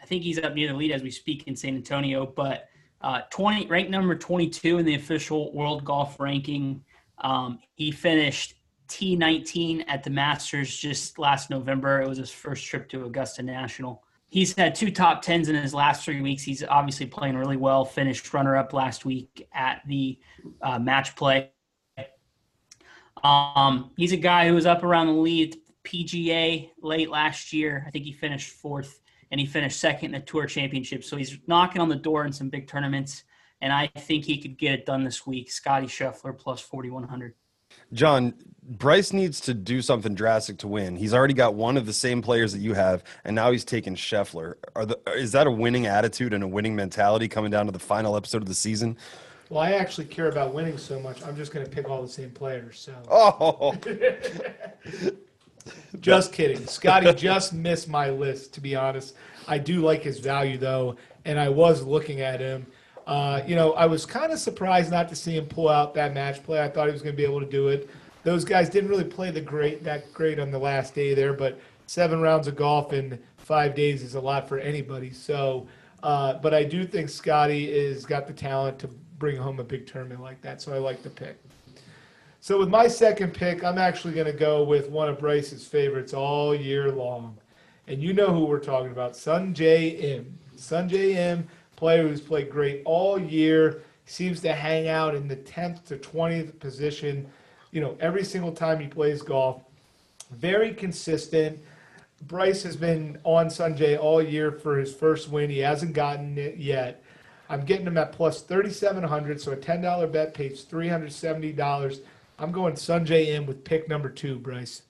I 0.00 0.06
think 0.06 0.22
he's 0.22 0.38
up 0.38 0.54
near 0.54 0.68
the 0.68 0.74
lead 0.74 0.92
as 0.92 1.02
we 1.02 1.10
speak 1.10 1.46
in 1.46 1.56
San 1.56 1.74
Antonio, 1.74 2.26
but 2.26 2.68
uh, 3.02 3.20
20 3.30 3.66
ranked 3.66 3.90
number 3.90 4.16
22 4.16 4.78
in 4.78 4.86
the 4.86 4.94
official 4.94 5.52
world 5.52 5.84
golf 5.84 6.18
ranking. 6.18 6.82
Um, 7.18 7.58
he 7.74 7.90
finished 7.90 8.54
T19 8.88 9.84
at 9.88 10.02
the 10.02 10.10
Masters 10.10 10.76
just 10.76 11.18
last 11.18 11.50
November. 11.50 12.00
It 12.00 12.08
was 12.08 12.18
his 12.18 12.30
first 12.30 12.64
trip 12.66 12.88
to 12.90 13.04
Augusta 13.04 13.42
National. 13.42 14.02
He's 14.28 14.54
had 14.56 14.74
two 14.74 14.90
top 14.90 15.22
tens 15.22 15.48
in 15.48 15.54
his 15.54 15.72
last 15.72 16.04
three 16.04 16.20
weeks. 16.20 16.42
He's 16.42 16.64
obviously 16.64 17.06
playing 17.06 17.36
really 17.36 17.56
well. 17.56 17.84
Finished 17.84 18.32
runner 18.34 18.56
up 18.56 18.72
last 18.72 19.04
week 19.04 19.48
at 19.52 19.82
the 19.86 20.18
uh, 20.60 20.78
match 20.78 21.14
play. 21.14 21.50
Um, 23.22 23.92
he's 23.96 24.12
a 24.12 24.16
guy 24.16 24.48
who 24.48 24.54
was 24.54 24.66
up 24.66 24.82
around 24.82 25.06
the 25.06 25.12
lead 25.12 25.56
PGA 25.84 26.70
late 26.82 27.08
last 27.08 27.52
year. 27.52 27.84
I 27.86 27.90
think 27.90 28.04
he 28.04 28.12
finished 28.12 28.50
fourth 28.50 29.00
and 29.30 29.40
he 29.40 29.46
finished 29.46 29.80
second 29.80 30.14
in 30.14 30.20
the 30.20 30.26
Tour 30.26 30.46
Championship. 30.46 31.04
So 31.04 31.16
he's 31.16 31.38
knocking 31.46 31.80
on 31.80 31.88
the 31.88 31.96
door 31.96 32.24
in 32.24 32.32
some 32.32 32.48
big 32.48 32.68
tournaments, 32.68 33.24
and 33.60 33.72
I 33.72 33.88
think 33.88 34.24
he 34.24 34.38
could 34.40 34.58
get 34.58 34.74
it 34.74 34.86
done 34.86 35.04
this 35.04 35.26
week. 35.26 35.50
Scotty 35.50 35.86
Scheffler 35.86 36.36
plus 36.36 36.60
4,100. 36.60 37.34
John, 37.92 38.34
Bryce 38.68 39.12
needs 39.12 39.40
to 39.42 39.54
do 39.54 39.80
something 39.80 40.14
drastic 40.14 40.58
to 40.58 40.68
win. 40.68 40.96
He's 40.96 41.14
already 41.14 41.34
got 41.34 41.54
one 41.54 41.76
of 41.76 41.86
the 41.86 41.92
same 41.92 42.20
players 42.20 42.52
that 42.52 42.58
you 42.58 42.74
have, 42.74 43.04
and 43.24 43.36
now 43.36 43.52
he's 43.52 43.64
taking 43.64 43.94
Scheffler. 43.94 44.54
Are 44.74 44.84
the, 44.84 44.98
is 45.14 45.32
that 45.32 45.46
a 45.46 45.50
winning 45.50 45.86
attitude 45.86 46.34
and 46.34 46.42
a 46.42 46.48
winning 46.48 46.74
mentality 46.74 47.28
coming 47.28 47.50
down 47.50 47.66
to 47.66 47.72
the 47.72 47.78
final 47.78 48.16
episode 48.16 48.42
of 48.42 48.48
the 48.48 48.54
season? 48.54 48.96
Well, 49.48 49.62
I 49.62 49.72
actually 49.72 50.06
care 50.06 50.28
about 50.28 50.52
winning 50.52 50.78
so 50.78 50.98
much. 50.98 51.22
I'm 51.22 51.36
just 51.36 51.52
going 51.52 51.64
to 51.64 51.70
pick 51.70 51.88
all 51.88 52.02
the 52.02 52.08
same 52.08 52.30
players. 52.30 52.80
So. 52.80 52.92
Oh, 53.08 53.76
just 56.00 56.32
kidding. 56.32 56.66
Scotty 56.66 57.14
just 57.14 57.52
missed 57.52 57.88
my 57.88 58.10
list, 58.10 58.52
to 58.54 58.60
be 58.60 58.74
honest. 58.74 59.14
I 59.46 59.58
do 59.58 59.80
like 59.80 60.02
his 60.02 60.18
value, 60.18 60.58
though, 60.58 60.96
and 61.24 61.38
I 61.38 61.48
was 61.48 61.84
looking 61.84 62.20
at 62.20 62.40
him. 62.40 62.66
Uh, 63.06 63.42
you 63.46 63.54
know, 63.54 63.72
I 63.74 63.86
was 63.86 64.04
kind 64.04 64.32
of 64.32 64.38
surprised 64.38 64.90
not 64.90 65.08
to 65.10 65.16
see 65.16 65.36
him 65.36 65.46
pull 65.46 65.68
out 65.68 65.94
that 65.94 66.12
match 66.12 66.42
play. 66.42 66.60
I 66.60 66.68
thought 66.68 66.86
he 66.86 66.92
was 66.92 67.02
going 67.02 67.14
to 67.14 67.16
be 67.16 67.24
able 67.24 67.40
to 67.40 67.46
do 67.46 67.68
it. 67.68 67.88
Those 68.24 68.44
guys 68.44 68.68
didn't 68.68 68.90
really 68.90 69.04
play 69.04 69.30
the 69.30 69.40
great 69.40 69.84
that 69.84 70.12
great 70.12 70.40
on 70.40 70.50
the 70.50 70.58
last 70.58 70.94
day 70.94 71.14
there, 71.14 71.32
but 71.32 71.60
seven 71.86 72.20
rounds 72.20 72.48
of 72.48 72.56
golf 72.56 72.92
in 72.92 73.18
five 73.36 73.76
days 73.76 74.02
is 74.02 74.16
a 74.16 74.20
lot 74.20 74.48
for 74.48 74.58
anybody. 74.58 75.12
So, 75.12 75.68
uh, 76.02 76.34
but 76.34 76.52
I 76.52 76.64
do 76.64 76.84
think 76.84 77.08
Scotty 77.08 77.72
is 77.72 78.04
got 78.04 78.26
the 78.26 78.32
talent 78.32 78.80
to 78.80 78.88
bring 79.18 79.36
home 79.36 79.60
a 79.60 79.64
big 79.64 79.86
tournament 79.86 80.20
like 80.20 80.42
that. 80.42 80.60
So 80.60 80.74
I 80.74 80.78
like 80.78 81.04
the 81.04 81.10
pick. 81.10 81.38
So 82.40 82.58
with 82.58 82.68
my 82.68 82.86
second 82.86 83.34
pick, 83.34 83.64
I'm 83.64 83.78
actually 83.78 84.14
going 84.14 84.26
to 84.26 84.32
go 84.32 84.62
with 84.62 84.88
one 84.90 85.08
of 85.08 85.18
Bryce's 85.18 85.66
favorites 85.66 86.12
all 86.12 86.54
year 86.54 86.92
long. 86.92 87.38
And 87.88 88.02
you 88.02 88.12
know 88.12 88.32
who 88.32 88.46
we're 88.46 88.58
talking 88.58 88.90
about, 88.90 89.12
Sungjae 89.12 90.00
Im. 90.02 90.38
Sungjae 90.56 91.14
Im, 91.14 91.48
player 91.76 92.08
who's 92.08 92.20
played 92.20 92.50
great 92.50 92.82
all 92.84 93.18
year, 93.18 93.82
seems 94.06 94.40
to 94.40 94.52
hang 94.52 94.88
out 94.88 95.14
in 95.14 95.28
the 95.28 95.36
10th 95.36 95.84
to 95.84 95.96
20th 95.96 96.58
position, 96.58 97.28
you 97.72 97.80
know, 97.80 97.96
every 98.00 98.24
single 98.24 98.52
time 98.52 98.80
he 98.80 98.86
plays 98.86 99.22
golf. 99.22 99.62
Very 100.30 100.72
consistent. 100.72 101.58
Bryce 102.22 102.62
has 102.62 102.76
been 102.76 103.18
on 103.24 103.46
Sungjae 103.46 103.98
all 103.98 104.22
year 104.22 104.50
for 104.50 104.78
his 104.78 104.94
first 104.94 105.28
win. 105.28 105.50
He 105.50 105.58
hasn't 105.58 105.92
gotten 105.92 106.38
it 106.38 106.56
yet. 106.56 107.02
I'm 107.48 107.64
getting 107.64 107.86
him 107.86 107.98
at 107.98 108.12
plus 108.12 108.42
3,700, 108.42 109.40
so 109.40 109.52
a 109.52 109.56
$10 109.56 110.10
bet 110.10 110.34
pays 110.34 110.64
$370. 110.64 112.00
I'm 112.38 112.52
going 112.52 112.74
Sungjae 112.74 113.34
in 113.34 113.46
with 113.46 113.64
pick 113.64 113.88
number 113.88 114.08
two, 114.08 114.38
Bryce. 114.38 114.82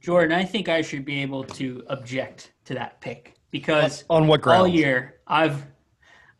Jordan, 0.00 0.32
I 0.36 0.44
think 0.44 0.68
I 0.68 0.82
should 0.82 1.04
be 1.04 1.22
able 1.22 1.44
to 1.44 1.82
object 1.88 2.52
to 2.66 2.74
that 2.74 3.00
pick 3.00 3.34
because 3.54 4.02
on 4.10 4.26
what 4.26 4.40
ground? 4.42 4.62
all 4.62 4.66
year 4.66 5.20
I've 5.28 5.64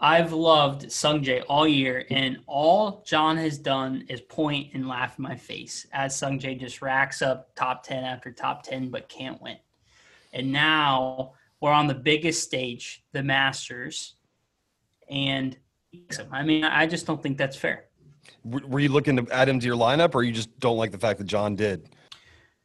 I've 0.01 0.33
loved 0.33 0.83
Sungjae 0.87 1.45
all 1.49 1.67
year, 1.69 2.05
and 2.11 2.39
all 2.49 3.05
John 3.07 3.37
has 3.37 3.57
done 3.57 4.05
is 4.09 4.21
point 4.21 4.75
and 4.75 4.89
laugh 4.89 5.17
in 5.19 5.23
my 5.23 5.37
face 5.37 5.87
as 5.93 6.15
Sungjae 6.21 6.59
just 6.59 6.83
racks 6.83 7.23
up 7.23 7.55
top 7.55 7.85
ten 7.85 8.03
after 8.03 8.33
top 8.33 8.65
ten, 8.65 8.91
but 8.91 9.09
can't 9.09 9.41
win. 9.41 9.57
And 10.33 10.53
now 10.53 11.35
we're 11.61 11.71
on 11.71 11.87
the 11.87 11.95
biggest 11.95 12.43
stage, 12.43 13.05
the 13.13 13.23
Masters, 13.23 14.17
and 15.09 15.57
I 16.33 16.43
mean, 16.43 16.65
I 16.65 16.87
just 16.89 17.07
don't 17.07 17.23
think 17.23 17.39
that's 17.39 17.57
fair. 17.57 17.85
Were 18.45 18.81
you 18.81 18.89
looking 18.89 19.17
to 19.17 19.33
add 19.33 19.49
him 19.49 19.61
to 19.61 19.67
your 19.67 19.77
lineup, 19.77 20.17
or 20.17 20.25
you 20.25 20.33
just 20.33 20.59
don't 20.59 20.77
like 20.77 20.91
the 20.91 20.99
fact 20.99 21.19
that 21.19 21.27
John 21.27 21.55
did? 21.55 21.89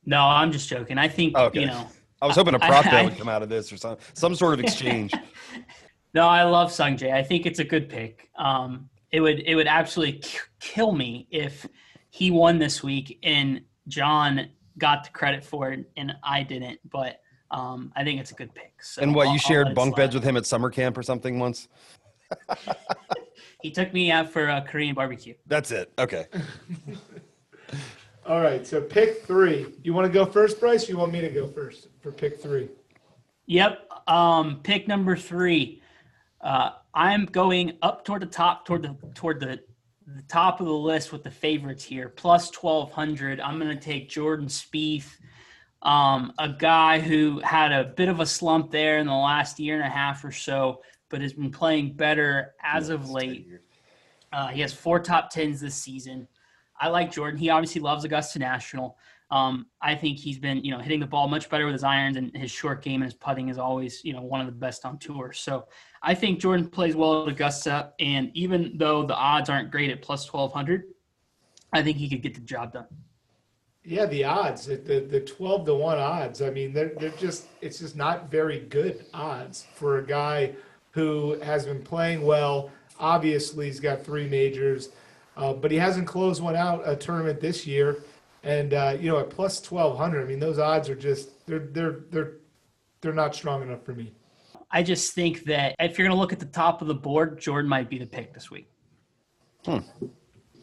No, 0.05 0.23
I'm 0.23 0.51
just 0.51 0.67
joking. 0.67 0.97
I 0.97 1.07
think 1.07 1.37
Okay. 1.37 1.61
you 1.61 1.67
know 1.67 1.87
I 2.21 2.27
was 2.27 2.35
hoping 2.35 2.53
a 2.55 2.59
prop 2.59 2.83
bet 2.85 3.05
would 3.05 3.17
come 3.17 3.29
out 3.29 3.41
of 3.43 3.49
this 3.49 3.71
or 3.71 3.77
some 3.77 3.97
some 4.13 4.35
sort 4.35 4.53
of 4.53 4.59
exchange. 4.59 5.13
no, 6.13 6.27
I 6.27 6.43
love 6.43 6.69
Sungjae. 6.71 7.13
I 7.13 7.23
think 7.23 7.45
it's 7.45 7.59
a 7.59 7.63
good 7.63 7.89
pick. 7.89 8.29
Um, 8.37 8.89
it 9.11 9.21
would 9.21 9.39
it 9.45 9.55
would 9.55 9.67
absolutely 9.67 10.19
k- 10.19 10.39
kill 10.59 10.91
me 10.91 11.27
if 11.31 11.65
he 12.09 12.31
won 12.31 12.57
this 12.59 12.83
week 12.83 13.19
and 13.23 13.61
John 13.87 14.49
got 14.77 15.03
the 15.05 15.09
credit 15.11 15.43
for 15.43 15.71
it 15.71 15.89
and 15.97 16.13
I 16.23 16.43
didn't. 16.43 16.79
But 16.91 17.21
um, 17.51 17.91
I 17.95 18.03
think 18.03 18.19
it's 18.19 18.31
a 18.31 18.35
good 18.35 18.53
pick. 18.53 18.83
So 18.83 19.01
and 19.01 19.15
what 19.15 19.27
I'll- 19.27 19.33
you 19.33 19.39
shared 19.39 19.73
bunk 19.73 19.95
slide. 19.95 20.03
beds 20.03 20.15
with 20.15 20.23
him 20.23 20.37
at 20.37 20.45
summer 20.45 20.69
camp 20.69 20.97
or 20.97 21.03
something 21.03 21.39
once? 21.39 21.67
He 23.61 23.71
took 23.71 23.93
me 23.93 24.09
out 24.09 24.29
for 24.29 24.47
a 24.47 24.61
Korean 24.61 24.95
barbecue. 24.95 25.33
That's 25.45 25.71
it. 25.71 25.91
Okay. 25.99 26.27
All 28.29 28.41
right, 28.41 28.65
so 28.65 28.79
pick 28.79 29.23
three. 29.23 29.73
You 29.81 29.91
want 29.95 30.05
to 30.05 30.13
go 30.13 30.23
first, 30.23 30.59
Bryce? 30.59 30.87
Or 30.87 30.91
you 30.91 30.99
want 30.99 31.11
me 31.11 31.19
to 31.19 31.29
go 31.29 31.47
first 31.47 31.87
for 31.99 32.11
pick 32.11 32.39
three? 32.39 32.69
Yep. 33.47 33.91
Um, 34.07 34.59
pick 34.61 34.87
number 34.87 35.17
three. 35.17 35.81
Uh, 36.39 36.73
I'm 36.93 37.25
going 37.25 37.79
up 37.81 38.05
toward 38.05 38.21
the 38.21 38.27
top, 38.27 38.67
toward 38.67 38.83
the 38.83 38.95
toward 39.15 39.39
the, 39.39 39.59
the 40.05 40.21
top 40.27 40.59
of 40.59 40.67
the 40.67 40.71
list 40.71 41.11
with 41.11 41.23
the 41.23 41.31
favorites 41.31 41.83
here, 41.83 42.07
plus 42.07 42.51
twelve 42.51 42.91
hundred. 42.91 43.39
I'm 43.39 43.57
going 43.57 43.75
to 43.75 43.83
take 43.83 44.09
Jordan 44.09 44.45
Spieth, 44.45 45.09
um, 45.81 46.31
a 46.37 46.49
guy 46.49 46.99
who 46.99 47.39
had 47.39 47.71
a 47.71 47.83
bit 47.83 48.09
of 48.09 48.19
a 48.19 48.27
slump 48.27 48.69
there 48.69 48.99
in 48.99 49.07
the 49.07 49.13
last 49.13 49.59
year 49.59 49.73
and 49.73 49.87
a 49.87 49.89
half 49.89 50.23
or 50.23 50.31
so, 50.31 50.83
but 51.09 51.19
has 51.19 51.33
been 51.33 51.49
playing 51.49 51.93
better 51.93 52.53
as 52.63 52.89
of 52.89 53.09
late. 53.09 53.47
Uh, 54.31 54.49
he 54.49 54.61
has 54.61 54.71
four 54.71 54.99
top 54.99 55.31
tens 55.31 55.59
this 55.59 55.73
season. 55.73 56.27
I 56.79 56.87
like 56.89 57.11
Jordan. 57.11 57.39
He 57.39 57.49
obviously 57.49 57.81
loves 57.81 58.03
Augusta 58.05 58.39
National. 58.39 58.97
Um, 59.31 59.67
I 59.81 59.93
think 59.93 60.17
he's 60.17 60.39
been, 60.39 60.63
you 60.63 60.71
know, 60.71 60.79
hitting 60.79 60.99
the 60.99 61.05
ball 61.05 61.27
much 61.27 61.49
better 61.49 61.65
with 61.65 61.73
his 61.73 61.83
irons 61.83 62.17
and 62.17 62.35
his 62.35 62.49
short 62.49 62.81
game 62.81 63.01
and 63.01 63.11
his 63.11 63.13
putting 63.13 63.49
is 63.49 63.59
always, 63.59 64.03
you 64.03 64.11
know, 64.11 64.21
one 64.21 64.41
of 64.41 64.47
the 64.47 64.51
best 64.51 64.85
on 64.85 64.97
tour. 64.97 65.31
So 65.33 65.67
I 66.01 66.15
think 66.15 66.39
Jordan 66.39 66.67
plays 66.67 66.95
well 66.95 67.23
at 67.23 67.29
Augusta, 67.29 67.93
and 67.99 68.31
even 68.33 68.77
though 68.77 69.05
the 69.05 69.15
odds 69.15 69.49
aren't 69.49 69.69
great 69.69 69.91
at 69.91 70.01
plus 70.01 70.25
twelve 70.25 70.51
hundred, 70.51 70.85
I 71.73 71.83
think 71.83 71.97
he 71.97 72.09
could 72.09 72.23
get 72.23 72.33
the 72.33 72.41
job 72.41 72.73
done. 72.73 72.87
Yeah, 73.83 74.07
the 74.07 74.23
odds, 74.23 74.65
the, 74.65 74.75
the 74.75 75.21
twelve 75.21 75.65
to 75.67 75.75
one 75.75 75.99
odds. 75.99 76.41
I 76.41 76.49
mean, 76.49 76.73
they're 76.73 76.93
they're 76.99 77.09
just 77.11 77.45
it's 77.61 77.79
just 77.79 77.95
not 77.95 78.31
very 78.31 78.61
good 78.61 79.05
odds 79.13 79.67
for 79.75 79.99
a 79.99 80.05
guy 80.05 80.55
who 80.91 81.39
has 81.41 81.65
been 81.65 81.83
playing 81.83 82.23
well. 82.23 82.71
Obviously, 82.99 83.67
he's 83.67 83.79
got 83.79 84.03
three 84.03 84.27
majors, 84.27 84.89
uh, 85.39 85.53
but 85.53 85.71
he 85.71 85.77
hasn't 85.77 86.05
closed 86.05 86.43
one 86.43 86.55
out 86.55 86.81
a 86.85 86.95
tournament 86.95 87.39
this 87.39 87.65
year. 87.65 88.03
And 88.43 88.73
uh, 88.73 88.97
you 88.99 89.09
know, 89.09 89.19
at 89.19 89.29
plus 89.29 89.61
twelve 89.61 89.97
hundred, 89.97 90.23
I 90.23 90.25
mean, 90.25 90.39
those 90.39 90.59
odds 90.59 90.89
are 90.89 90.95
just 90.95 91.45
they're 91.47 91.59
they're 91.59 92.01
they're 92.11 92.33
they're 93.01 93.13
not 93.13 93.33
strong 93.33 93.61
enough 93.61 93.83
for 93.83 93.93
me. 93.93 94.13
I 94.71 94.83
just 94.83 95.13
think 95.13 95.45
that 95.45 95.75
if 95.79 95.97
you're 95.97 96.07
going 96.07 96.15
to 96.15 96.19
look 96.19 96.33
at 96.33 96.39
the 96.39 96.45
top 96.45 96.81
of 96.81 96.87
the 96.87 96.93
board, 96.95 97.39
Jordan 97.39 97.69
might 97.69 97.89
be 97.89 97.97
the 97.97 98.05
pick 98.05 98.33
this 98.33 98.51
week. 98.51 98.69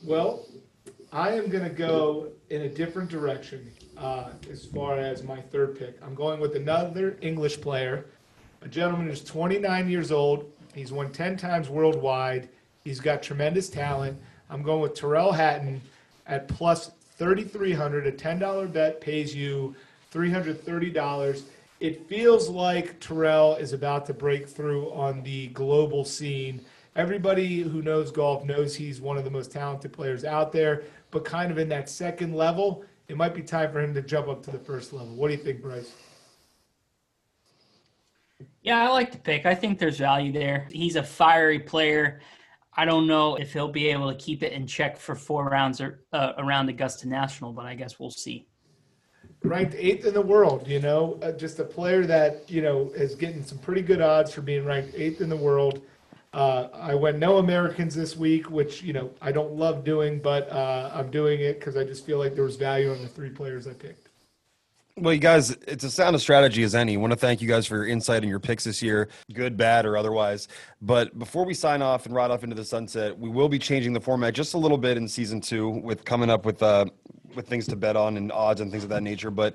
Well, 0.04 0.46
I 1.12 1.30
am 1.30 1.48
going 1.48 1.64
to 1.64 1.74
go 1.74 2.28
in 2.50 2.62
a 2.62 2.68
different 2.68 3.10
direction 3.10 3.70
uh, 3.96 4.30
as 4.50 4.64
far 4.64 4.98
as 4.98 5.24
my 5.24 5.40
third 5.40 5.76
pick. 5.78 5.98
I'm 6.02 6.14
going 6.14 6.38
with 6.38 6.54
another 6.54 7.18
English 7.20 7.60
player, 7.60 8.06
a 8.62 8.68
gentleman 8.68 9.08
who's 9.08 9.24
29 9.24 9.90
years 9.90 10.12
old. 10.12 10.52
He's 10.74 10.92
won 10.92 11.10
10 11.10 11.36
times 11.36 11.68
worldwide. 11.68 12.48
He's 12.84 13.00
got 13.00 13.22
tremendous 13.22 13.68
talent. 13.68 14.20
I'm 14.50 14.62
going 14.62 14.80
with 14.80 14.94
Tyrrell 14.94 15.32
Hatton 15.32 15.80
at 16.26 16.48
plus 16.48 16.92
3,300. 17.18 18.06
A 18.06 18.12
$10 18.12 18.72
bet 18.72 19.00
pays 19.00 19.34
you 19.34 19.74
$330. 20.12 21.42
It 21.80 22.08
feels 22.08 22.48
like 22.48 22.98
Tyrrell 23.00 23.56
is 23.56 23.72
about 23.72 24.06
to 24.06 24.14
break 24.14 24.48
through 24.48 24.90
on 24.92 25.22
the 25.22 25.48
global 25.48 26.04
scene. 26.04 26.64
Everybody 26.94 27.60
who 27.60 27.82
knows 27.82 28.10
golf 28.10 28.44
knows 28.44 28.74
he's 28.74 29.00
one 29.00 29.18
of 29.18 29.24
the 29.24 29.30
most 29.30 29.52
talented 29.52 29.92
players 29.92 30.24
out 30.24 30.52
there, 30.52 30.84
but 31.10 31.24
kind 31.24 31.50
of 31.50 31.58
in 31.58 31.68
that 31.68 31.90
second 31.90 32.34
level, 32.34 32.84
it 33.08 33.16
might 33.16 33.34
be 33.34 33.42
time 33.42 33.70
for 33.70 33.80
him 33.80 33.92
to 33.92 34.00
jump 34.00 34.28
up 34.28 34.42
to 34.44 34.50
the 34.50 34.58
first 34.58 34.92
level. 34.92 35.14
What 35.14 35.28
do 35.28 35.34
you 35.34 35.42
think, 35.42 35.60
Bryce? 35.60 35.92
Yeah, 38.62 38.82
I 38.82 38.88
like 38.88 39.12
the 39.12 39.18
pick. 39.18 39.46
I 39.46 39.54
think 39.54 39.78
there's 39.78 39.98
value 39.98 40.32
there. 40.32 40.66
He's 40.70 40.96
a 40.96 41.02
fiery 41.02 41.58
player. 41.58 42.20
I 42.76 42.84
don't 42.84 43.06
know 43.06 43.36
if 43.36 43.52
he'll 43.52 43.68
be 43.72 43.88
able 43.88 44.10
to 44.12 44.18
keep 44.18 44.42
it 44.42 44.52
in 44.52 44.66
check 44.66 44.98
for 44.98 45.14
four 45.14 45.46
rounds 45.48 45.80
or, 45.80 46.04
uh, 46.12 46.32
around 46.38 46.68
Augusta 46.68 47.08
National, 47.08 47.52
but 47.52 47.64
I 47.64 47.74
guess 47.74 47.98
we'll 47.98 48.10
see. 48.10 48.46
ranked 49.42 49.74
eighth 49.76 50.04
in 50.06 50.14
the 50.14 50.20
world. 50.22 50.66
You 50.66 50.80
know, 50.80 51.18
uh, 51.22 51.32
just 51.32 51.58
a 51.60 51.64
player 51.64 52.04
that 52.06 52.50
you 52.50 52.62
know 52.62 52.90
is 52.94 53.14
getting 53.14 53.42
some 53.44 53.58
pretty 53.58 53.82
good 53.82 54.00
odds 54.00 54.32
for 54.32 54.42
being 54.42 54.64
ranked 54.64 54.94
eighth 54.94 55.20
in 55.20 55.28
the 55.28 55.36
world. 55.36 55.82
Uh, 56.32 56.68
I 56.74 56.94
went 56.94 57.18
no 57.18 57.38
Americans 57.38 57.94
this 57.94 58.16
week, 58.16 58.50
which 58.50 58.82
you 58.82 58.92
know 58.92 59.10
I 59.22 59.32
don't 59.32 59.52
love 59.54 59.84
doing, 59.84 60.18
but 60.20 60.50
uh, 60.50 60.90
I'm 60.92 61.10
doing 61.10 61.40
it 61.40 61.58
because 61.60 61.76
I 61.76 61.84
just 61.84 62.04
feel 62.04 62.18
like 62.18 62.34
there 62.34 62.44
was 62.44 62.56
value 62.56 62.92
in 62.92 63.02
the 63.02 63.08
three 63.08 63.30
players 63.30 63.66
I 63.66 63.72
picked. 63.72 64.05
Well, 64.98 65.12
you 65.12 65.20
guys, 65.20 65.50
it's 65.50 65.84
a 65.84 65.90
sound 65.90 66.14
of 66.14 66.22
strategy 66.22 66.62
as 66.62 66.74
any. 66.74 66.94
I 66.94 66.96
want 66.96 67.12
to 67.12 67.18
thank 67.18 67.42
you 67.42 67.48
guys 67.48 67.66
for 67.66 67.76
your 67.76 67.86
insight 67.86 68.22
and 68.22 68.30
your 68.30 68.40
picks 68.40 68.64
this 68.64 68.80
year, 68.80 69.08
good, 69.34 69.54
bad, 69.54 69.84
or 69.84 69.94
otherwise. 69.94 70.48
But 70.80 71.18
before 71.18 71.44
we 71.44 71.52
sign 71.52 71.82
off 71.82 72.06
and 72.06 72.14
ride 72.14 72.30
off 72.30 72.42
into 72.42 72.56
the 72.56 72.64
sunset, 72.64 73.18
we 73.18 73.28
will 73.28 73.50
be 73.50 73.58
changing 73.58 73.92
the 73.92 74.00
format 74.00 74.32
just 74.32 74.54
a 74.54 74.58
little 74.58 74.78
bit 74.78 74.96
in 74.96 75.06
season 75.06 75.42
two, 75.42 75.68
with 75.68 76.06
coming 76.06 76.30
up 76.30 76.46
with 76.46 76.62
uh, 76.62 76.86
with 77.34 77.46
things 77.46 77.66
to 77.66 77.76
bet 77.76 77.94
on 77.94 78.16
and 78.16 78.32
odds 78.32 78.62
and 78.62 78.70
things 78.70 78.84
of 78.84 78.88
that 78.88 79.02
nature. 79.02 79.30
But 79.30 79.54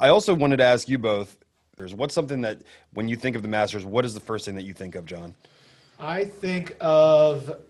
I 0.00 0.08
also 0.08 0.34
wanted 0.34 0.56
to 0.56 0.64
ask 0.64 0.88
you 0.88 0.98
both: 0.98 1.36
there's 1.76 1.94
what's 1.94 2.12
something 2.12 2.40
that 2.40 2.62
when 2.92 3.06
you 3.06 3.14
think 3.14 3.36
of 3.36 3.42
the 3.42 3.48
Masters, 3.48 3.84
what 3.84 4.04
is 4.04 4.12
the 4.12 4.18
first 4.18 4.44
thing 4.44 4.56
that 4.56 4.64
you 4.64 4.74
think 4.74 4.96
of, 4.96 5.06
John? 5.06 5.36
I 6.00 6.24
think 6.24 6.74
of 6.80 7.60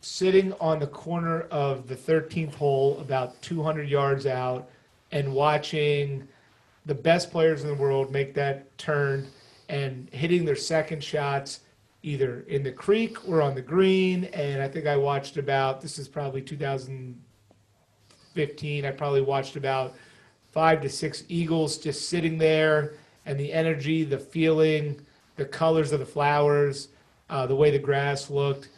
sitting 0.00 0.54
on 0.54 0.78
the 0.78 0.86
corner 0.86 1.42
of 1.50 1.86
the 1.86 1.96
13th 1.96 2.54
hole, 2.54 2.98
about 2.98 3.42
200 3.42 3.88
yards 3.88 4.24
out, 4.24 4.70
and 5.14 5.32
watching 5.32 6.28
the 6.84 6.94
best 6.94 7.30
players 7.30 7.62
in 7.62 7.68
the 7.68 7.74
world 7.74 8.12
make 8.12 8.34
that 8.34 8.76
turn 8.76 9.26
and 9.70 10.10
hitting 10.10 10.44
their 10.44 10.56
second 10.56 11.02
shots 11.02 11.60
either 12.02 12.44
in 12.48 12.62
the 12.62 12.72
creek 12.72 13.26
or 13.26 13.40
on 13.40 13.54
the 13.54 13.62
green. 13.62 14.24
And 14.24 14.60
I 14.60 14.68
think 14.68 14.86
I 14.86 14.96
watched 14.96 15.38
about, 15.38 15.80
this 15.80 15.98
is 15.98 16.08
probably 16.08 16.42
2015, 16.42 18.84
I 18.84 18.90
probably 18.90 19.22
watched 19.22 19.56
about 19.56 19.94
five 20.50 20.82
to 20.82 20.90
six 20.90 21.24
eagles 21.28 21.78
just 21.78 22.10
sitting 22.10 22.36
there 22.36 22.94
and 23.24 23.40
the 23.40 23.52
energy, 23.52 24.04
the 24.04 24.18
feeling, 24.18 25.00
the 25.36 25.44
colors 25.44 25.92
of 25.92 26.00
the 26.00 26.06
flowers, 26.06 26.88
uh, 27.30 27.46
the 27.46 27.54
way 27.54 27.70
the 27.70 27.78
grass 27.78 28.30
looked. 28.30 28.70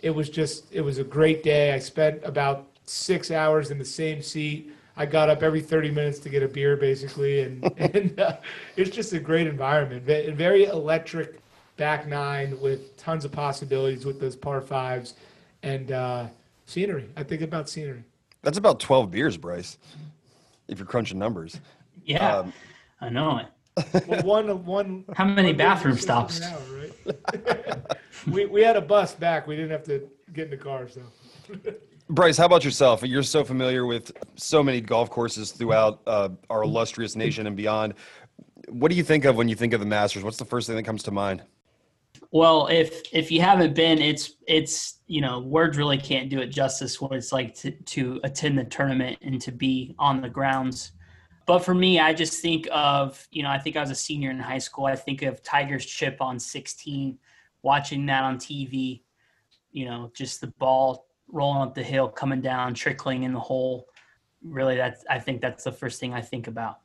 It 0.00 0.08
was 0.10 0.30
just, 0.30 0.72
it 0.72 0.80
was 0.80 0.96
a 0.96 1.04
great 1.04 1.42
day. 1.42 1.72
I 1.72 1.78
spent 1.78 2.22
about 2.24 2.68
six 2.86 3.30
hours 3.30 3.70
in 3.70 3.78
the 3.78 3.84
same 3.84 4.22
seat. 4.22 4.72
I 4.96 5.06
got 5.06 5.28
up 5.30 5.42
every 5.42 5.60
30 5.60 5.90
minutes 5.90 6.18
to 6.20 6.28
get 6.28 6.42
a 6.42 6.48
beer, 6.48 6.76
basically, 6.76 7.40
and 7.40 7.64
and 7.78 8.18
uh, 8.20 8.36
it's 8.76 8.90
just 8.90 9.12
a 9.12 9.18
great 9.20 9.46
environment. 9.46 10.02
Ve- 10.04 10.30
Very 10.30 10.64
electric 10.64 11.40
back 11.76 12.06
nine 12.06 12.60
with 12.60 12.96
tons 12.98 13.24
of 13.24 13.32
possibilities 13.32 14.04
with 14.04 14.20
those 14.20 14.36
par 14.36 14.60
fives 14.60 15.14
and 15.62 15.92
uh, 15.92 16.26
scenery. 16.66 17.08
I 17.16 17.22
think 17.22 17.40
about 17.42 17.68
scenery. 17.70 18.04
That's 18.42 18.58
about 18.58 18.80
twelve 18.80 19.10
beers, 19.10 19.36
Bryce. 19.36 19.78
If 20.68 20.78
you're 20.78 20.86
crunching 20.86 21.18
numbers. 21.18 21.58
Yeah, 22.04 22.38
Um, 22.38 22.52
I 23.00 23.10
know 23.10 23.38
it. 23.38 24.06
Well, 24.08 24.22
one 24.24 24.64
one. 24.64 25.04
How 25.14 25.24
many 25.24 25.50
one 25.50 25.56
bathroom 25.56 25.96
stops? 25.96 26.40
hour, 26.42 26.58
right? 26.76 27.76
we 28.26 28.46
we 28.46 28.60
had 28.62 28.74
a 28.76 28.80
bus 28.80 29.14
back. 29.14 29.46
We 29.46 29.54
didn't 29.54 29.70
have 29.70 29.84
to 29.84 30.08
get 30.32 30.46
in 30.46 30.50
the 30.50 30.56
car, 30.56 30.88
so. 30.88 31.00
Bryce, 32.08 32.36
how 32.36 32.46
about 32.46 32.64
yourself? 32.64 33.02
You're 33.02 33.22
so 33.22 33.44
familiar 33.44 33.86
with 33.86 34.12
so 34.36 34.62
many 34.62 34.80
golf 34.80 35.08
courses 35.08 35.52
throughout 35.52 36.00
uh, 36.06 36.30
our 36.50 36.62
illustrious 36.62 37.16
nation 37.16 37.46
and 37.46 37.56
beyond. 37.56 37.94
What 38.68 38.90
do 38.90 38.96
you 38.96 39.02
think 39.02 39.24
of 39.24 39.36
when 39.36 39.48
you 39.48 39.54
think 39.54 39.72
of 39.72 39.80
the 39.80 39.86
Masters? 39.86 40.22
What's 40.24 40.36
the 40.36 40.44
first 40.44 40.66
thing 40.66 40.76
that 40.76 40.82
comes 40.82 41.02
to 41.04 41.10
mind? 41.10 41.42
Well, 42.30 42.66
if 42.68 43.02
if 43.12 43.30
you 43.30 43.40
haven't 43.40 43.74
been, 43.74 44.00
it's 44.00 44.34
it's 44.46 45.00
you 45.06 45.20
know 45.20 45.40
words 45.40 45.76
really 45.76 45.98
can't 45.98 46.28
do 46.30 46.40
it 46.40 46.48
justice. 46.48 47.00
What 47.00 47.12
it's 47.12 47.32
like 47.32 47.54
to 47.56 47.70
to 47.70 48.20
attend 48.24 48.58
the 48.58 48.64
tournament 48.64 49.18
and 49.22 49.40
to 49.42 49.52
be 49.52 49.94
on 49.98 50.20
the 50.20 50.28
grounds. 50.28 50.92
But 51.46 51.60
for 51.60 51.74
me, 51.74 51.98
I 51.98 52.14
just 52.14 52.40
think 52.40 52.68
of 52.72 53.26
you 53.30 53.42
know 53.42 53.50
I 53.50 53.58
think 53.58 53.76
I 53.76 53.80
was 53.80 53.90
a 53.90 53.94
senior 53.94 54.30
in 54.30 54.38
high 54.38 54.58
school. 54.58 54.86
I 54.86 54.96
think 54.96 55.22
of 55.22 55.42
Tiger's 55.42 55.84
chip 55.84 56.18
on 56.20 56.38
16, 56.38 57.18
watching 57.62 58.06
that 58.06 58.24
on 58.24 58.36
TV. 58.38 59.02
You 59.70 59.86
know, 59.86 60.10
just 60.14 60.40
the 60.40 60.48
ball 60.58 61.06
rolling 61.32 61.62
up 61.62 61.74
the 61.74 61.82
hill, 61.82 62.08
coming 62.08 62.40
down, 62.40 62.74
trickling 62.74 63.24
in 63.24 63.32
the 63.32 63.40
hole. 63.40 63.88
Really, 64.44 64.76
that's 64.76 65.04
I 65.10 65.18
think 65.18 65.40
that's 65.40 65.64
the 65.64 65.72
first 65.72 65.98
thing 65.98 66.14
I 66.14 66.20
think 66.20 66.46
about. 66.46 66.78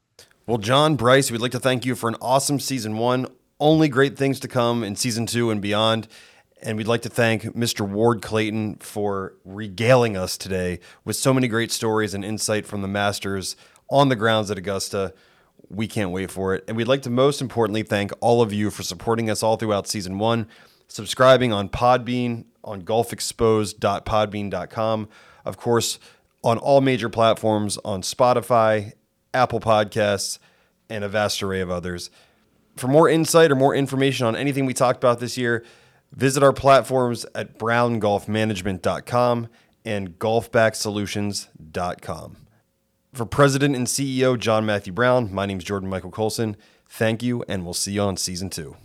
Well, 0.48 0.58
John, 0.58 0.96
Bryce, 0.96 1.30
we'd 1.30 1.42
like 1.42 1.52
to 1.52 1.60
thank 1.60 1.86
you 1.86 1.94
for 1.94 2.08
an 2.08 2.16
awesome 2.22 2.60
season 2.60 2.98
one. 2.98 3.28
Only 3.60 3.90
great 3.90 4.18
things 4.18 4.40
to 4.40 4.48
come 4.48 4.84
in 4.84 4.96
season 4.96 5.26
two 5.26 5.52
and 5.52 5.62
beyond. 5.62 6.08
And 6.62 6.78
we'd 6.78 6.88
like 6.88 7.02
to 7.04 7.10
thank 7.10 7.44
Mr. 7.44 7.88
Ward 7.88 8.22
Clayton 8.22 8.78
for 8.78 9.36
regaling 9.46 10.18
us 10.18 10.38
today 10.38 10.80
with 11.06 11.16
so 11.16 11.34
many 11.34 11.48
great 11.48 11.72
stories 11.72 12.14
and 12.14 12.26
insight 12.26 12.66
from 12.66 12.82
the 12.82 12.88
Masters 12.88 13.56
on 13.90 14.10
the 14.10 14.16
grounds 14.16 14.50
at 14.50 14.58
Augusta. 14.58 15.14
We 15.70 15.88
can't 15.88 16.12
wait 16.12 16.32
for 16.32 16.56
it. 16.56 16.64
And 16.68 16.76
we'd 16.78 16.88
like 16.88 17.02
to 17.04 17.10
most 17.10 17.42
importantly 17.42 17.84
thank 17.84 18.12
all 18.22 18.42
of 18.42 18.54
you 18.54 18.72
for 18.72 18.84
supporting 18.84 19.30
us 19.30 19.44
all 19.44 19.58
throughout 19.58 19.88
season 19.88 20.18
one, 20.18 20.48
subscribing 20.88 21.54
on 21.54 21.70
Podbean, 21.70 22.46
on 22.68 22.84
golfexposed.podbean.com. 22.84 25.10
Of 25.46 25.58
course, 25.58 26.00
on 26.44 26.58
all 26.58 26.82
major 26.82 27.08
platforms 27.10 27.78
on 27.84 28.02
Spotify, 28.02 28.94
Apple 29.34 29.60
Podcasts, 29.60 30.40
and 30.90 31.04
a 31.04 31.10
vast 31.10 31.44
array 31.44 31.60
of 31.62 31.70
others. 31.70 32.10
For 32.76 32.88
more 32.88 33.08
insight 33.10 33.52
or 33.52 33.56
more 33.56 33.76
information 33.76 34.26
on 34.28 34.36
anything 34.36 34.66
we 34.66 34.74
talked 34.74 35.04
about 35.04 35.20
this 35.20 35.38
year, 35.38 35.64
visit 36.12 36.44
our 36.44 36.54
platforms 36.54 37.26
at 37.34 37.58
browngolfmanagement.com 37.58 39.48
and 39.84 40.20
golfbacksolutions.com. 40.20 42.38
For 43.14 43.26
President 43.26 43.76
and 43.76 43.88
CEO 43.88 44.38
John 44.38 44.64
Matthew 44.66 44.94
Brown, 44.94 45.34
my 45.34 45.48
name 45.48 45.58
is 45.58 45.64
Jordan 45.64 45.90
Michael 45.90 46.12
Colson. 46.12 46.56
Thank 46.88 47.24
you, 47.24 47.44
and 47.48 47.64
we'll 47.64 47.74
see 47.74 47.94
you 47.94 48.02
on 48.02 48.18
season 48.18 48.50
two. 48.50 48.76